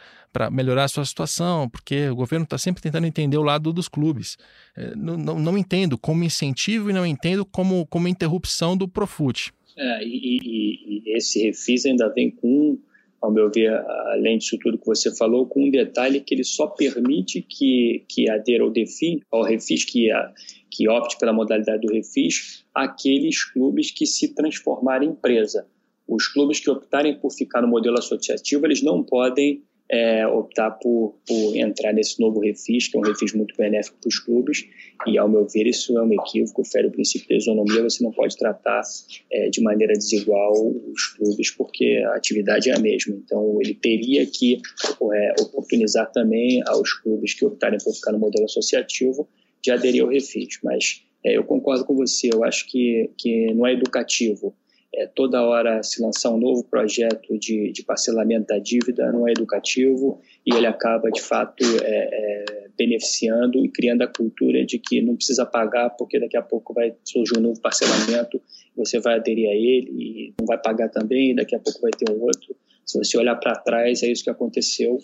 melhorar 0.51 0.85
a 0.85 0.87
sua 0.87 1.05
situação, 1.05 1.69
porque 1.69 2.09
o 2.09 2.15
governo 2.15 2.43
está 2.43 2.57
sempre 2.57 2.81
tentando 2.81 3.05
entender 3.05 3.37
o 3.37 3.43
lado 3.43 3.73
dos 3.73 3.87
clubes. 3.87 4.37
É, 4.75 4.95
não, 4.95 5.17
não, 5.17 5.39
não, 5.39 5.57
entendo 5.57 5.97
como 5.97 6.23
incentivo 6.23 6.89
e 6.89 6.93
não 6.93 7.05
entendo 7.05 7.45
como, 7.45 7.85
como 7.87 8.07
interrupção 8.07 8.77
do 8.77 8.87
Profut. 8.87 9.51
É, 9.77 10.03
e, 10.03 10.39
e, 10.43 11.03
e 11.03 11.17
esse 11.17 11.41
refis 11.43 11.85
ainda 11.85 12.07
vem 12.13 12.31
com 12.31 12.79
ao 13.21 13.31
meu 13.31 13.51
ver, 13.51 13.71
além 14.13 14.39
disso 14.39 14.57
tudo 14.59 14.79
que 14.79 14.85
você 14.85 15.15
falou, 15.15 15.45
com 15.45 15.67
um 15.67 15.69
detalhe 15.69 16.19
que 16.19 16.33
ele 16.33 16.43
só 16.43 16.65
permite 16.65 17.41
que, 17.41 18.03
que 18.09 18.27
adera 18.27 18.63
ao, 18.63 18.71
DEFI, 18.71 19.21
ao 19.31 19.43
refis, 19.43 19.85
que, 19.85 20.11
a, 20.11 20.33
que 20.71 20.87
opte 20.89 21.17
pela 21.19 21.33
modalidade 21.33 21.85
do 21.85 21.93
refis, 21.93 22.63
aqueles 22.73 23.43
clubes 23.43 23.91
que 23.91 24.05
se 24.05 24.33
transformarem 24.33 25.09
em 25.09 25.11
empresa. 25.11 25.67
Os 26.07 26.27
clubes 26.27 26.59
que 26.59 26.69
optarem 26.69 27.19
por 27.19 27.31
ficar 27.31 27.61
no 27.61 27.67
modelo 27.67 27.97
associativo, 27.97 28.65
eles 28.65 28.81
não 28.81 29.03
podem 29.03 29.61
é, 29.91 30.25
optar 30.25 30.71
por, 30.71 31.15
por, 31.27 31.55
entrar 31.55 31.91
nesse 31.91 32.19
novo 32.19 32.39
refis, 32.39 32.87
que 32.87 32.95
é 32.95 32.99
um 32.99 33.03
refis 33.03 33.33
muito 33.33 33.53
benéfico 33.57 33.97
para 33.99 34.07
os 34.07 34.19
clubes, 34.19 34.65
e 35.05 35.17
ao 35.17 35.27
meu 35.27 35.45
ver 35.45 35.67
isso 35.67 35.97
é 35.97 36.01
um 36.01 36.13
equívoco, 36.13 36.63
fere 36.63 36.87
o 36.87 36.91
princípio 36.91 37.27
da 37.27 37.35
isonomia, 37.35 37.83
você 37.83 38.01
não 38.01 38.11
pode 38.11 38.37
tratar 38.37 38.81
é, 39.29 39.49
de 39.49 39.61
maneira 39.61 39.93
desigual 39.93 40.53
os 40.93 41.07
clubes, 41.07 41.51
porque 41.51 42.01
a 42.07 42.15
atividade 42.15 42.69
é 42.69 42.75
a 42.75 42.79
mesma, 42.79 43.15
então 43.15 43.59
ele 43.61 43.73
teria 43.73 44.25
que 44.25 44.61
é, 45.13 45.33
oportunizar 45.41 46.09
também 46.11 46.61
aos 46.67 46.93
clubes 46.93 47.33
que 47.33 47.45
optarem 47.45 47.79
por 47.83 47.93
ficar 47.93 48.13
no 48.13 48.19
modelo 48.19 48.45
associativo 48.45 49.27
de 49.61 49.71
aderir 49.71 50.03
ao 50.03 50.09
refis, 50.09 50.59
mas 50.63 51.03
é, 51.23 51.37
eu 51.37 51.43
concordo 51.43 51.85
com 51.85 51.95
você, 51.95 52.29
eu 52.33 52.43
acho 52.43 52.67
que, 52.69 53.09
que 53.17 53.53
não 53.53 53.67
é 53.67 53.73
educativo 53.73 54.55
é, 54.93 55.07
toda 55.07 55.41
hora 55.41 55.81
se 55.83 56.01
lançar 56.01 56.31
um 56.31 56.37
novo 56.37 56.65
projeto 56.65 57.37
de, 57.39 57.71
de 57.71 57.83
parcelamento 57.83 58.47
da 58.47 58.59
dívida 58.59 59.09
não 59.11 59.25
é 59.25 59.31
educativo 59.31 60.19
e 60.45 60.53
ele 60.53 60.67
acaba, 60.67 61.09
de 61.09 61.21
fato, 61.21 61.63
é, 61.81 62.09
é, 62.11 62.67
beneficiando 62.77 63.63
e 63.63 63.69
criando 63.69 64.01
a 64.01 64.07
cultura 64.07 64.65
de 64.65 64.77
que 64.77 65.01
não 65.01 65.15
precisa 65.15 65.45
pagar 65.45 65.91
porque 65.91 66.19
daqui 66.19 66.35
a 66.35 66.41
pouco 66.41 66.73
vai 66.73 66.93
surgir 67.05 67.37
um 67.37 67.41
novo 67.41 67.61
parcelamento, 67.61 68.41
você 68.75 68.99
vai 68.99 69.15
aderir 69.15 69.49
a 69.49 69.53
ele 69.53 69.91
e 69.91 70.33
não 70.37 70.45
vai 70.45 70.57
pagar 70.57 70.89
também, 70.89 71.35
daqui 71.35 71.55
a 71.55 71.59
pouco 71.59 71.79
vai 71.79 71.91
ter 71.91 72.11
um 72.11 72.21
outro. 72.21 72.53
Se 72.85 72.97
você 72.97 73.17
olhar 73.17 73.35
para 73.35 73.55
trás, 73.55 74.03
é 74.03 74.11
isso 74.11 74.23
que 74.25 74.29
aconteceu 74.29 74.97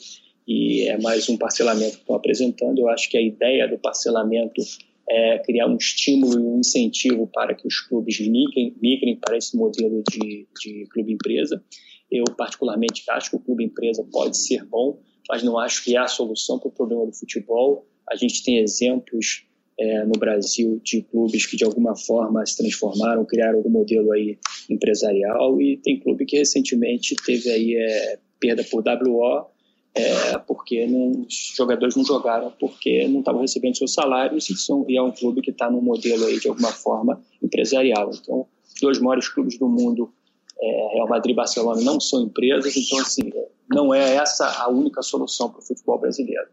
e 0.47 0.87
é 0.87 0.97
mais 0.97 1.27
um 1.27 1.37
parcelamento 1.37 1.95
que 1.95 2.01
estão 2.01 2.15
apresentando. 2.15 2.79
Eu 2.79 2.89
acho 2.89 3.09
que 3.09 3.17
a 3.17 3.21
ideia 3.21 3.67
do 3.67 3.77
parcelamento 3.77 4.61
é, 5.09 5.39
criar 5.39 5.67
um 5.67 5.75
estímulo 5.75 6.39
e 6.39 6.43
um 6.43 6.59
incentivo 6.59 7.27
para 7.27 7.53
que 7.53 7.67
os 7.67 7.81
clubes 7.81 8.19
migrem, 8.19 8.73
migrem 8.81 9.17
para 9.17 9.37
esse 9.37 9.57
modelo 9.57 10.01
de, 10.09 10.47
de 10.61 10.85
clube-empresa. 10.91 11.61
Eu, 12.09 12.23
particularmente, 12.37 13.03
acho 13.09 13.31
que 13.31 13.35
o 13.35 13.39
clube-empresa 13.39 14.05
pode 14.09 14.37
ser 14.37 14.63
bom, 14.65 14.97
mas 15.29 15.43
não 15.43 15.59
acho 15.59 15.83
que 15.83 15.95
é 15.95 15.99
a 15.99 16.07
solução 16.07 16.57
para 16.57 16.69
o 16.69 16.71
problema 16.71 17.05
do 17.05 17.13
futebol. 17.13 17.85
A 18.09 18.15
gente 18.15 18.41
tem 18.43 18.59
exemplos 18.59 19.45
é, 19.77 20.05
no 20.05 20.17
Brasil 20.17 20.79
de 20.81 21.01
clubes 21.01 21.45
que, 21.45 21.57
de 21.57 21.65
alguma 21.65 21.95
forma, 21.95 22.45
se 22.45 22.55
transformaram, 22.55 23.25
criaram 23.25 23.57
algum 23.57 23.69
modelo 23.69 24.13
aí 24.13 24.37
empresarial 24.69 25.61
e 25.61 25.77
tem 25.77 25.99
clube 25.99 26.25
que 26.25 26.37
recentemente 26.37 27.15
teve 27.25 27.49
aí 27.49 27.75
é, 27.75 28.19
perda 28.39 28.63
por 28.63 28.81
WO 28.81 29.56
é, 29.97 30.37
porque 30.37 30.85
os 30.85 31.53
jogadores 31.55 31.95
não 31.95 32.05
jogaram 32.05 32.51
porque 32.59 33.07
não 33.07 33.19
estavam 33.19 33.41
recebendo 33.41 33.77
seus 33.77 33.93
salários 33.93 34.49
e, 34.49 34.55
são, 34.55 34.85
e 34.87 34.97
é 34.97 35.01
um 35.01 35.11
clube 35.11 35.41
que 35.41 35.51
está 35.51 35.69
num 35.69 35.81
modelo 35.81 36.25
aí 36.25 36.39
de 36.39 36.47
alguma 36.47 36.71
forma 36.71 37.21
empresarial. 37.41 38.11
Então, 38.13 38.45
dois 38.81 38.99
maiores 38.99 39.27
clubes 39.27 39.57
do 39.57 39.67
mundo, 39.67 40.13
é, 40.59 40.93
Real 40.93 41.09
Madrid 41.09 41.33
e 41.33 41.35
Barcelona, 41.35 41.81
não 41.81 41.99
são 41.99 42.21
empresas, 42.21 42.75
então 42.75 42.99
assim, 42.99 43.31
não 43.69 43.93
é 43.93 44.15
essa 44.15 44.47
a 44.61 44.69
única 44.69 45.01
solução 45.01 45.49
para 45.49 45.59
o 45.59 45.65
futebol 45.65 45.99
brasileiro. 45.99 46.47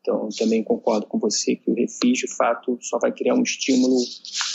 Então, 0.00 0.28
também 0.38 0.64
concordo 0.64 1.06
com 1.06 1.18
você 1.18 1.56
que 1.56 1.70
o 1.70 1.74
refis, 1.74 2.18
de 2.20 2.34
fato, 2.34 2.78
só 2.80 2.98
vai 2.98 3.12
criar 3.12 3.34
um 3.34 3.42
estímulo 3.42 3.98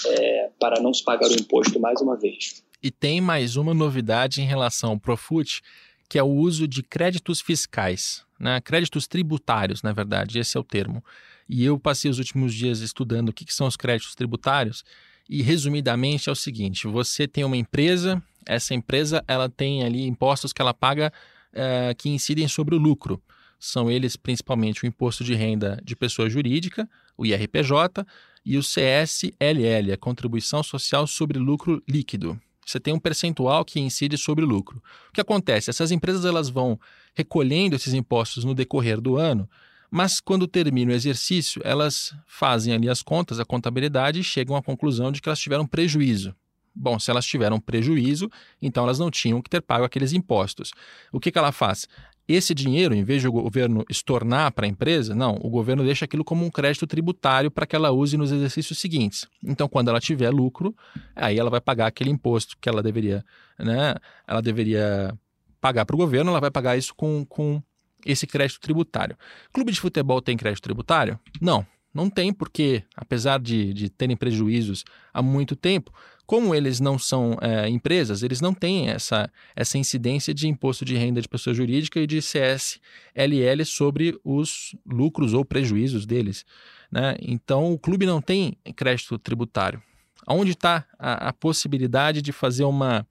é, 0.08 0.50
para 0.60 0.82
não 0.82 0.92
se 0.92 1.04
pagar 1.04 1.30
o 1.30 1.34
imposto 1.34 1.80
mais 1.80 2.02
uma 2.02 2.18
vez. 2.18 2.64
E 2.82 2.90
tem 2.90 3.22
mais 3.22 3.56
uma 3.56 3.74
novidade 3.74 4.42
em 4.42 4.46
relação 4.46 4.92
ao 4.92 5.00
Profut, 5.00 5.62
que 6.10 6.18
é 6.18 6.24
o 6.24 6.28
uso 6.28 6.68
de 6.68 6.84
créditos 6.84 7.42
fiscais, 7.42 8.24
né? 8.40 8.62
créditos 8.62 9.08
tributários, 9.08 9.82
na 9.82 9.94
verdade, 9.94 10.40
esse 10.40 10.58
é 10.58 10.60
o 10.60 10.64
termo. 10.64 11.04
E 11.48 11.64
eu 11.64 11.78
passei 11.78 12.10
os 12.10 12.20
últimos 12.20 12.54
dias 12.54 12.80
estudando 12.80 13.30
o 13.30 13.34
que, 13.34 13.46
que 13.46 13.54
são 13.54 13.68
os 13.68 13.76
créditos 13.76 14.16
tributários 14.16 14.84
e, 15.30 15.42
resumidamente, 15.42 16.30
é 16.30 16.32
o 16.32 16.36
seguinte: 16.36 16.88
você 16.88 17.28
tem 17.28 17.44
uma 17.44 17.58
empresa, 17.58 18.22
essa 18.46 18.74
empresa 18.74 19.24
ela 19.28 19.50
tem 19.50 19.84
ali 19.84 20.06
impostos 20.06 20.54
que 20.54 20.62
ela 20.62 20.74
paga 20.74 21.12
é, 21.52 21.94
que 21.94 22.10
incidem 22.10 22.48
sobre 22.48 22.76
o 22.76 22.80
lucro. 22.80 23.22
São 23.60 23.90
eles 23.90 24.16
principalmente 24.16 24.84
o 24.84 24.88
imposto 24.88 25.24
de 25.24 25.34
renda 25.36 25.80
de 25.84 25.96
pessoa 25.96 26.30
jurídica, 26.30 26.90
o 27.18 27.26
IRPJ, 27.26 28.06
e 28.46 28.58
o 28.58 28.62
CSLL, 28.62 29.94
a 29.94 29.98
Contribuição 29.98 30.62
Social 30.62 31.08
sobre 31.08 31.40
Lucro 31.40 31.82
Líquido. 31.88 32.40
Você 32.66 32.80
tem 32.80 32.94
um 32.94 33.00
percentual 33.00 33.64
que 33.64 33.80
incide 33.80 34.18
sobre 34.18 34.44
o 34.44 34.48
lucro. 34.48 34.82
O 35.10 35.14
que 35.14 35.22
acontece? 35.22 35.70
Essas 35.70 35.92
empresas 35.92 36.26
elas 36.26 36.50
vão 36.50 36.80
recolhendo 37.14 37.76
esses 37.76 37.94
impostos 37.94 38.44
no 38.44 38.56
decorrer 38.56 39.00
do 39.00 39.18
ano, 39.18 39.50
mas 39.90 40.20
quando 40.20 40.48
termina 40.48 40.92
o 40.92 40.96
exercício, 40.96 41.62
elas 41.64 42.16
fazem 42.26 42.74
ali 42.74 42.90
as 42.90 43.04
contas, 43.04 43.40
a 43.40 43.46
contabilidade 43.46 44.20
e 44.20 44.24
chegam 44.24 44.56
à 44.56 44.64
conclusão 44.64 45.12
de 45.12 45.22
que 45.22 45.30
elas 45.30 45.40
tiveram 45.40 45.68
prejuízo. 45.68 46.36
Bom, 46.76 46.98
se 46.98 47.12
elas 47.12 47.26
tiveram 47.26 47.60
prejuízo, 47.60 48.30
então 48.60 48.84
elas 48.84 48.98
não 48.98 49.12
tinham 49.12 49.42
que 49.42 49.50
ter 49.50 49.62
pago 49.62 49.86
aqueles 49.86 50.12
impostos. 50.12 50.72
O 51.12 51.20
que, 51.20 51.32
que 51.32 51.38
ela 51.38 51.52
faz? 51.52 51.88
Esse 52.28 52.54
dinheiro, 52.54 52.96
em 52.96 53.04
vez 53.04 53.22
de 53.22 53.28
o 53.28 53.32
governo 53.32 53.84
estornar 53.90 54.52
para 54.54 54.66
a 54.66 54.70
empresa, 54.70 55.14
não, 55.14 55.38
o 55.42 55.50
governo 55.50 55.84
deixa 55.84 56.06
aquilo 56.06 56.24
como 56.24 56.46
um 56.46 56.50
crédito 56.50 56.88
tributário 56.88 57.52
para 57.52 57.66
que 57.66 57.76
ela 57.76 57.92
use 57.92 58.16
nos 58.16 58.32
exercícios 58.32 58.80
seguintes. 58.80 59.28
Então, 59.44 59.68
quando 59.68 59.90
ela 59.90 60.00
tiver 60.00 60.30
lucro, 60.30 60.74
aí 61.16 61.38
ela 61.38 61.50
vai 61.50 61.60
pagar 61.60 61.88
aquele 61.88 62.10
imposto 62.10 62.56
que 62.62 62.70
ela 62.70 62.82
deveria, 62.82 63.26
né? 63.60 63.96
Ela 64.26 64.42
deveria 64.42 65.14
pagar 65.60 65.86
para 65.86 65.96
o 65.96 65.98
governo, 65.98 66.32
ela 66.32 66.40
vai 66.40 66.52
pagar 66.52 66.78
isso 66.78 66.96
com, 66.96 67.26
com 67.26 67.62
esse 68.06 68.26
crédito 68.26 68.60
tributário. 68.62 69.18
Clube 69.52 69.72
de 69.72 69.80
futebol 69.82 70.22
tem 70.22 70.38
crédito 70.38 70.64
tributário? 70.64 71.20
Não, 71.42 71.66
não 71.94 72.10
tem, 72.10 72.34
porque 72.34 72.84
apesar 72.96 73.40
de, 73.40 73.74
de 73.74 73.90
terem 73.90 74.18
prejuízos 74.18 74.84
há 75.14 75.22
muito 75.22 75.56
tempo, 75.56 75.94
como 76.34 76.56
eles 76.56 76.80
não 76.80 76.98
são 76.98 77.38
é, 77.40 77.70
empresas, 77.70 78.24
eles 78.24 78.42
não 78.42 78.56
têm 78.56 78.90
essa, 78.90 79.32
essa 79.56 79.78
incidência 79.78 80.34
de 80.34 80.48
imposto 80.48 80.84
de 80.84 80.96
renda 80.98 81.22
de 81.22 81.30
pessoa 81.30 81.54
jurídica 81.54 82.00
e 82.00 82.08
de 82.08 82.22
CSLL 82.22 83.64
sobre 83.64 84.20
os 84.24 84.76
lucros 84.84 85.36
ou 85.36 85.46
prejuízos 85.46 86.08
deles. 86.08 86.44
Né? 86.92 87.16
Então, 87.22 87.72
o 87.72 87.78
clube 87.78 88.08
não 88.08 88.20
tem 88.20 88.58
crédito 88.76 89.20
tributário. 89.20 89.80
Onde 90.28 90.54
está 90.54 90.88
a, 90.98 91.30
a, 91.30 91.34
possibilidade 91.34 92.20
de 92.20 92.32
fazer 92.32 92.64
uma, 92.64 93.06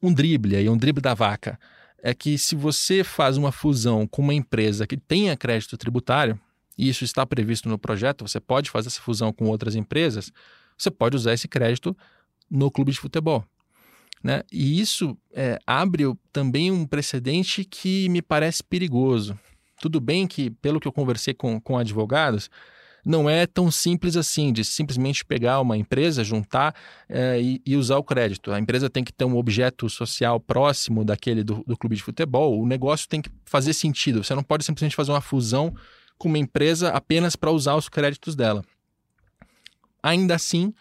um 0.00 0.14
drible, 0.14 0.54
aí, 0.54 0.68
um 0.68 0.76
drible 0.76 1.02
da 1.02 1.14
vaca? 1.14 1.58
É 2.00 2.14
que 2.14 2.38
se 2.38 2.54
você 2.54 3.02
faz 3.02 3.36
uma 3.36 3.50
fusão 3.50 4.06
com 4.06 4.22
uma 4.22 4.34
empresa 4.34 4.86
que 4.86 4.96
tenha 4.96 5.36
crédito 5.36 5.76
tributário, 5.76 6.38
e 6.78 6.88
isso 6.88 7.02
está 7.02 7.26
previsto 7.26 7.68
no 7.68 7.76
projeto, 7.76 8.24
você 8.24 8.38
pode 8.38 8.70
fazer 8.70 8.86
essa 8.86 9.00
fusão 9.00 9.32
com 9.32 9.46
outras 9.46 9.74
empresas, 9.74 10.32
você 10.78 10.92
pode 10.92 11.16
usar 11.16 11.34
esse 11.34 11.48
crédito 11.48 11.96
no 12.50 12.70
clube 12.70 12.92
de 12.92 12.98
futebol. 12.98 13.44
Né? 14.22 14.42
E 14.52 14.80
isso 14.80 15.16
é, 15.32 15.58
abre 15.66 16.04
também 16.32 16.70
um 16.70 16.86
precedente 16.86 17.64
que 17.64 18.08
me 18.08 18.20
parece 18.20 18.62
perigoso. 18.62 19.38
Tudo 19.80 20.00
bem 20.00 20.26
que, 20.26 20.50
pelo 20.50 20.78
que 20.78 20.86
eu 20.86 20.92
conversei 20.92 21.32
com, 21.32 21.58
com 21.58 21.78
advogados, 21.78 22.50
não 23.04 23.30
é 23.30 23.46
tão 23.46 23.70
simples 23.70 24.16
assim 24.16 24.52
de 24.52 24.64
simplesmente 24.64 25.24
pegar 25.24 25.60
uma 25.60 25.76
empresa, 25.76 26.22
juntar 26.22 26.74
é, 27.08 27.40
e, 27.40 27.62
e, 27.64 27.76
usar 27.76 27.96
o 27.96 28.04
crédito. 28.04 28.52
A 28.52 28.58
empresa 28.58 28.90
tem 28.90 29.02
que 29.02 29.12
ter 29.12 29.24
um 29.24 29.36
objeto 29.36 29.88
social 29.88 30.38
próximo 30.38 31.04
daquele 31.04 31.42
do, 31.42 31.64
do 31.66 31.76
clube 31.76 31.96
de 31.96 32.02
futebol. 32.02 32.60
O 32.60 32.66
negócio 32.66 33.08
tem 33.08 33.22
que 33.22 33.30
fazer 33.44 33.72
sentido. 33.72 34.22
Você 34.22 34.34
não 34.34 34.42
pode 34.42 34.64
simplesmente 34.64 34.96
fazer 34.96 35.12
uma 35.12 35.20
fusão 35.22 35.74
com 36.18 36.28
uma 36.28 36.38
empresa 36.38 36.90
apenas 36.90 37.34
para 37.36 37.50
usar 37.50 37.74
os 37.74 37.88
créditos 37.88 38.36
dela. 38.36 38.62
Ainda 40.02 40.34
assim, 40.34 40.74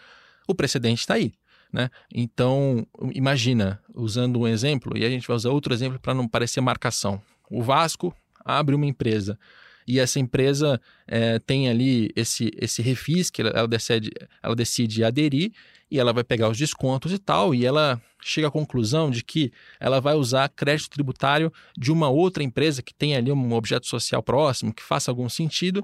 o 0.48 0.54
precedente 0.54 1.02
está 1.02 1.14
aí. 1.14 1.32
Né? 1.72 1.90
Então, 2.14 2.86
imagina, 3.14 3.80
usando 3.94 4.40
um 4.40 4.48
exemplo, 4.48 4.98
e 4.98 5.06
a 5.06 5.10
gente 5.10 5.28
vai 5.28 5.36
usar 5.36 5.52
outro 5.52 5.74
exemplo 5.74 6.00
para 6.00 6.14
não 6.14 6.28
parecer 6.28 6.62
marcação. 6.62 7.22
O 7.50 7.62
Vasco 7.62 8.14
abre 8.44 8.76
uma 8.76 8.86
empresa 8.86 9.38
e 9.90 10.00
essa 10.00 10.20
empresa 10.20 10.80
é, 11.08 11.40
tem 11.40 11.68
ali 11.68 12.12
esse, 12.16 12.52
esse 12.58 12.80
refis 12.80 13.32
que 13.32 13.42
ela 13.42 13.68
decide, 13.68 14.12
ela 14.44 14.56
decide 14.56 15.04
aderir 15.04 15.52
e 15.90 15.98
ela 15.98 16.14
vai 16.14 16.24
pegar 16.24 16.48
os 16.48 16.60
descontos 16.60 17.12
e 17.12 17.18
tal, 17.18 17.56
e 17.56 17.66
ela 17.66 18.00
chega 18.22 18.48
à 18.48 18.52
conclusão 18.52 19.10
de 19.10 19.24
que 19.24 19.52
ela 19.80 20.00
vai 20.00 20.14
usar 20.14 20.48
crédito 20.50 20.92
tributário 20.92 21.52
de 21.76 21.92
uma 21.92 22.08
outra 22.08 22.44
empresa 22.44 22.84
que 22.84 22.94
tem 22.94 23.16
ali 23.16 23.32
um 23.32 23.54
objeto 23.54 23.88
social 23.88 24.22
próximo, 24.22 24.72
que 24.72 24.84
faça 24.84 25.10
algum 25.10 25.28
sentido, 25.28 25.84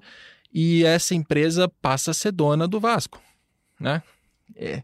e 0.54 0.84
essa 0.84 1.16
empresa 1.16 1.68
passa 1.82 2.12
a 2.12 2.14
ser 2.14 2.32
dona 2.32 2.68
do 2.68 2.80
Vasco. 2.80 3.20
Né? 3.80 4.04
É, 4.56 4.84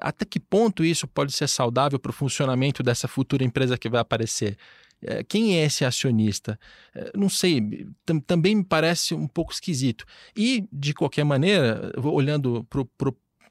até 0.00 0.24
que 0.24 0.40
ponto 0.40 0.84
isso 0.84 1.06
pode 1.06 1.32
ser 1.32 1.48
saudável 1.48 1.98
para 1.98 2.10
o 2.10 2.12
funcionamento 2.12 2.82
dessa 2.82 3.06
futura 3.06 3.44
empresa 3.44 3.78
que 3.78 3.88
vai 3.88 4.00
aparecer? 4.00 4.56
É, 5.02 5.22
quem 5.22 5.58
é 5.58 5.64
esse 5.64 5.84
acionista? 5.84 6.58
É, 6.94 7.12
não 7.14 7.28
sei, 7.28 7.86
também 8.26 8.56
me 8.56 8.64
parece 8.64 9.14
um 9.14 9.28
pouco 9.28 9.52
esquisito. 9.52 10.04
E, 10.34 10.66
de 10.72 10.94
qualquer 10.94 11.24
maneira, 11.24 11.92
olhando 12.02 12.66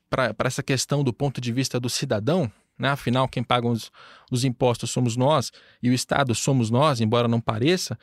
para 0.10 0.36
essa 0.40 0.64
questão 0.64 1.04
do 1.04 1.14
ponto 1.14 1.40
de 1.40 1.52
vista 1.52 1.80
do 1.80 1.90
cidadão, 1.90 2.52
né? 2.78 2.90
afinal, 2.90 3.28
quem 3.28 3.44
paga 3.44 3.68
os, 3.68 3.92
os 4.32 4.44
impostos 4.44 4.90
somos 4.90 5.16
nós 5.16 5.52
e 5.82 5.90
o 5.90 5.94
Estado 5.94 6.34
somos 6.36 6.70
nós, 6.70 7.00
embora 7.00 7.28
não 7.28 7.40
pareça, 7.40 7.98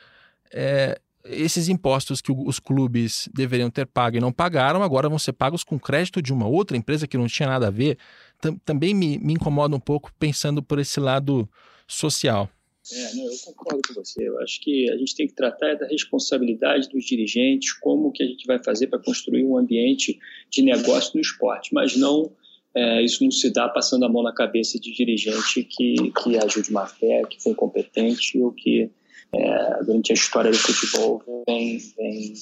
é, 0.51 0.99
esses 1.25 1.69
impostos 1.69 2.21
que 2.21 2.31
os 2.31 2.59
clubes 2.59 3.29
deveriam 3.33 3.69
ter 3.69 3.85
pago 3.85 4.17
e 4.17 4.19
não 4.19 4.31
pagaram, 4.31 4.83
agora 4.83 5.09
vão 5.09 5.19
ser 5.19 5.33
pagos 5.33 5.63
com 5.63 5.79
crédito 5.79 6.21
de 6.21 6.33
uma 6.33 6.47
outra 6.47 6.75
empresa 6.75 7.07
que 7.07 7.17
não 7.17 7.27
tinha 7.27 7.47
nada 7.47 7.67
a 7.67 7.71
ver. 7.71 7.97
Também 8.65 8.93
me, 8.93 9.17
me 9.19 9.33
incomoda 9.33 9.75
um 9.75 9.79
pouco 9.79 10.11
pensando 10.19 10.61
por 10.61 10.79
esse 10.79 10.99
lado 10.99 11.49
social. 11.87 12.49
É, 12.91 13.15
não, 13.15 13.23
eu 13.23 13.37
concordo 13.45 13.81
com 13.87 13.93
você. 13.93 14.27
Eu 14.27 14.39
acho 14.41 14.59
que 14.61 14.89
a 14.91 14.97
gente 14.97 15.15
tem 15.15 15.27
que 15.27 15.33
tratar 15.33 15.75
da 15.75 15.87
responsabilidade 15.87 16.89
dos 16.89 17.05
dirigentes, 17.05 17.71
como 17.71 18.11
que 18.11 18.21
a 18.21 18.27
gente 18.27 18.45
vai 18.45 18.61
fazer 18.61 18.87
para 18.87 18.99
construir 18.99 19.45
um 19.45 19.57
ambiente 19.57 20.19
de 20.51 20.61
negócio 20.61 21.11
no 21.15 21.21
esporte, 21.21 21.73
mas 21.73 21.95
não 21.95 22.31
é, 22.75 23.03
isso 23.03 23.23
não 23.23 23.31
se 23.31 23.51
dá 23.51 23.69
passando 23.69 24.03
a 24.03 24.09
mão 24.09 24.23
na 24.23 24.33
cabeça 24.33 24.79
de 24.79 24.91
dirigente 24.91 25.63
que, 25.63 26.11
que 26.23 26.37
agiu 26.37 26.61
de 26.61 26.71
má 26.71 26.87
fé, 26.87 27.21
que 27.29 27.41
foi 27.41 27.51
incompetente 27.51 28.37
ou 28.39 28.51
que 28.51 28.89
é, 29.33 29.83
durante 29.83 30.11
a 30.11 30.15
história 30.15 30.51
do 30.51 30.57
futebol 30.57 31.23
vem, 31.47 31.77
vem 31.97 32.33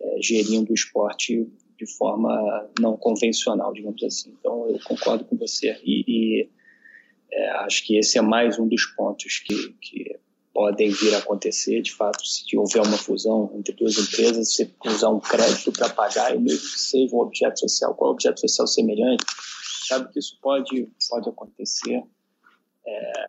é, 0.00 0.22
gerindo 0.22 0.70
o 0.70 0.74
esporte 0.74 1.46
de 1.76 1.86
forma 1.96 2.68
não 2.78 2.96
convencional, 2.96 3.72
digamos 3.72 4.02
assim. 4.02 4.34
Então 4.38 4.68
eu 4.68 4.78
concordo 4.84 5.24
com 5.24 5.36
você 5.36 5.78
e, 5.84 6.04
e 6.06 6.48
é, 7.30 7.50
acho 7.60 7.84
que 7.84 7.98
esse 7.98 8.18
é 8.18 8.22
mais 8.22 8.58
um 8.58 8.66
dos 8.66 8.84
pontos 8.86 9.38
que, 9.38 9.72
que 9.80 10.18
podem 10.52 10.90
vir 10.90 11.14
a 11.14 11.18
acontecer, 11.18 11.80
de 11.82 11.92
fato, 11.92 12.26
se 12.26 12.56
houver 12.56 12.82
uma 12.82 12.96
fusão 12.96 13.52
entre 13.54 13.72
duas 13.74 13.96
empresas, 13.96 14.54
você 14.54 14.68
usar 14.86 15.10
um 15.10 15.20
crédito 15.20 15.72
para 15.72 15.88
pagar 15.88 16.34
e 16.34 16.38
mesmo 16.38 16.58
que 16.58 16.80
seja 16.80 17.14
um 17.14 17.20
objeto 17.20 17.60
social, 17.60 17.94
qual 17.94 18.10
objeto 18.10 18.40
social 18.40 18.66
semelhante, 18.66 19.24
sabe 19.86 20.12
que 20.12 20.18
isso 20.18 20.36
pode, 20.42 20.88
pode 21.08 21.28
acontecer. 21.28 22.02
É, 22.84 23.28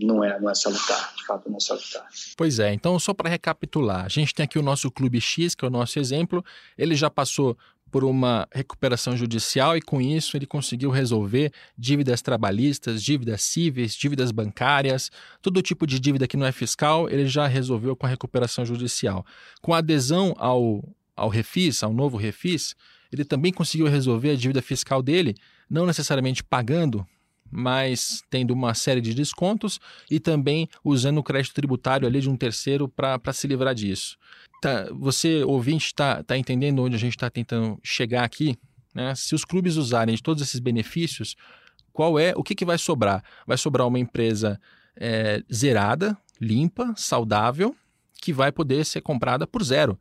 não 0.00 0.22
é, 0.22 0.38
não 0.40 0.50
é 0.50 0.54
salutar, 0.54 1.14
de 1.16 1.26
fato 1.26 1.48
não 1.48 1.56
é 1.56 1.60
salutar. 1.60 2.06
Pois 2.36 2.58
é, 2.58 2.72
então 2.72 2.98
só 2.98 3.12
para 3.12 3.28
recapitular, 3.28 4.04
a 4.04 4.08
gente 4.08 4.34
tem 4.34 4.44
aqui 4.44 4.58
o 4.58 4.62
nosso 4.62 4.90
Clube 4.90 5.20
X, 5.20 5.54
que 5.54 5.64
é 5.64 5.68
o 5.68 5.70
nosso 5.70 5.98
exemplo, 5.98 6.44
ele 6.76 6.94
já 6.94 7.10
passou 7.10 7.56
por 7.90 8.04
uma 8.04 8.46
recuperação 8.52 9.16
judicial 9.16 9.76
e 9.76 9.80
com 9.80 10.00
isso 10.00 10.36
ele 10.36 10.46
conseguiu 10.46 10.90
resolver 10.90 11.52
dívidas 11.76 12.20
trabalhistas, 12.22 13.02
dívidas 13.02 13.42
cíveis, 13.42 13.94
dívidas 13.94 14.30
bancárias, 14.30 15.10
todo 15.40 15.62
tipo 15.62 15.86
de 15.86 15.98
dívida 15.98 16.26
que 16.26 16.36
não 16.36 16.46
é 16.46 16.52
fiscal, 16.52 17.08
ele 17.08 17.26
já 17.26 17.46
resolveu 17.46 17.96
com 17.96 18.06
a 18.06 18.08
recuperação 18.08 18.64
judicial. 18.64 19.24
Com 19.62 19.72
a 19.72 19.78
adesão 19.78 20.34
ao, 20.38 20.84
ao 21.16 21.28
refis, 21.28 21.82
ao 21.82 21.92
novo 21.92 22.16
refis, 22.16 22.74
ele 23.10 23.24
também 23.24 23.52
conseguiu 23.52 23.86
resolver 23.86 24.30
a 24.30 24.36
dívida 24.36 24.60
fiscal 24.60 25.02
dele, 25.02 25.34
não 25.68 25.86
necessariamente 25.86 26.44
pagando 26.44 27.06
mas 27.50 28.22
tendo 28.30 28.52
uma 28.52 28.74
série 28.74 29.00
de 29.00 29.14
descontos 29.14 29.80
e 30.10 30.20
também 30.20 30.68
usando 30.84 31.18
o 31.18 31.22
crédito 31.22 31.54
tributário 31.54 32.06
ali 32.06 32.20
de 32.20 32.28
um 32.28 32.36
terceiro 32.36 32.88
para 32.88 33.32
se 33.32 33.46
livrar 33.46 33.74
disso. 33.74 34.16
Tá, 34.60 34.88
você, 34.92 35.44
ouvinte, 35.44 35.86
está 35.86 36.22
tá 36.22 36.36
entendendo 36.36 36.82
onde 36.82 36.96
a 36.96 36.98
gente 36.98 37.16
está 37.16 37.30
tentando 37.30 37.78
chegar 37.82 38.24
aqui? 38.24 38.56
Né? 38.94 39.14
Se 39.14 39.34
os 39.34 39.44
clubes 39.44 39.76
usarem 39.76 40.14
de 40.14 40.22
todos 40.22 40.42
esses 40.42 40.60
benefícios, 40.60 41.36
qual 41.92 42.18
é 42.18 42.32
o 42.36 42.42
que, 42.42 42.54
que 42.54 42.64
vai 42.64 42.78
sobrar? 42.78 43.22
Vai 43.46 43.56
sobrar 43.56 43.86
uma 43.86 43.98
empresa 43.98 44.60
é, 44.96 45.42
zerada, 45.52 46.16
limpa, 46.40 46.92
saudável, 46.96 47.74
que 48.20 48.32
vai 48.32 48.50
poder 48.50 48.84
ser 48.84 49.00
comprada 49.00 49.46
por 49.46 49.62
zero. 49.62 49.98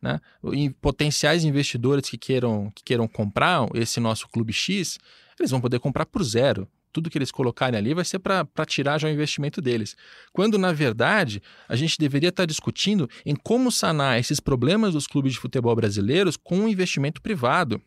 Né? 0.00 0.20
Em 0.52 0.70
potenciais 0.70 1.44
investidores 1.44 2.08
que 2.08 2.16
queiram, 2.16 2.70
que 2.72 2.84
queiram 2.84 3.08
comprar 3.08 3.68
esse 3.74 3.98
nosso 3.98 4.28
Clube 4.28 4.52
X, 4.52 4.98
eles 5.38 5.50
vão 5.50 5.60
poder 5.60 5.80
comprar 5.80 6.06
por 6.06 6.22
zero 6.22 6.68
tudo 6.92 7.10
que 7.10 7.18
eles 7.18 7.30
colocarem 7.30 7.78
ali 7.78 7.94
vai 7.94 8.04
ser 8.04 8.18
para 8.18 8.46
tirar 8.66 8.98
já 8.98 9.08
o 9.08 9.10
investimento 9.10 9.60
deles. 9.60 9.96
Quando, 10.32 10.58
na 10.58 10.72
verdade, 10.72 11.42
a 11.68 11.76
gente 11.76 11.98
deveria 11.98 12.30
estar 12.30 12.46
discutindo 12.46 13.08
em 13.24 13.34
como 13.34 13.70
sanar 13.70 14.18
esses 14.18 14.40
problemas 14.40 14.94
dos 14.94 15.06
clubes 15.06 15.32
de 15.32 15.38
futebol 15.38 15.74
brasileiros 15.74 16.36
com 16.36 16.60
um 16.60 16.68
investimento 16.68 17.20
privado. 17.22 17.80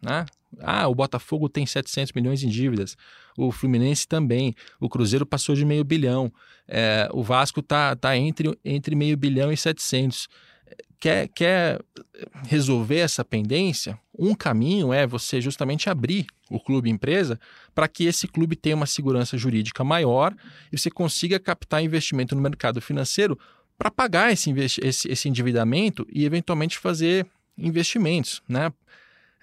Né? 0.00 0.26
Ah, 0.60 0.88
o 0.88 0.94
Botafogo 0.94 1.48
tem 1.48 1.66
700 1.66 2.12
milhões 2.12 2.42
em 2.42 2.48
dívidas, 2.48 2.96
o 3.36 3.52
Fluminense 3.52 4.06
também, 4.06 4.54
o 4.80 4.88
Cruzeiro 4.88 5.26
passou 5.26 5.54
de 5.54 5.64
meio 5.64 5.84
bilhão, 5.84 6.32
é, 6.66 7.08
o 7.12 7.22
Vasco 7.22 7.60
está 7.60 7.94
tá 7.94 8.16
entre, 8.16 8.56
entre 8.64 8.96
meio 8.96 9.16
bilhão 9.16 9.52
e 9.52 9.56
700 9.56 10.28
quer, 11.00 11.28
quer 11.28 11.80
resolver 12.44 12.98
essa 12.98 13.24
pendência, 13.24 13.98
um 14.18 14.34
caminho 14.34 14.92
é 14.92 15.06
você 15.06 15.40
justamente 15.40 15.88
abrir 15.88 16.26
o 16.50 16.58
clube 16.58 16.90
empresa 16.90 17.38
para 17.74 17.86
que 17.86 18.04
esse 18.04 18.26
clube 18.26 18.56
tenha 18.56 18.74
uma 18.74 18.86
segurança 18.86 19.38
jurídica 19.38 19.84
maior 19.84 20.34
e 20.72 20.78
você 20.78 20.90
consiga 20.90 21.38
captar 21.38 21.82
investimento 21.82 22.34
no 22.34 22.40
mercado 22.40 22.80
financeiro 22.80 23.38
para 23.76 23.90
pagar 23.90 24.32
esse, 24.32 24.52
esse, 24.82 25.08
esse 25.08 25.28
endividamento 25.28 26.06
e 26.10 26.24
eventualmente 26.24 26.78
fazer 26.78 27.26
investimentos. 27.56 28.42
Né? 28.48 28.72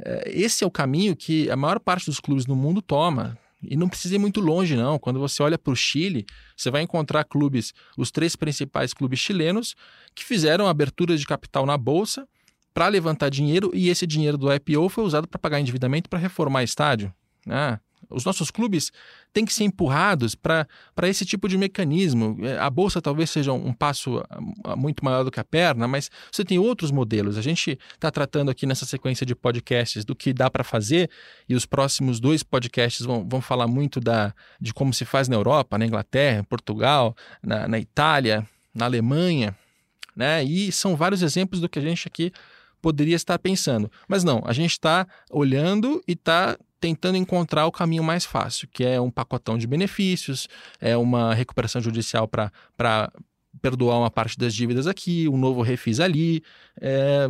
É, 0.03 0.23
esse 0.27 0.63
é 0.63 0.67
o 0.67 0.71
caminho 0.71 1.15
que 1.15 1.49
a 1.49 1.55
maior 1.55 1.79
parte 1.79 2.07
dos 2.07 2.19
clubes 2.19 2.45
no 2.45 2.55
mundo 2.55 2.81
toma. 2.81 3.37
E 3.70 3.76
não 3.76 3.89
precisa 3.89 4.16
ir 4.16 4.20
muito 4.20 4.39
longe, 4.39 4.76
não. 4.76 4.99
Quando 4.99 5.20
você 5.20 5.41
olha 5.41 5.57
para 5.57 5.72
o 5.72 5.76
Chile, 5.76 6.26
você 6.55 6.70
vai 6.70 6.82
encontrar 6.82 7.24
clubes, 7.24 7.74
os 7.97 8.11
três 8.11 8.36
principais 8.36 8.93
clubes 8.93 9.20
chilenos, 9.20 9.76
que 10.13 10.24
fizeram 10.24 10.68
aberturas 10.68 11.20
de 11.20 11.26
capital 11.26 11.66
na 11.66 11.78
bolsa 11.78 12.28
para 12.74 12.88
levantar 12.88 13.30
dinheiro 13.30 13.72
e 13.74 13.89
esse 13.89 14.05
dinheiro 14.05 14.38
do 14.38 14.53
IPO 14.53 14.89
foi 14.89 15.03
usado 15.03 15.28
para 15.28 15.39
pagar 15.39 15.59
endividamento 15.59 16.09
para 16.09 16.20
reformar 16.20 16.63
estádio. 16.63 17.13
Né? 17.45 17.80
Os 18.09 18.25
nossos 18.25 18.51
clubes 18.51 18.91
têm 19.33 19.45
que 19.45 19.53
ser 19.53 19.63
empurrados 19.63 20.35
para 20.35 20.67
esse 21.03 21.25
tipo 21.25 21.47
de 21.47 21.57
mecanismo. 21.57 22.37
É, 22.41 22.57
a 22.57 22.69
bolsa 22.69 23.01
talvez 23.01 23.29
seja 23.29 23.53
um 23.53 23.73
passo 23.73 24.23
ah, 24.63 24.75
muito 24.75 25.03
maior 25.03 25.23
do 25.23 25.31
que 25.31 25.39
a 25.39 25.43
perna, 25.43 25.87
mas 25.87 26.09
você 26.31 26.43
tem 26.43 26.59
outros 26.59 26.91
modelos. 26.91 27.37
A 27.37 27.41
gente 27.41 27.77
está 27.93 28.09
tratando 28.11 28.51
aqui 28.51 28.65
nessa 28.65 28.85
sequência 28.85 29.25
de 29.25 29.35
podcasts 29.35 30.05
do 30.05 30.15
que 30.15 30.33
dá 30.33 30.49
para 30.49 30.63
fazer, 30.63 31.09
e 31.47 31.55
os 31.55 31.65
próximos 31.65 32.19
dois 32.19 32.43
podcasts 32.43 33.05
vão, 33.05 33.27
vão 33.27 33.41
falar 33.41 33.67
muito 33.67 33.99
da, 33.99 34.33
de 34.59 34.73
como 34.73 34.93
se 34.93 35.05
faz 35.05 35.27
na 35.27 35.35
Europa, 35.35 35.77
na 35.77 35.85
Inglaterra, 35.85 36.43
Portugal, 36.43 37.15
na, 37.41 37.67
na 37.67 37.79
Itália, 37.79 38.47
na 38.73 38.85
Alemanha. 38.85 39.55
Né? 40.15 40.43
E 40.43 40.71
são 40.71 40.95
vários 40.95 41.21
exemplos 41.21 41.59
do 41.59 41.67
que 41.67 41.79
a 41.79 41.81
gente 41.81 42.07
aqui 42.07 42.31
poderia 42.81 43.15
estar 43.15 43.39
pensando. 43.39 43.91
Mas 44.07 44.23
não, 44.23 44.43
a 44.45 44.53
gente 44.53 44.71
está 44.71 45.07
olhando 45.31 46.03
e 46.07 46.11
está 46.11 46.55
tentando 46.86 47.17
encontrar 47.17 47.65
o 47.65 47.71
caminho 47.71 48.03
mais 48.03 48.25
fácil, 48.25 48.67
que 48.67 48.83
é 48.83 49.01
um 49.01 49.09
pacotão 49.09 49.57
de 49.57 49.65
benefícios, 49.65 50.47
é 50.79 50.95
uma 50.95 51.33
recuperação 51.33 51.81
judicial 51.81 52.27
para 52.27 53.11
perdoar 53.59 53.97
uma 53.97 54.11
parte 54.11 54.38
das 54.38 54.53
dívidas 54.53 54.86
aqui, 54.86 55.27
um 55.27 55.36
novo 55.36 55.63
refis 55.63 55.99
ali. 55.99 56.43
É, 56.79 57.27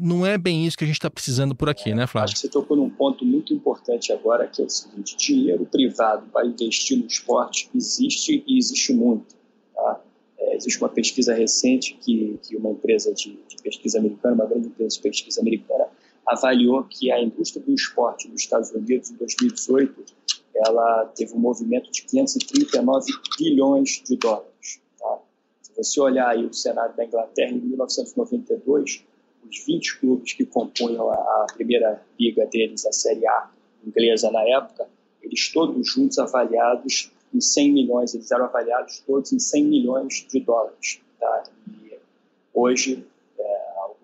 não 0.00 0.24
é 0.24 0.38
bem 0.38 0.64
isso 0.66 0.78
que 0.78 0.84
a 0.84 0.86
gente 0.86 0.96
está 0.96 1.10
precisando 1.10 1.54
por 1.54 1.68
aqui, 1.68 1.94
né, 1.94 2.06
Flávio? 2.06 2.32
Acho 2.32 2.36
que 2.36 2.40
você 2.40 2.48
tocou 2.48 2.78
num 2.78 2.88
ponto 2.88 3.26
muito 3.26 3.52
importante 3.52 4.10
agora, 4.10 4.46
que 4.48 4.62
é 4.62 4.64
o 4.64 4.70
seguinte: 4.70 5.18
dinheiro 5.18 5.66
privado 5.66 6.26
para 6.32 6.46
investir 6.46 6.98
no 6.98 7.06
esporte 7.06 7.68
existe 7.74 8.42
e 8.46 8.56
existe 8.56 8.94
muito. 8.94 9.36
Tá? 9.74 10.00
É, 10.38 10.56
existe 10.56 10.80
uma 10.80 10.88
pesquisa 10.88 11.34
recente 11.34 11.98
que, 12.00 12.38
que 12.42 12.56
uma 12.56 12.70
empresa 12.70 13.12
de, 13.12 13.38
de, 13.46 13.62
pesquisa 13.62 13.98
americana, 13.98 14.34
uma 14.34 14.46
grande 14.46 14.68
empresa 14.68 14.96
de 14.96 15.02
pesquisa 15.02 15.42
americana, 15.42 15.88
avaliou 16.26 16.84
que 16.84 17.10
a 17.10 17.22
indústria 17.22 17.64
do 17.64 17.72
esporte 17.72 18.28
nos 18.28 18.42
Estados 18.42 18.70
Unidos, 18.70 19.10
em 19.10 19.16
2018, 19.16 20.04
ela 20.54 21.06
teve 21.14 21.34
um 21.34 21.38
movimento 21.38 21.90
de 21.90 22.02
539 22.02 23.12
bilhões 23.38 24.02
de 24.04 24.16
dólares. 24.16 24.80
Tá? 24.98 25.18
Se 25.62 25.72
você 25.76 26.00
olhar 26.00 26.28
aí 26.28 26.44
o 26.46 26.54
cenário 26.54 26.96
da 26.96 27.04
Inglaterra 27.04 27.50
em 27.50 27.60
1992, 27.60 29.04
os 29.48 29.64
20 29.66 30.00
clubes 30.00 30.32
que 30.32 30.46
compunham 30.46 31.10
a, 31.10 31.46
primeira 31.54 32.00
liga 32.18 32.46
deles, 32.46 32.86
a 32.86 32.92
Série 32.92 33.26
A 33.26 33.50
inglesa 33.86 34.30
na 34.30 34.42
época, 34.48 34.88
eles 35.22 35.52
todos 35.52 35.86
juntos 35.88 36.18
avaliados 36.18 37.10
em 37.34 37.40
100 37.40 37.72
milhões, 37.72 38.14
eles 38.14 38.30
eram 38.30 38.44
avaliados 38.44 39.00
todos 39.00 39.32
em 39.32 39.38
100 39.38 39.64
milhões 39.64 40.26
de 40.30 40.40
dólares. 40.40 41.00
Tá? 41.18 41.44
E 41.68 41.98
hoje, 42.52 43.04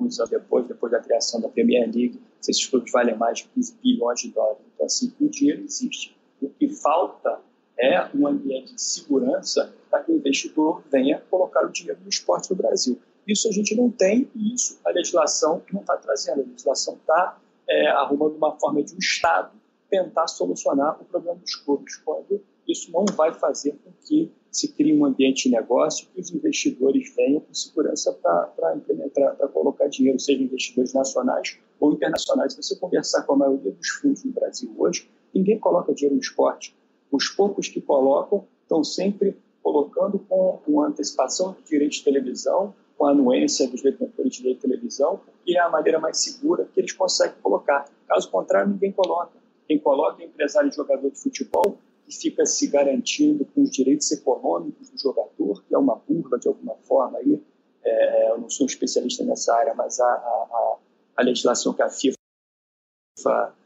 alguns 0.01 0.19
anos 0.19 0.31
depois, 0.31 0.67
depois 0.67 0.91
da 0.91 0.99
criação 0.99 1.41
da 1.41 1.49
Premier 1.49 1.85
League, 1.85 2.21
esses 2.41 2.67
clubes 2.67 2.91
valem 2.91 3.17
mais 3.17 3.39
de 3.39 3.45
15 3.49 3.77
bilhões 3.83 4.21
de 4.21 4.31
dólares. 4.31 4.63
Então, 4.75 4.87
assim, 4.87 5.13
o 5.21 5.29
dinheiro 5.29 5.63
existe. 5.63 6.17
O 6.41 6.49
que 6.49 6.69
falta 6.69 7.39
é 7.79 8.09
um 8.15 8.27
ambiente 8.27 8.75
de 8.75 8.83
segurança 8.83 9.73
para 9.91 10.03
que 10.03 10.13
o 10.13 10.17
investidor 10.17 10.83
venha 10.91 11.23
colocar 11.31 11.65
o 11.65 11.71
dinheiro 11.71 12.01
no 12.03 12.09
esporte 12.09 12.51
no 12.51 12.57
Brasil. 12.57 12.99
Isso 13.27 13.49
a 13.49 13.53
gente 13.53 13.75
não 13.77 13.91
tem 13.91 14.29
e 14.35 14.55
isso 14.55 14.81
a 14.85 14.91
legislação 14.91 15.63
não 15.73 15.83
está 15.83 15.97
trazendo. 15.97 16.41
A 16.41 16.45
legislação 16.45 16.95
está 16.95 17.39
é, 17.69 17.89
arrumando 17.89 18.37
uma 18.37 18.59
forma 18.59 18.83
de 18.83 18.95
um 18.95 18.99
Estado 18.99 19.53
tentar 19.89 20.29
solucionar 20.29 21.01
o 21.01 21.05
problema 21.05 21.39
dos 21.39 21.57
clubes, 21.57 21.97
quando 21.97 22.41
isso 22.67 22.93
não 22.93 23.05
vai 23.17 23.35
fazer 23.35 23.73
com 23.85 23.91
que 24.05 24.31
se 24.51 24.69
crie 24.69 24.97
um 24.97 25.05
ambiente 25.05 25.49
de 25.49 25.55
negócio 25.55 26.09
que 26.13 26.21
os 26.21 26.31
investidores 26.33 27.15
venham 27.15 27.41
com 27.41 27.55
segurança 27.55 28.13
para 28.13 28.75
implementar, 28.77 29.37
para 29.37 29.49
colocar 29.49 29.87
dinheiro, 29.89 30.19
seja 30.19 30.43
investidores 30.43 30.93
nacionais 30.93 31.59
ou 31.79 31.93
internacionais. 31.93 32.53
Se 32.53 32.63
você 32.63 32.77
conversar 32.77 33.23
com 33.23 33.35
a 33.35 33.37
maioria 33.37 33.73
dos 33.73 33.89
fundos 33.89 34.25
no 34.25 34.33
Brasil 34.33 34.75
hoje, 34.77 35.09
ninguém 35.35 35.59
coloca 35.59 35.95
dinheiro 35.95 36.17
no 36.17 36.21
esporte. 36.21 36.77
Os 37.11 37.29
poucos 37.29 37.69
que 37.69 37.81
colocam 37.81 38.45
estão 38.63 38.83
sempre 38.83 39.37
colocando 39.63 40.19
com 40.19 40.61
uma 40.67 40.89
antecipação 40.89 41.53
de 41.53 41.69
direito 41.69 41.93
de 41.93 42.05
televisão, 42.05 42.75
com 42.97 43.07
a 43.07 43.11
anuência 43.11 43.69
dos 43.69 43.83
detentores 43.83 44.33
de 44.33 44.39
direito 44.39 44.57
de 44.57 44.63
televisão, 44.63 45.21
porque 45.25 45.57
é 45.57 45.61
a 45.61 45.69
maneira 45.69 45.99
mais 45.99 46.19
segura 46.19 46.69
que 46.73 46.81
eles 46.81 46.93
conseguem 46.93 47.37
colocar. 47.43 47.87
Caso 48.07 48.31
contrário, 48.31 48.71
ninguém 48.71 48.93
coloca. 48.93 49.33
Quem 49.67 49.79
coloca 49.79 50.23
é 50.23 50.27
empresário 50.27 50.69
e 50.69 50.75
jogador 50.75 51.11
de 51.11 51.19
futebol, 51.19 51.79
que 52.11 52.17
fica 52.17 52.45
se 52.45 52.67
garantindo 52.67 53.45
com 53.45 53.63
os 53.63 53.71
direitos 53.71 54.11
econômicos 54.11 54.91
do 54.91 54.99
jogador, 54.99 55.65
que 55.65 55.73
é 55.73 55.79
uma 55.79 55.95
burla 55.95 56.39
de 56.39 56.49
alguma 56.49 56.75
forma. 56.83 57.19
Aí, 57.19 57.41
é, 57.85 58.31
eu 58.33 58.39
não 58.39 58.51
sou 58.51 58.65
um 58.65 58.69
especialista 58.69 59.25
nessa 59.25 59.55
área, 59.55 59.73
mas 59.75 60.01
a, 60.01 60.05
a, 60.05 60.77
a 61.19 61.23
legislação 61.23 61.73
que 61.73 61.83
a 61.83 61.89
FIFA, 61.89 62.17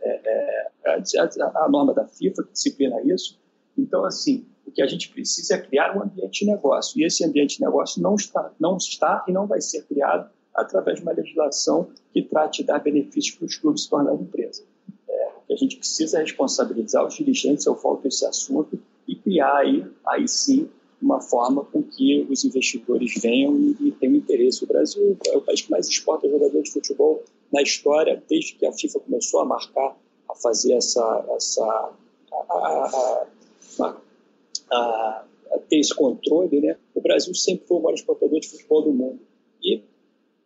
é, 0.02 0.20
é, 0.24 0.68
a, 0.84 1.64
a 1.64 1.68
norma 1.70 1.94
da 1.94 2.06
FIFA 2.06 2.44
que 2.44 2.52
disciplina 2.52 3.00
isso. 3.02 3.40
Então, 3.78 4.04
assim, 4.04 4.46
o 4.66 4.70
que 4.70 4.82
a 4.82 4.86
gente 4.86 5.08
precisa 5.08 5.54
é 5.54 5.62
criar 5.62 5.96
um 5.96 6.02
ambiente 6.02 6.44
de 6.44 6.50
negócio. 6.50 7.00
E 7.00 7.06
esse 7.06 7.24
ambiente 7.24 7.56
de 7.56 7.64
negócio 7.64 8.02
não 8.02 8.14
está, 8.14 8.52
não 8.60 8.76
está 8.76 9.24
e 9.26 9.32
não 9.32 9.46
vai 9.46 9.62
ser 9.62 9.84
criado 9.86 10.30
através 10.54 10.98
de 10.98 11.02
uma 11.02 11.12
legislação 11.12 11.90
que 12.12 12.22
trate 12.22 12.60
de 12.60 12.68
dar 12.68 12.78
benefícios 12.78 13.34
para 13.36 13.46
os 13.46 13.56
clubes 13.56 13.84
se 13.84 13.90
tornarem 13.90 14.20
empresa 14.20 14.62
a 15.54 15.56
gente 15.56 15.76
precisa 15.76 16.20
responsabilizar 16.20 17.06
os 17.06 17.14
dirigentes, 17.14 17.64
eu 17.66 17.76
falto 17.76 18.08
esse 18.08 18.26
assunto, 18.26 18.78
e 19.06 19.14
criar 19.14 19.58
aí, 19.58 19.86
aí 20.06 20.26
sim 20.26 20.68
uma 21.00 21.20
forma 21.20 21.64
com 21.64 21.82
que 21.82 22.26
os 22.30 22.44
investidores 22.44 23.12
venham 23.20 23.54
e, 23.80 23.92
tenham 23.92 24.16
interesse. 24.16 24.64
O 24.64 24.66
Brasil 24.66 25.16
é 25.26 25.36
o 25.36 25.42
país 25.42 25.60
que 25.60 25.70
mais 25.70 25.86
exporta 25.86 26.28
jogadores 26.28 26.64
de 26.64 26.72
futebol 26.72 27.22
na 27.52 27.62
história, 27.62 28.22
desde 28.28 28.54
que 28.54 28.64
a 28.64 28.72
FIFA 28.72 29.00
começou 29.00 29.40
a 29.40 29.44
marcar, 29.44 29.96
a 30.28 30.34
fazer 30.34 30.72
essa, 30.72 31.24
essa 31.36 31.92
a, 32.32 33.26
a, 34.70 35.24
a 35.52 35.58
ter 35.68 35.78
esse 35.78 35.94
controle, 35.94 36.60
né? 36.60 36.76
O 36.94 37.00
Brasil 37.00 37.34
sempre 37.34 37.66
foi 37.66 37.76
o 37.76 37.82
maior 37.82 37.94
exportador 37.94 38.40
de 38.40 38.48
futebol 38.48 38.82
do 38.82 38.92
mundo. 38.92 39.20
E 39.62 39.82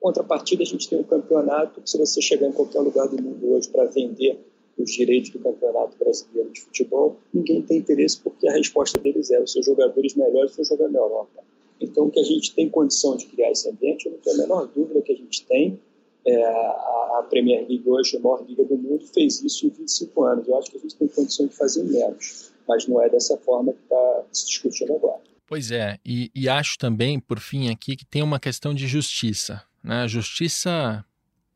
contrapartida, 0.01 0.63
a 0.63 0.67
gente 0.67 0.89
tem 0.89 0.99
um 0.99 1.05
campeonato 1.05 1.81
que, 1.81 1.89
se 1.89 1.97
você 1.97 2.21
chegar 2.21 2.49
em 2.49 2.53
qualquer 2.53 2.81
lugar 2.81 3.09
do 3.09 3.23
mundo 3.23 3.53
hoje 3.53 3.69
para 3.69 3.85
vender 3.85 4.39
os 4.79 4.91
direitos 4.91 5.31
do 5.31 5.39
Campeonato 5.41 5.97
Brasileiro 5.99 6.51
de 6.51 6.61
Futebol, 6.61 7.17
ninguém 7.33 7.63
tem 7.63 7.79
interesse 7.79 8.21
porque 8.21 8.49
a 8.49 8.53
resposta 8.53 8.99
deles 9.01 9.31
é 9.31 9.41
os 9.41 9.53
seus 9.53 9.67
jogadores 9.67 10.15
melhores 10.15 10.53
estão 10.53 10.65
jogando 10.65 10.93
na 10.93 11.01
Europa. 11.01 11.43
Então, 11.81 12.11
que 12.11 12.21
a 12.21 12.25
gente 12.25 12.55
tem 12.55 12.69
condição 12.69 13.17
de 13.17 13.27
criar 13.27 13.51
esse 13.51 13.69
ambiente, 13.69 14.07
eu 14.07 14.13
não 14.13 14.19
tenho 14.19 14.37
a 14.37 14.39
menor 14.41 14.67
dúvida 14.67 15.01
que 15.03 15.13
a 15.13 15.17
gente 15.17 15.45
tem. 15.47 15.79
É, 16.27 16.45
a, 16.45 17.19
a 17.19 17.27
Premier 17.29 17.67
League 17.69 17.89
hoje, 17.89 18.17
a 18.17 18.21
maior 18.21 18.45
liga 18.47 18.65
do 18.65 18.77
mundo, 18.77 19.05
fez 19.07 19.43
isso 19.43 19.67
em 19.67 19.71
25 19.71 20.25
anos. 20.25 20.49
Eu 20.49 20.59
acho 20.59 20.71
que 20.71 20.77
a 20.77 20.81
gente 20.81 20.97
tem 20.97 21.09
condição 21.09 21.47
de 21.47 21.55
fazer 21.55 21.85
menos, 21.85 22.53
mas 22.67 22.87
não 22.87 23.01
é 23.01 23.09
dessa 23.09 23.37
forma 23.39 23.73
que 23.73 23.83
está 23.83 24.25
se 24.33 24.47
discutindo 24.47 24.95
agora. 24.95 25.21
Pois 25.47 25.71
é, 25.71 25.99
e, 26.05 26.31
e, 26.35 26.47
acho 26.47 26.77
também, 26.77 27.19
por 27.19 27.41
fim, 27.41 27.71
aqui, 27.71 27.97
que 27.97 28.05
tem 28.05 28.23
uma 28.23 28.39
questão 28.39 28.75
de 28.75 28.87
justiça. 28.87 29.63
Né? 29.83 30.07
Justiça 30.07 31.03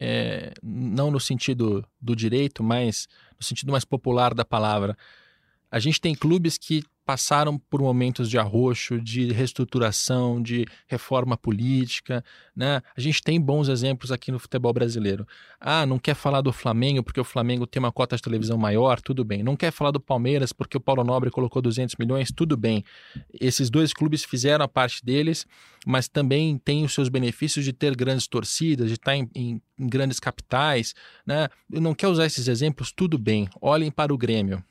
é, 0.04 0.52
não 0.60 1.12
no 1.12 1.20
sentido 1.20 1.86
do 2.00 2.16
direito, 2.16 2.60
mas 2.60 3.06
no 3.38 3.44
sentido 3.44 3.70
mais 3.70 3.84
popular 3.84 4.34
da 4.34 4.44
palavra. 4.44 4.98
A 5.72 5.78
gente 5.78 5.98
tem 5.98 6.14
clubes 6.14 6.58
que 6.58 6.84
passaram 7.04 7.58
por 7.58 7.80
momentos 7.80 8.28
de 8.30 8.38
arroxo, 8.38 9.00
de 9.00 9.32
reestruturação, 9.32 10.40
de 10.40 10.66
reforma 10.86 11.36
política, 11.36 12.22
né? 12.54 12.80
A 12.96 13.00
gente 13.00 13.22
tem 13.22 13.40
bons 13.40 13.68
exemplos 13.68 14.12
aqui 14.12 14.30
no 14.30 14.38
futebol 14.38 14.72
brasileiro. 14.72 15.26
Ah, 15.58 15.84
não 15.84 15.98
quer 15.98 16.14
falar 16.14 16.42
do 16.42 16.52
Flamengo 16.52 17.02
porque 17.02 17.20
o 17.20 17.24
Flamengo 17.24 17.66
tem 17.66 17.80
uma 17.80 17.90
cota 17.90 18.16
de 18.16 18.22
televisão 18.22 18.56
maior, 18.56 19.00
tudo 19.00 19.24
bem. 19.24 19.42
Não 19.42 19.56
quer 19.56 19.72
falar 19.72 19.90
do 19.90 19.98
Palmeiras 19.98 20.52
porque 20.52 20.76
o 20.76 20.80
Paulo 20.80 21.02
Nobre 21.02 21.30
colocou 21.30 21.60
200 21.60 21.96
milhões, 21.98 22.30
tudo 22.30 22.54
bem. 22.54 22.84
Esses 23.40 23.68
dois 23.68 23.94
clubes 23.94 24.22
fizeram 24.22 24.64
a 24.64 24.68
parte 24.68 25.02
deles, 25.04 25.46
mas 25.86 26.06
também 26.06 26.56
têm 26.58 26.84
os 26.84 26.92
seus 26.92 27.08
benefícios 27.08 27.64
de 27.64 27.72
ter 27.72 27.96
grandes 27.96 28.28
torcidas, 28.28 28.88
de 28.88 28.94
estar 28.94 29.16
em, 29.16 29.28
em, 29.34 29.62
em 29.78 29.88
grandes 29.88 30.20
capitais, 30.20 30.94
né? 31.26 31.48
Não 31.68 31.94
quer 31.94 32.08
usar 32.08 32.26
esses 32.26 32.46
exemplos, 32.46 32.92
tudo 32.92 33.18
bem. 33.18 33.48
Olhem 33.60 33.90
para 33.90 34.14
o 34.14 34.18
Grêmio. 34.18 34.62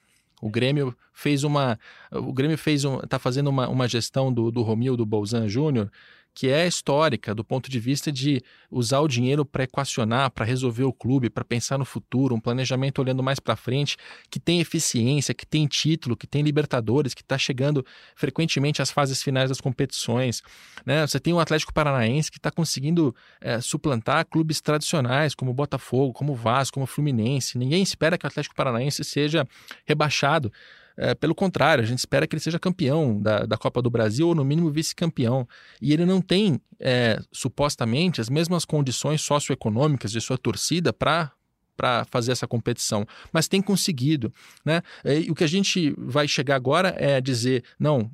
O 0.42 0.50
Grêmio 0.50 0.96
fez 1.14 1.44
uma. 1.44 1.80
O 2.12 2.34
Grêmio 2.34 2.58
fez 2.58 2.84
um, 2.84 3.00
está 3.00 3.20
fazendo 3.20 3.50
uma, 3.50 3.70
uma 3.70 3.88
gestão 3.88 4.34
do, 4.34 4.52
do 4.52 4.62
Romildo 4.64 5.06
Bolzan 5.06 5.48
Júnior 5.48 5.92
que 6.34 6.48
é 6.48 6.66
histórica 6.66 7.36
do 7.36 7.44
ponto 7.44 7.70
de 7.70 7.80
vista 7.80 8.12
de 8.12 8.42
usar 8.70 9.00
o 9.00 9.08
dinheiro 9.08 9.46
para 9.46 9.64
equacionar, 9.64 10.32
para 10.32 10.46
resolver 10.46 10.84
o 10.84 10.94
clube, 10.94 11.30
para 11.30 11.44
pensar 11.44 11.78
no 11.78 11.86
futuro, 11.86 12.36
um 12.36 12.40
planejamento 12.40 13.00
olhando 13.00 13.22
mais 13.22 13.40
para 13.40 13.56
frente, 13.56 13.98
que 14.30 14.40
tem 14.40 14.62
eficiência, 14.62 15.34
que 15.34 15.46
tem 15.46 15.68
título, 15.68 16.16
que 16.16 16.26
tem 16.26 16.42
Libertadores, 16.42 17.14
que 17.14 17.22
está 17.22 17.38
chegando 17.38 17.86
frequentemente 18.16 18.82
às 18.82 18.92
fases 18.92 19.22
finais 19.22 19.50
das 19.50 19.60
competições. 19.60 20.42
Né? 20.86 21.06
Você 21.06 21.20
tem 21.20 21.34
o 21.34 21.40
Atlético 21.40 21.74
Paranaense 21.74 22.32
que 22.32 22.38
está 22.38 22.50
conseguindo 22.50 23.14
é, 23.42 23.60
suplantar 23.60 24.26
clubes 24.26 24.62
tradicionais 24.62 25.36
como 25.36 25.54
Botafogo, 25.54 26.14
como 26.14 26.34
Vasco, 26.34 26.76
como 26.76 26.86
Fluminense. 26.86 27.58
Ninguém 27.58 27.84
espera 27.84 28.18
que 28.18 28.26
o 28.26 28.28
Atlético 28.28 28.56
Paranaense 28.56 29.04
seja 29.04 29.46
rebaixado. 29.86 30.52
É, 30.98 31.16
pelo 31.16 31.34
contrário, 31.34 31.84
a 31.84 31.88
gente 31.88 32.00
espera 32.00 32.28
que 32.28 32.36
ele 32.36 32.42
seja 32.42 32.60
campeão 32.60 33.22
da, 33.22 33.46
da 33.46 33.58
Copa 33.58 33.82
do 33.82 33.90
Brasil 33.90 34.28
ou, 34.28 34.36
no 34.36 34.44
mínimo, 34.44 34.72
vice-campeão. 34.72 35.48
E 35.82 35.94
ele 35.94 36.06
não 36.06 36.22
tem, 36.22 36.60
é, 36.80 37.20
supostamente, 37.32 38.22
as 38.22 38.30
mesmas 38.30 38.66
condições 38.66 39.22
socioeconômicas 39.22 40.12
de 40.12 40.22
sua 40.22 40.38
torcida 40.38 40.92
para 40.94 41.32
para 41.78 42.06
fazer 42.06 42.32
essa 42.32 42.48
competição, 42.48 43.08
mas 43.34 43.48
tem 43.48 43.60
conseguido. 43.60 44.32
Né? 44.64 44.84
E 45.04 45.32
o 45.32 45.34
que 45.34 45.44
a 45.44 45.48
gente 45.48 45.96
vai 45.98 46.28
chegar 46.28 46.56
agora 46.56 46.96
é 47.00 47.20
dizer: 47.20 47.64
não, 47.80 48.12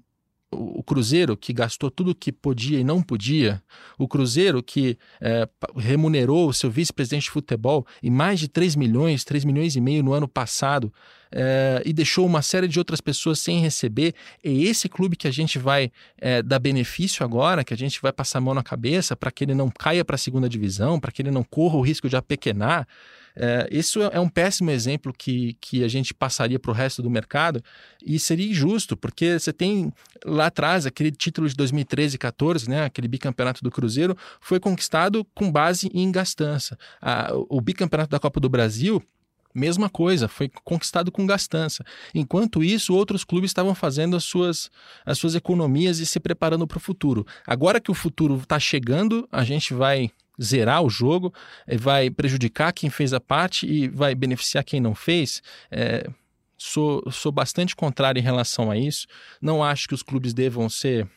o 0.52 0.82
Cruzeiro 0.82 1.36
que 1.36 1.52
gastou 1.52 1.92
tudo 1.92 2.16
que 2.16 2.32
podia 2.32 2.80
e 2.80 2.84
não 2.84 3.02
podia, 3.02 3.62
o 3.98 4.08
Cruzeiro 4.08 4.64
que 4.64 4.98
é, 5.20 5.48
remunerou 5.76 6.48
o 6.48 6.54
seu 6.54 6.72
vice-presidente 6.72 7.24
de 7.24 7.32
futebol 7.32 7.86
em 8.02 8.10
mais 8.10 8.40
de 8.40 8.48
3 8.48 8.76
milhões, 8.76 9.26
3 9.26 9.44
milhões 9.44 9.76
e 9.76 9.82
meio 9.82 10.02
no 10.04 10.14
ano 10.14 10.28
passado, 10.28 10.92
é, 11.30 11.82
e 11.86 11.92
deixou 11.92 12.26
uma 12.26 12.42
série 12.42 12.68
de 12.68 12.80
outras 12.80 13.02
pessoas 13.02 13.40
sem 13.40 13.60
receber, 13.60 14.14
é 14.42 14.50
esse 14.50 14.88
clube 14.88 15.18
que 15.18 15.28
a 15.28 15.32
gente 15.32 15.60
vai 15.60 15.92
é, 16.18 16.42
dar 16.42 16.60
benefício 16.60 17.26
agora, 17.26 17.64
que 17.64 17.74
a 17.74 17.78
gente 17.78 18.02
vai 18.02 18.14
passar 18.14 18.38
a 18.38 18.42
mão 18.42 18.54
na 18.54 18.64
cabeça 18.64 19.16
para 19.16 19.32
que 19.32 19.44
ele 19.44 19.54
não 19.54 19.70
caia 19.70 20.06
para 20.06 20.16
a 20.16 20.20
segunda 20.20 20.48
divisão, 20.48 21.00
para 21.00 21.12
que 21.12 21.22
ele 21.22 21.32
não 21.32 21.44
corra 21.44 21.76
o 21.76 21.82
risco 21.82 22.08
de 22.08 22.16
apequenar. 22.16 22.88
É, 23.40 23.68
isso 23.72 24.02
é 24.02 24.20
um 24.20 24.28
péssimo 24.28 24.72
exemplo 24.72 25.14
que, 25.16 25.56
que 25.62 25.84
a 25.84 25.88
gente 25.88 26.12
passaria 26.12 26.58
para 26.58 26.72
o 26.72 26.74
resto 26.74 27.04
do 27.04 27.10
mercado 27.10 27.64
e 28.04 28.18
seria 28.18 28.50
injusto, 28.50 28.98
porque 28.98 29.38
você 29.38 29.54
tem 29.54 29.94
lá 30.26 30.48
atrás 30.48 30.88
aquele 30.88 31.12
título 31.12 31.48
de 31.48 31.56
2013 31.56 32.16
e 32.16 32.18
14, 32.18 32.68
né, 32.68 32.86
aquele 32.86 33.08
bicampeonato 33.08 33.64
do 33.64 33.70
Cruzeiro, 33.70 34.18
foi 34.42 34.60
conquistado 34.60 35.24
com 35.36 35.52
base 35.52 35.92
em 35.94 36.12
gastança. 36.12 36.76
A, 37.00 37.32
o 37.48 37.62
bicampeonato 37.62 38.10
da 38.10 38.20
Copa 38.20 38.40
do 38.40 38.50
Brasil 38.50 39.04
Mesma 39.58 39.90
coisa, 39.90 40.28
foi 40.28 40.52
conquistado 40.64 41.12
com 41.12 41.26
gastança. 41.26 41.84
Enquanto 42.14 42.64
isso, 42.64 42.94
outros 42.94 43.24
clubes 43.24 43.50
estavam 43.50 43.74
fazendo 43.74 44.16
as 44.16 44.24
suas, 44.24 44.70
as 45.04 45.18
suas 45.18 45.34
economias 45.34 45.98
e 45.98 46.06
se 46.06 46.20
preparando 46.20 46.68
para 46.68 46.78
o 46.78 46.82
futuro. 46.82 47.26
Agora 47.44 47.82
que 47.82 47.90
o 47.90 47.96
futuro 47.96 48.38
está 48.38 48.60
chegando, 48.60 49.28
a 49.32 49.44
gente 49.44 49.74
vai 49.74 50.12
zerar 50.42 50.82
o 50.84 50.90
jogo, 50.90 51.34
eh, 51.66 51.78
vai 51.78 52.10
prejudicar 52.10 52.72
quem 52.72 52.90
fez 52.90 53.14
a 53.14 53.20
parte 53.20 53.66
e 53.66 53.88
vai 53.88 54.14
beneficiar 54.16 54.64
quem 54.64 54.80
não 54.80 54.94
fez. 54.94 55.42
É, 55.72 56.08
sou, 56.58 57.04
sou 57.12 57.32
bastante 57.32 57.76
contrário 57.76 58.20
em 58.20 58.24
relação 58.24 58.72
a 58.72 58.78
isso. 58.78 59.08
Não 59.42 59.64
acho 59.64 59.88
que 59.88 59.94
os 59.94 60.04
clubes 60.04 60.34
devam 60.34 60.70
ser. 60.70 61.08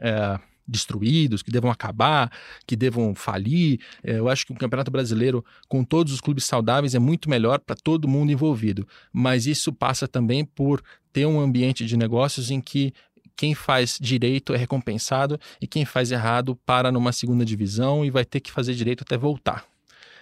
É, 0.00 0.38
destruídos, 0.68 1.42
que 1.42 1.50
devam 1.50 1.70
acabar, 1.70 2.30
que 2.66 2.76
devam 2.76 3.14
falir. 3.14 3.80
Eu 4.04 4.28
acho 4.28 4.44
que 4.44 4.52
o 4.52 4.54
Campeonato 4.54 4.90
Brasileiro, 4.90 5.42
com 5.66 5.82
todos 5.82 6.12
os 6.12 6.20
clubes 6.20 6.44
saudáveis, 6.44 6.94
é 6.94 6.98
muito 6.98 7.30
melhor 7.30 7.58
para 7.58 7.74
todo 7.74 8.06
mundo 8.06 8.30
envolvido. 8.30 8.86
Mas 9.10 9.46
isso 9.46 9.72
passa 9.72 10.06
também 10.06 10.44
por 10.44 10.82
ter 11.10 11.24
um 11.24 11.40
ambiente 11.40 11.86
de 11.86 11.96
negócios 11.96 12.50
em 12.50 12.60
que 12.60 12.92
quem 13.38 13.54
faz 13.54 13.96
direito 14.00 14.52
é 14.52 14.56
recompensado 14.56 15.38
e 15.60 15.66
quem 15.68 15.84
faz 15.84 16.10
errado 16.10 16.56
para 16.66 16.90
numa 16.90 17.12
segunda 17.12 17.44
divisão 17.44 18.04
e 18.04 18.10
vai 18.10 18.24
ter 18.24 18.40
que 18.40 18.50
fazer 18.50 18.74
direito 18.74 19.02
até 19.02 19.16
voltar. 19.16 19.64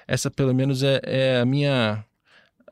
Essa, 0.06 0.30
pelo 0.30 0.54
menos, 0.54 0.82
é, 0.82 1.00
é 1.02 1.40
a 1.40 1.46
minha, 1.46 2.04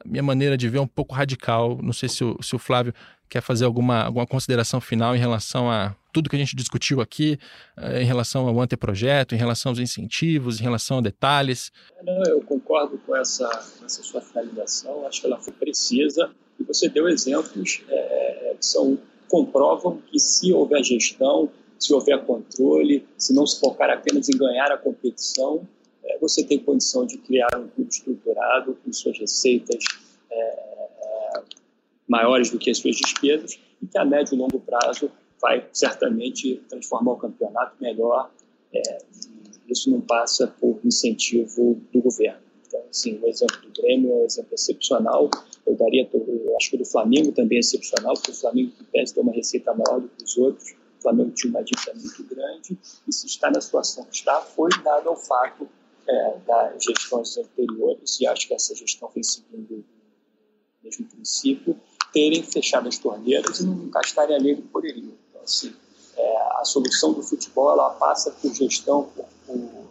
minha 0.04 0.22
maneira 0.22 0.54
de 0.54 0.68
ver 0.68 0.80
um 0.80 0.86
pouco 0.86 1.14
radical. 1.14 1.78
Não 1.82 1.94
sei 1.94 2.10
se 2.10 2.22
o, 2.22 2.36
se 2.42 2.54
o 2.54 2.58
Flávio 2.58 2.92
quer 3.26 3.40
fazer 3.40 3.64
alguma, 3.64 4.02
alguma 4.02 4.26
consideração 4.26 4.82
final 4.82 5.16
em 5.16 5.18
relação 5.18 5.70
a 5.70 5.96
tudo 6.12 6.28
que 6.28 6.36
a 6.36 6.38
gente 6.38 6.54
discutiu 6.54 7.00
aqui, 7.00 7.38
eh, 7.78 8.02
em 8.02 8.04
relação 8.04 8.46
ao 8.46 8.60
anteprojeto, 8.60 9.34
em 9.34 9.38
relação 9.38 9.72
aos 9.72 9.78
incentivos, 9.78 10.60
em 10.60 10.62
relação 10.62 10.98
a 10.98 11.00
detalhes. 11.00 11.72
Não, 12.04 12.22
eu 12.26 12.42
concordo 12.42 12.98
com 12.98 13.16
essa, 13.16 13.48
essa 13.82 14.02
sua 14.02 14.20
finalização, 14.20 15.06
acho 15.06 15.22
que 15.22 15.26
ela 15.26 15.40
foi 15.40 15.54
precisa 15.54 16.30
e 16.60 16.62
você 16.62 16.88
deu 16.88 17.08
exemplos 17.08 17.82
é, 17.88 18.54
que 18.60 18.66
são 18.66 18.98
comprovam 19.34 20.00
que 20.00 20.16
se 20.16 20.52
houver 20.52 20.84
gestão, 20.84 21.50
se 21.76 21.92
houver 21.92 22.24
controle, 22.24 23.04
se 23.18 23.34
não 23.34 23.44
se 23.44 23.58
focar 23.58 23.90
apenas 23.90 24.28
em 24.28 24.38
ganhar 24.38 24.70
a 24.70 24.78
competição, 24.78 25.66
é, 26.04 26.16
você 26.20 26.44
tem 26.44 26.56
condição 26.56 27.04
de 27.04 27.18
criar 27.18 27.48
um 27.56 27.66
clube 27.66 27.90
estruturado 27.90 28.76
com 28.76 28.92
suas 28.92 29.18
receitas 29.18 29.82
é, 30.30 30.36
é, 30.36 31.42
maiores 32.06 32.48
do 32.48 32.58
que 32.60 32.70
as 32.70 32.78
suas 32.78 32.94
despesas 32.94 33.58
e 33.82 33.86
que 33.88 33.98
a 33.98 34.04
médio 34.04 34.36
e 34.36 34.38
longo 34.38 34.60
prazo 34.60 35.10
vai 35.42 35.66
certamente 35.72 36.62
transformar 36.68 37.14
o 37.14 37.16
campeonato 37.16 37.74
melhor. 37.80 38.30
É, 38.72 38.98
isso 39.68 39.90
não 39.90 40.00
passa 40.00 40.46
por 40.46 40.78
incentivo 40.84 41.82
do 41.92 42.00
governo. 42.00 42.38
Então, 42.74 42.84
assim, 42.90 43.20
o 43.22 43.28
exemplo 43.28 43.56
do 43.60 43.80
Grêmio 43.80 44.10
é 44.10 44.14
um 44.14 44.24
exemplo 44.24 44.52
excepcional. 44.52 45.30
Eu 45.64 45.76
daria, 45.76 46.08
eu 46.12 46.56
acho 46.56 46.70
que 46.70 46.76
o 46.76 46.78
do 46.80 46.84
Flamengo 46.84 47.30
também 47.30 47.58
é 47.58 47.60
excepcional, 47.60 48.14
porque 48.14 48.32
o 48.32 48.34
Flamengo, 48.34 48.72
que 48.72 48.84
tem 48.84 49.22
uma 49.22 49.32
receita 49.32 49.72
maior 49.72 50.00
do 50.00 50.08
que 50.08 50.24
os 50.24 50.36
outros. 50.36 50.72
O 50.98 51.02
Flamengo 51.02 51.30
tinha 51.30 51.50
uma 51.50 51.62
dívida 51.62 51.92
muito 51.94 52.24
grande 52.24 52.78
e 53.06 53.12
se 53.12 53.26
está 53.26 53.50
na 53.50 53.60
situação 53.60 54.04
que 54.06 54.16
está, 54.16 54.40
foi 54.40 54.70
dado 54.82 55.08
ao 55.08 55.16
fato 55.16 55.68
é, 56.08 56.38
das 56.46 56.82
gestões 56.82 57.36
anteriores, 57.36 58.20
e 58.20 58.26
acho 58.26 58.48
que 58.48 58.54
essa 58.54 58.74
gestão 58.74 59.08
vem 59.14 59.22
seguindo 59.22 59.74
o 59.74 59.84
mesmo 60.82 61.06
princípio, 61.06 61.78
terem 62.12 62.42
fechado 62.42 62.88
as 62.88 62.98
torneiras 62.98 63.60
e 63.60 63.66
não 63.66 63.88
gastarem 63.88 64.34
a 64.36 64.38
lei 64.38 64.54
do 64.54 64.62
poderio. 64.62 65.16
Então, 65.28 65.42
assim, 65.42 65.74
é, 66.16 66.36
a 66.58 66.64
solução 66.64 67.12
do 67.12 67.22
futebol 67.22 67.70
ela 67.70 67.90
passa 67.90 68.30
por 68.30 68.52
gestão, 68.54 69.04
por, 69.14 69.26
por 69.46 69.83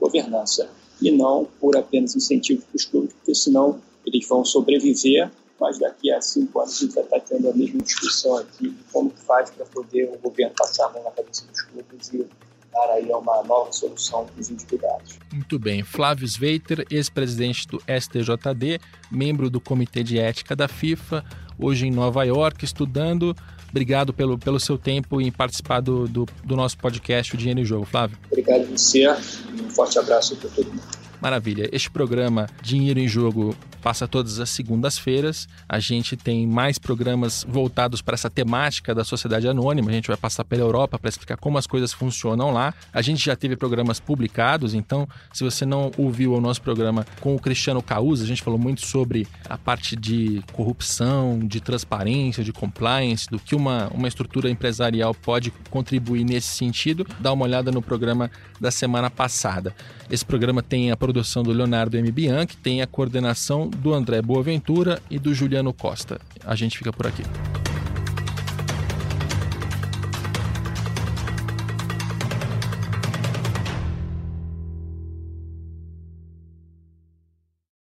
governança 0.00 0.68
e 1.00 1.10
não 1.10 1.46
por 1.60 1.76
apenas 1.76 2.14
incentivo 2.16 2.62
para 2.62 2.76
os 2.76 2.84
clubes, 2.84 3.12
porque 3.14 3.34
senão 3.34 3.80
eles 4.04 4.26
vão 4.26 4.44
sobreviver, 4.44 5.30
mas 5.60 5.78
daqui 5.78 6.10
a 6.10 6.20
cinco 6.20 6.60
anos 6.60 6.76
a 6.76 6.80
gente 6.80 6.94
vai 6.94 7.04
estar 7.04 7.20
tendo 7.20 7.48
a 7.48 7.54
mesma 7.54 7.82
discussão 7.82 8.36
aqui 8.36 8.70
de 8.70 8.84
como 8.92 9.10
faz 9.10 9.50
para 9.50 9.66
poder 9.66 10.10
o 10.12 10.18
governo 10.18 10.54
passar 10.56 10.86
a 10.86 10.92
mão 10.92 11.04
na 11.04 11.10
cabeça 11.10 11.44
dos 11.46 11.60
clubes 11.62 12.08
e 12.12 12.26
dar 12.72 12.90
aí 12.92 13.10
uma 13.10 13.42
nova 13.42 13.72
solução 13.72 14.26
para 14.26 14.40
os 14.40 14.50
endividados. 14.50 15.18
Muito 15.32 15.58
bem. 15.58 15.82
Flávio 15.82 16.26
Sveiter, 16.26 16.86
ex-presidente 16.90 17.66
do 17.66 17.78
STJD, 17.80 18.80
membro 19.10 19.50
do 19.50 19.60
Comitê 19.60 20.02
de 20.02 20.18
Ética 20.18 20.54
da 20.54 20.68
FIFA, 20.68 21.24
hoje 21.58 21.86
em 21.86 21.90
Nova 21.90 22.24
York, 22.24 22.64
estudando. 22.64 23.34
Obrigado 23.70 24.12
pelo, 24.12 24.38
pelo 24.38 24.58
seu 24.58 24.76
tempo 24.76 25.20
em 25.20 25.30
participar 25.30 25.80
do, 25.80 26.06
do, 26.08 26.26
do 26.44 26.56
nosso 26.56 26.76
podcast 26.76 27.34
O 27.34 27.38
Dinheiro 27.38 27.60
em 27.60 27.64
Jogo, 27.64 27.84
Flávio. 27.84 28.18
Obrigado 28.26 28.62
a 28.62 28.76
você 28.76 29.08
um 29.08 29.70
forte 29.70 29.98
abraço 29.98 30.36
para 30.36 30.50
todo 30.50 30.66
mundo. 30.66 30.99
Maravilha. 31.20 31.68
Este 31.70 31.90
programa 31.90 32.48
Dinheiro 32.62 32.98
em 32.98 33.06
Jogo 33.06 33.54
passa 33.82 34.06
todas 34.06 34.38
as 34.38 34.50
segundas-feiras. 34.50 35.48
A 35.68 35.78
gente 35.78 36.16
tem 36.16 36.46
mais 36.46 36.78
programas 36.78 37.44
voltados 37.48 38.00
para 38.00 38.14
essa 38.14 38.30
temática 38.30 38.94
da 38.94 39.04
sociedade 39.04 39.48
anônima. 39.48 39.90
A 39.90 39.92
gente 39.92 40.08
vai 40.08 40.16
passar 40.16 40.44
pela 40.44 40.62
Europa 40.62 40.98
para 40.98 41.08
explicar 41.08 41.36
como 41.36 41.58
as 41.58 41.66
coisas 41.66 41.92
funcionam 41.92 42.52
lá. 42.52 42.72
A 42.92 43.02
gente 43.02 43.24
já 43.24 43.36
teve 43.36 43.56
programas 43.56 44.00
publicados, 44.00 44.74
então, 44.74 45.08
se 45.32 45.44
você 45.44 45.66
não 45.66 45.90
ouviu 45.96 46.34
o 46.34 46.40
nosso 46.40 46.62
programa 46.62 47.06
com 47.20 47.34
o 47.34 47.40
Cristiano 47.40 47.82
Causa, 47.82 48.24
a 48.24 48.26
gente 48.26 48.42
falou 48.42 48.58
muito 48.58 48.86
sobre 48.86 49.26
a 49.48 49.58
parte 49.58 49.96
de 49.96 50.42
corrupção, 50.52 51.38
de 51.38 51.60
transparência, 51.60 52.44
de 52.44 52.52
compliance, 52.52 53.28
do 53.28 53.38
que 53.38 53.54
uma, 53.54 53.88
uma 53.88 54.08
estrutura 54.08 54.50
empresarial 54.50 55.14
pode 55.14 55.50
contribuir 55.70 56.24
nesse 56.24 56.48
sentido. 56.48 57.06
Dá 57.18 57.32
uma 57.32 57.44
olhada 57.44 57.70
no 57.70 57.82
programa 57.82 58.30
da 58.60 58.70
semana 58.70 59.10
passada. 59.10 59.74
Esse 60.10 60.24
programa 60.24 60.62
tem 60.62 60.90
a 60.90 60.96
produção 61.10 61.42
do 61.42 61.52
Leonardo 61.52 61.96
M. 61.96 62.12
Bianchi, 62.12 62.56
tem 62.56 62.82
a 62.82 62.86
coordenação 62.86 63.68
do 63.68 63.92
André 63.92 64.22
Boaventura 64.22 65.02
e 65.10 65.18
do 65.18 65.34
Juliano 65.34 65.72
Costa. 65.72 66.20
A 66.44 66.54
gente 66.54 66.78
fica 66.78 66.92
por 66.92 67.04
aqui. 67.04 67.24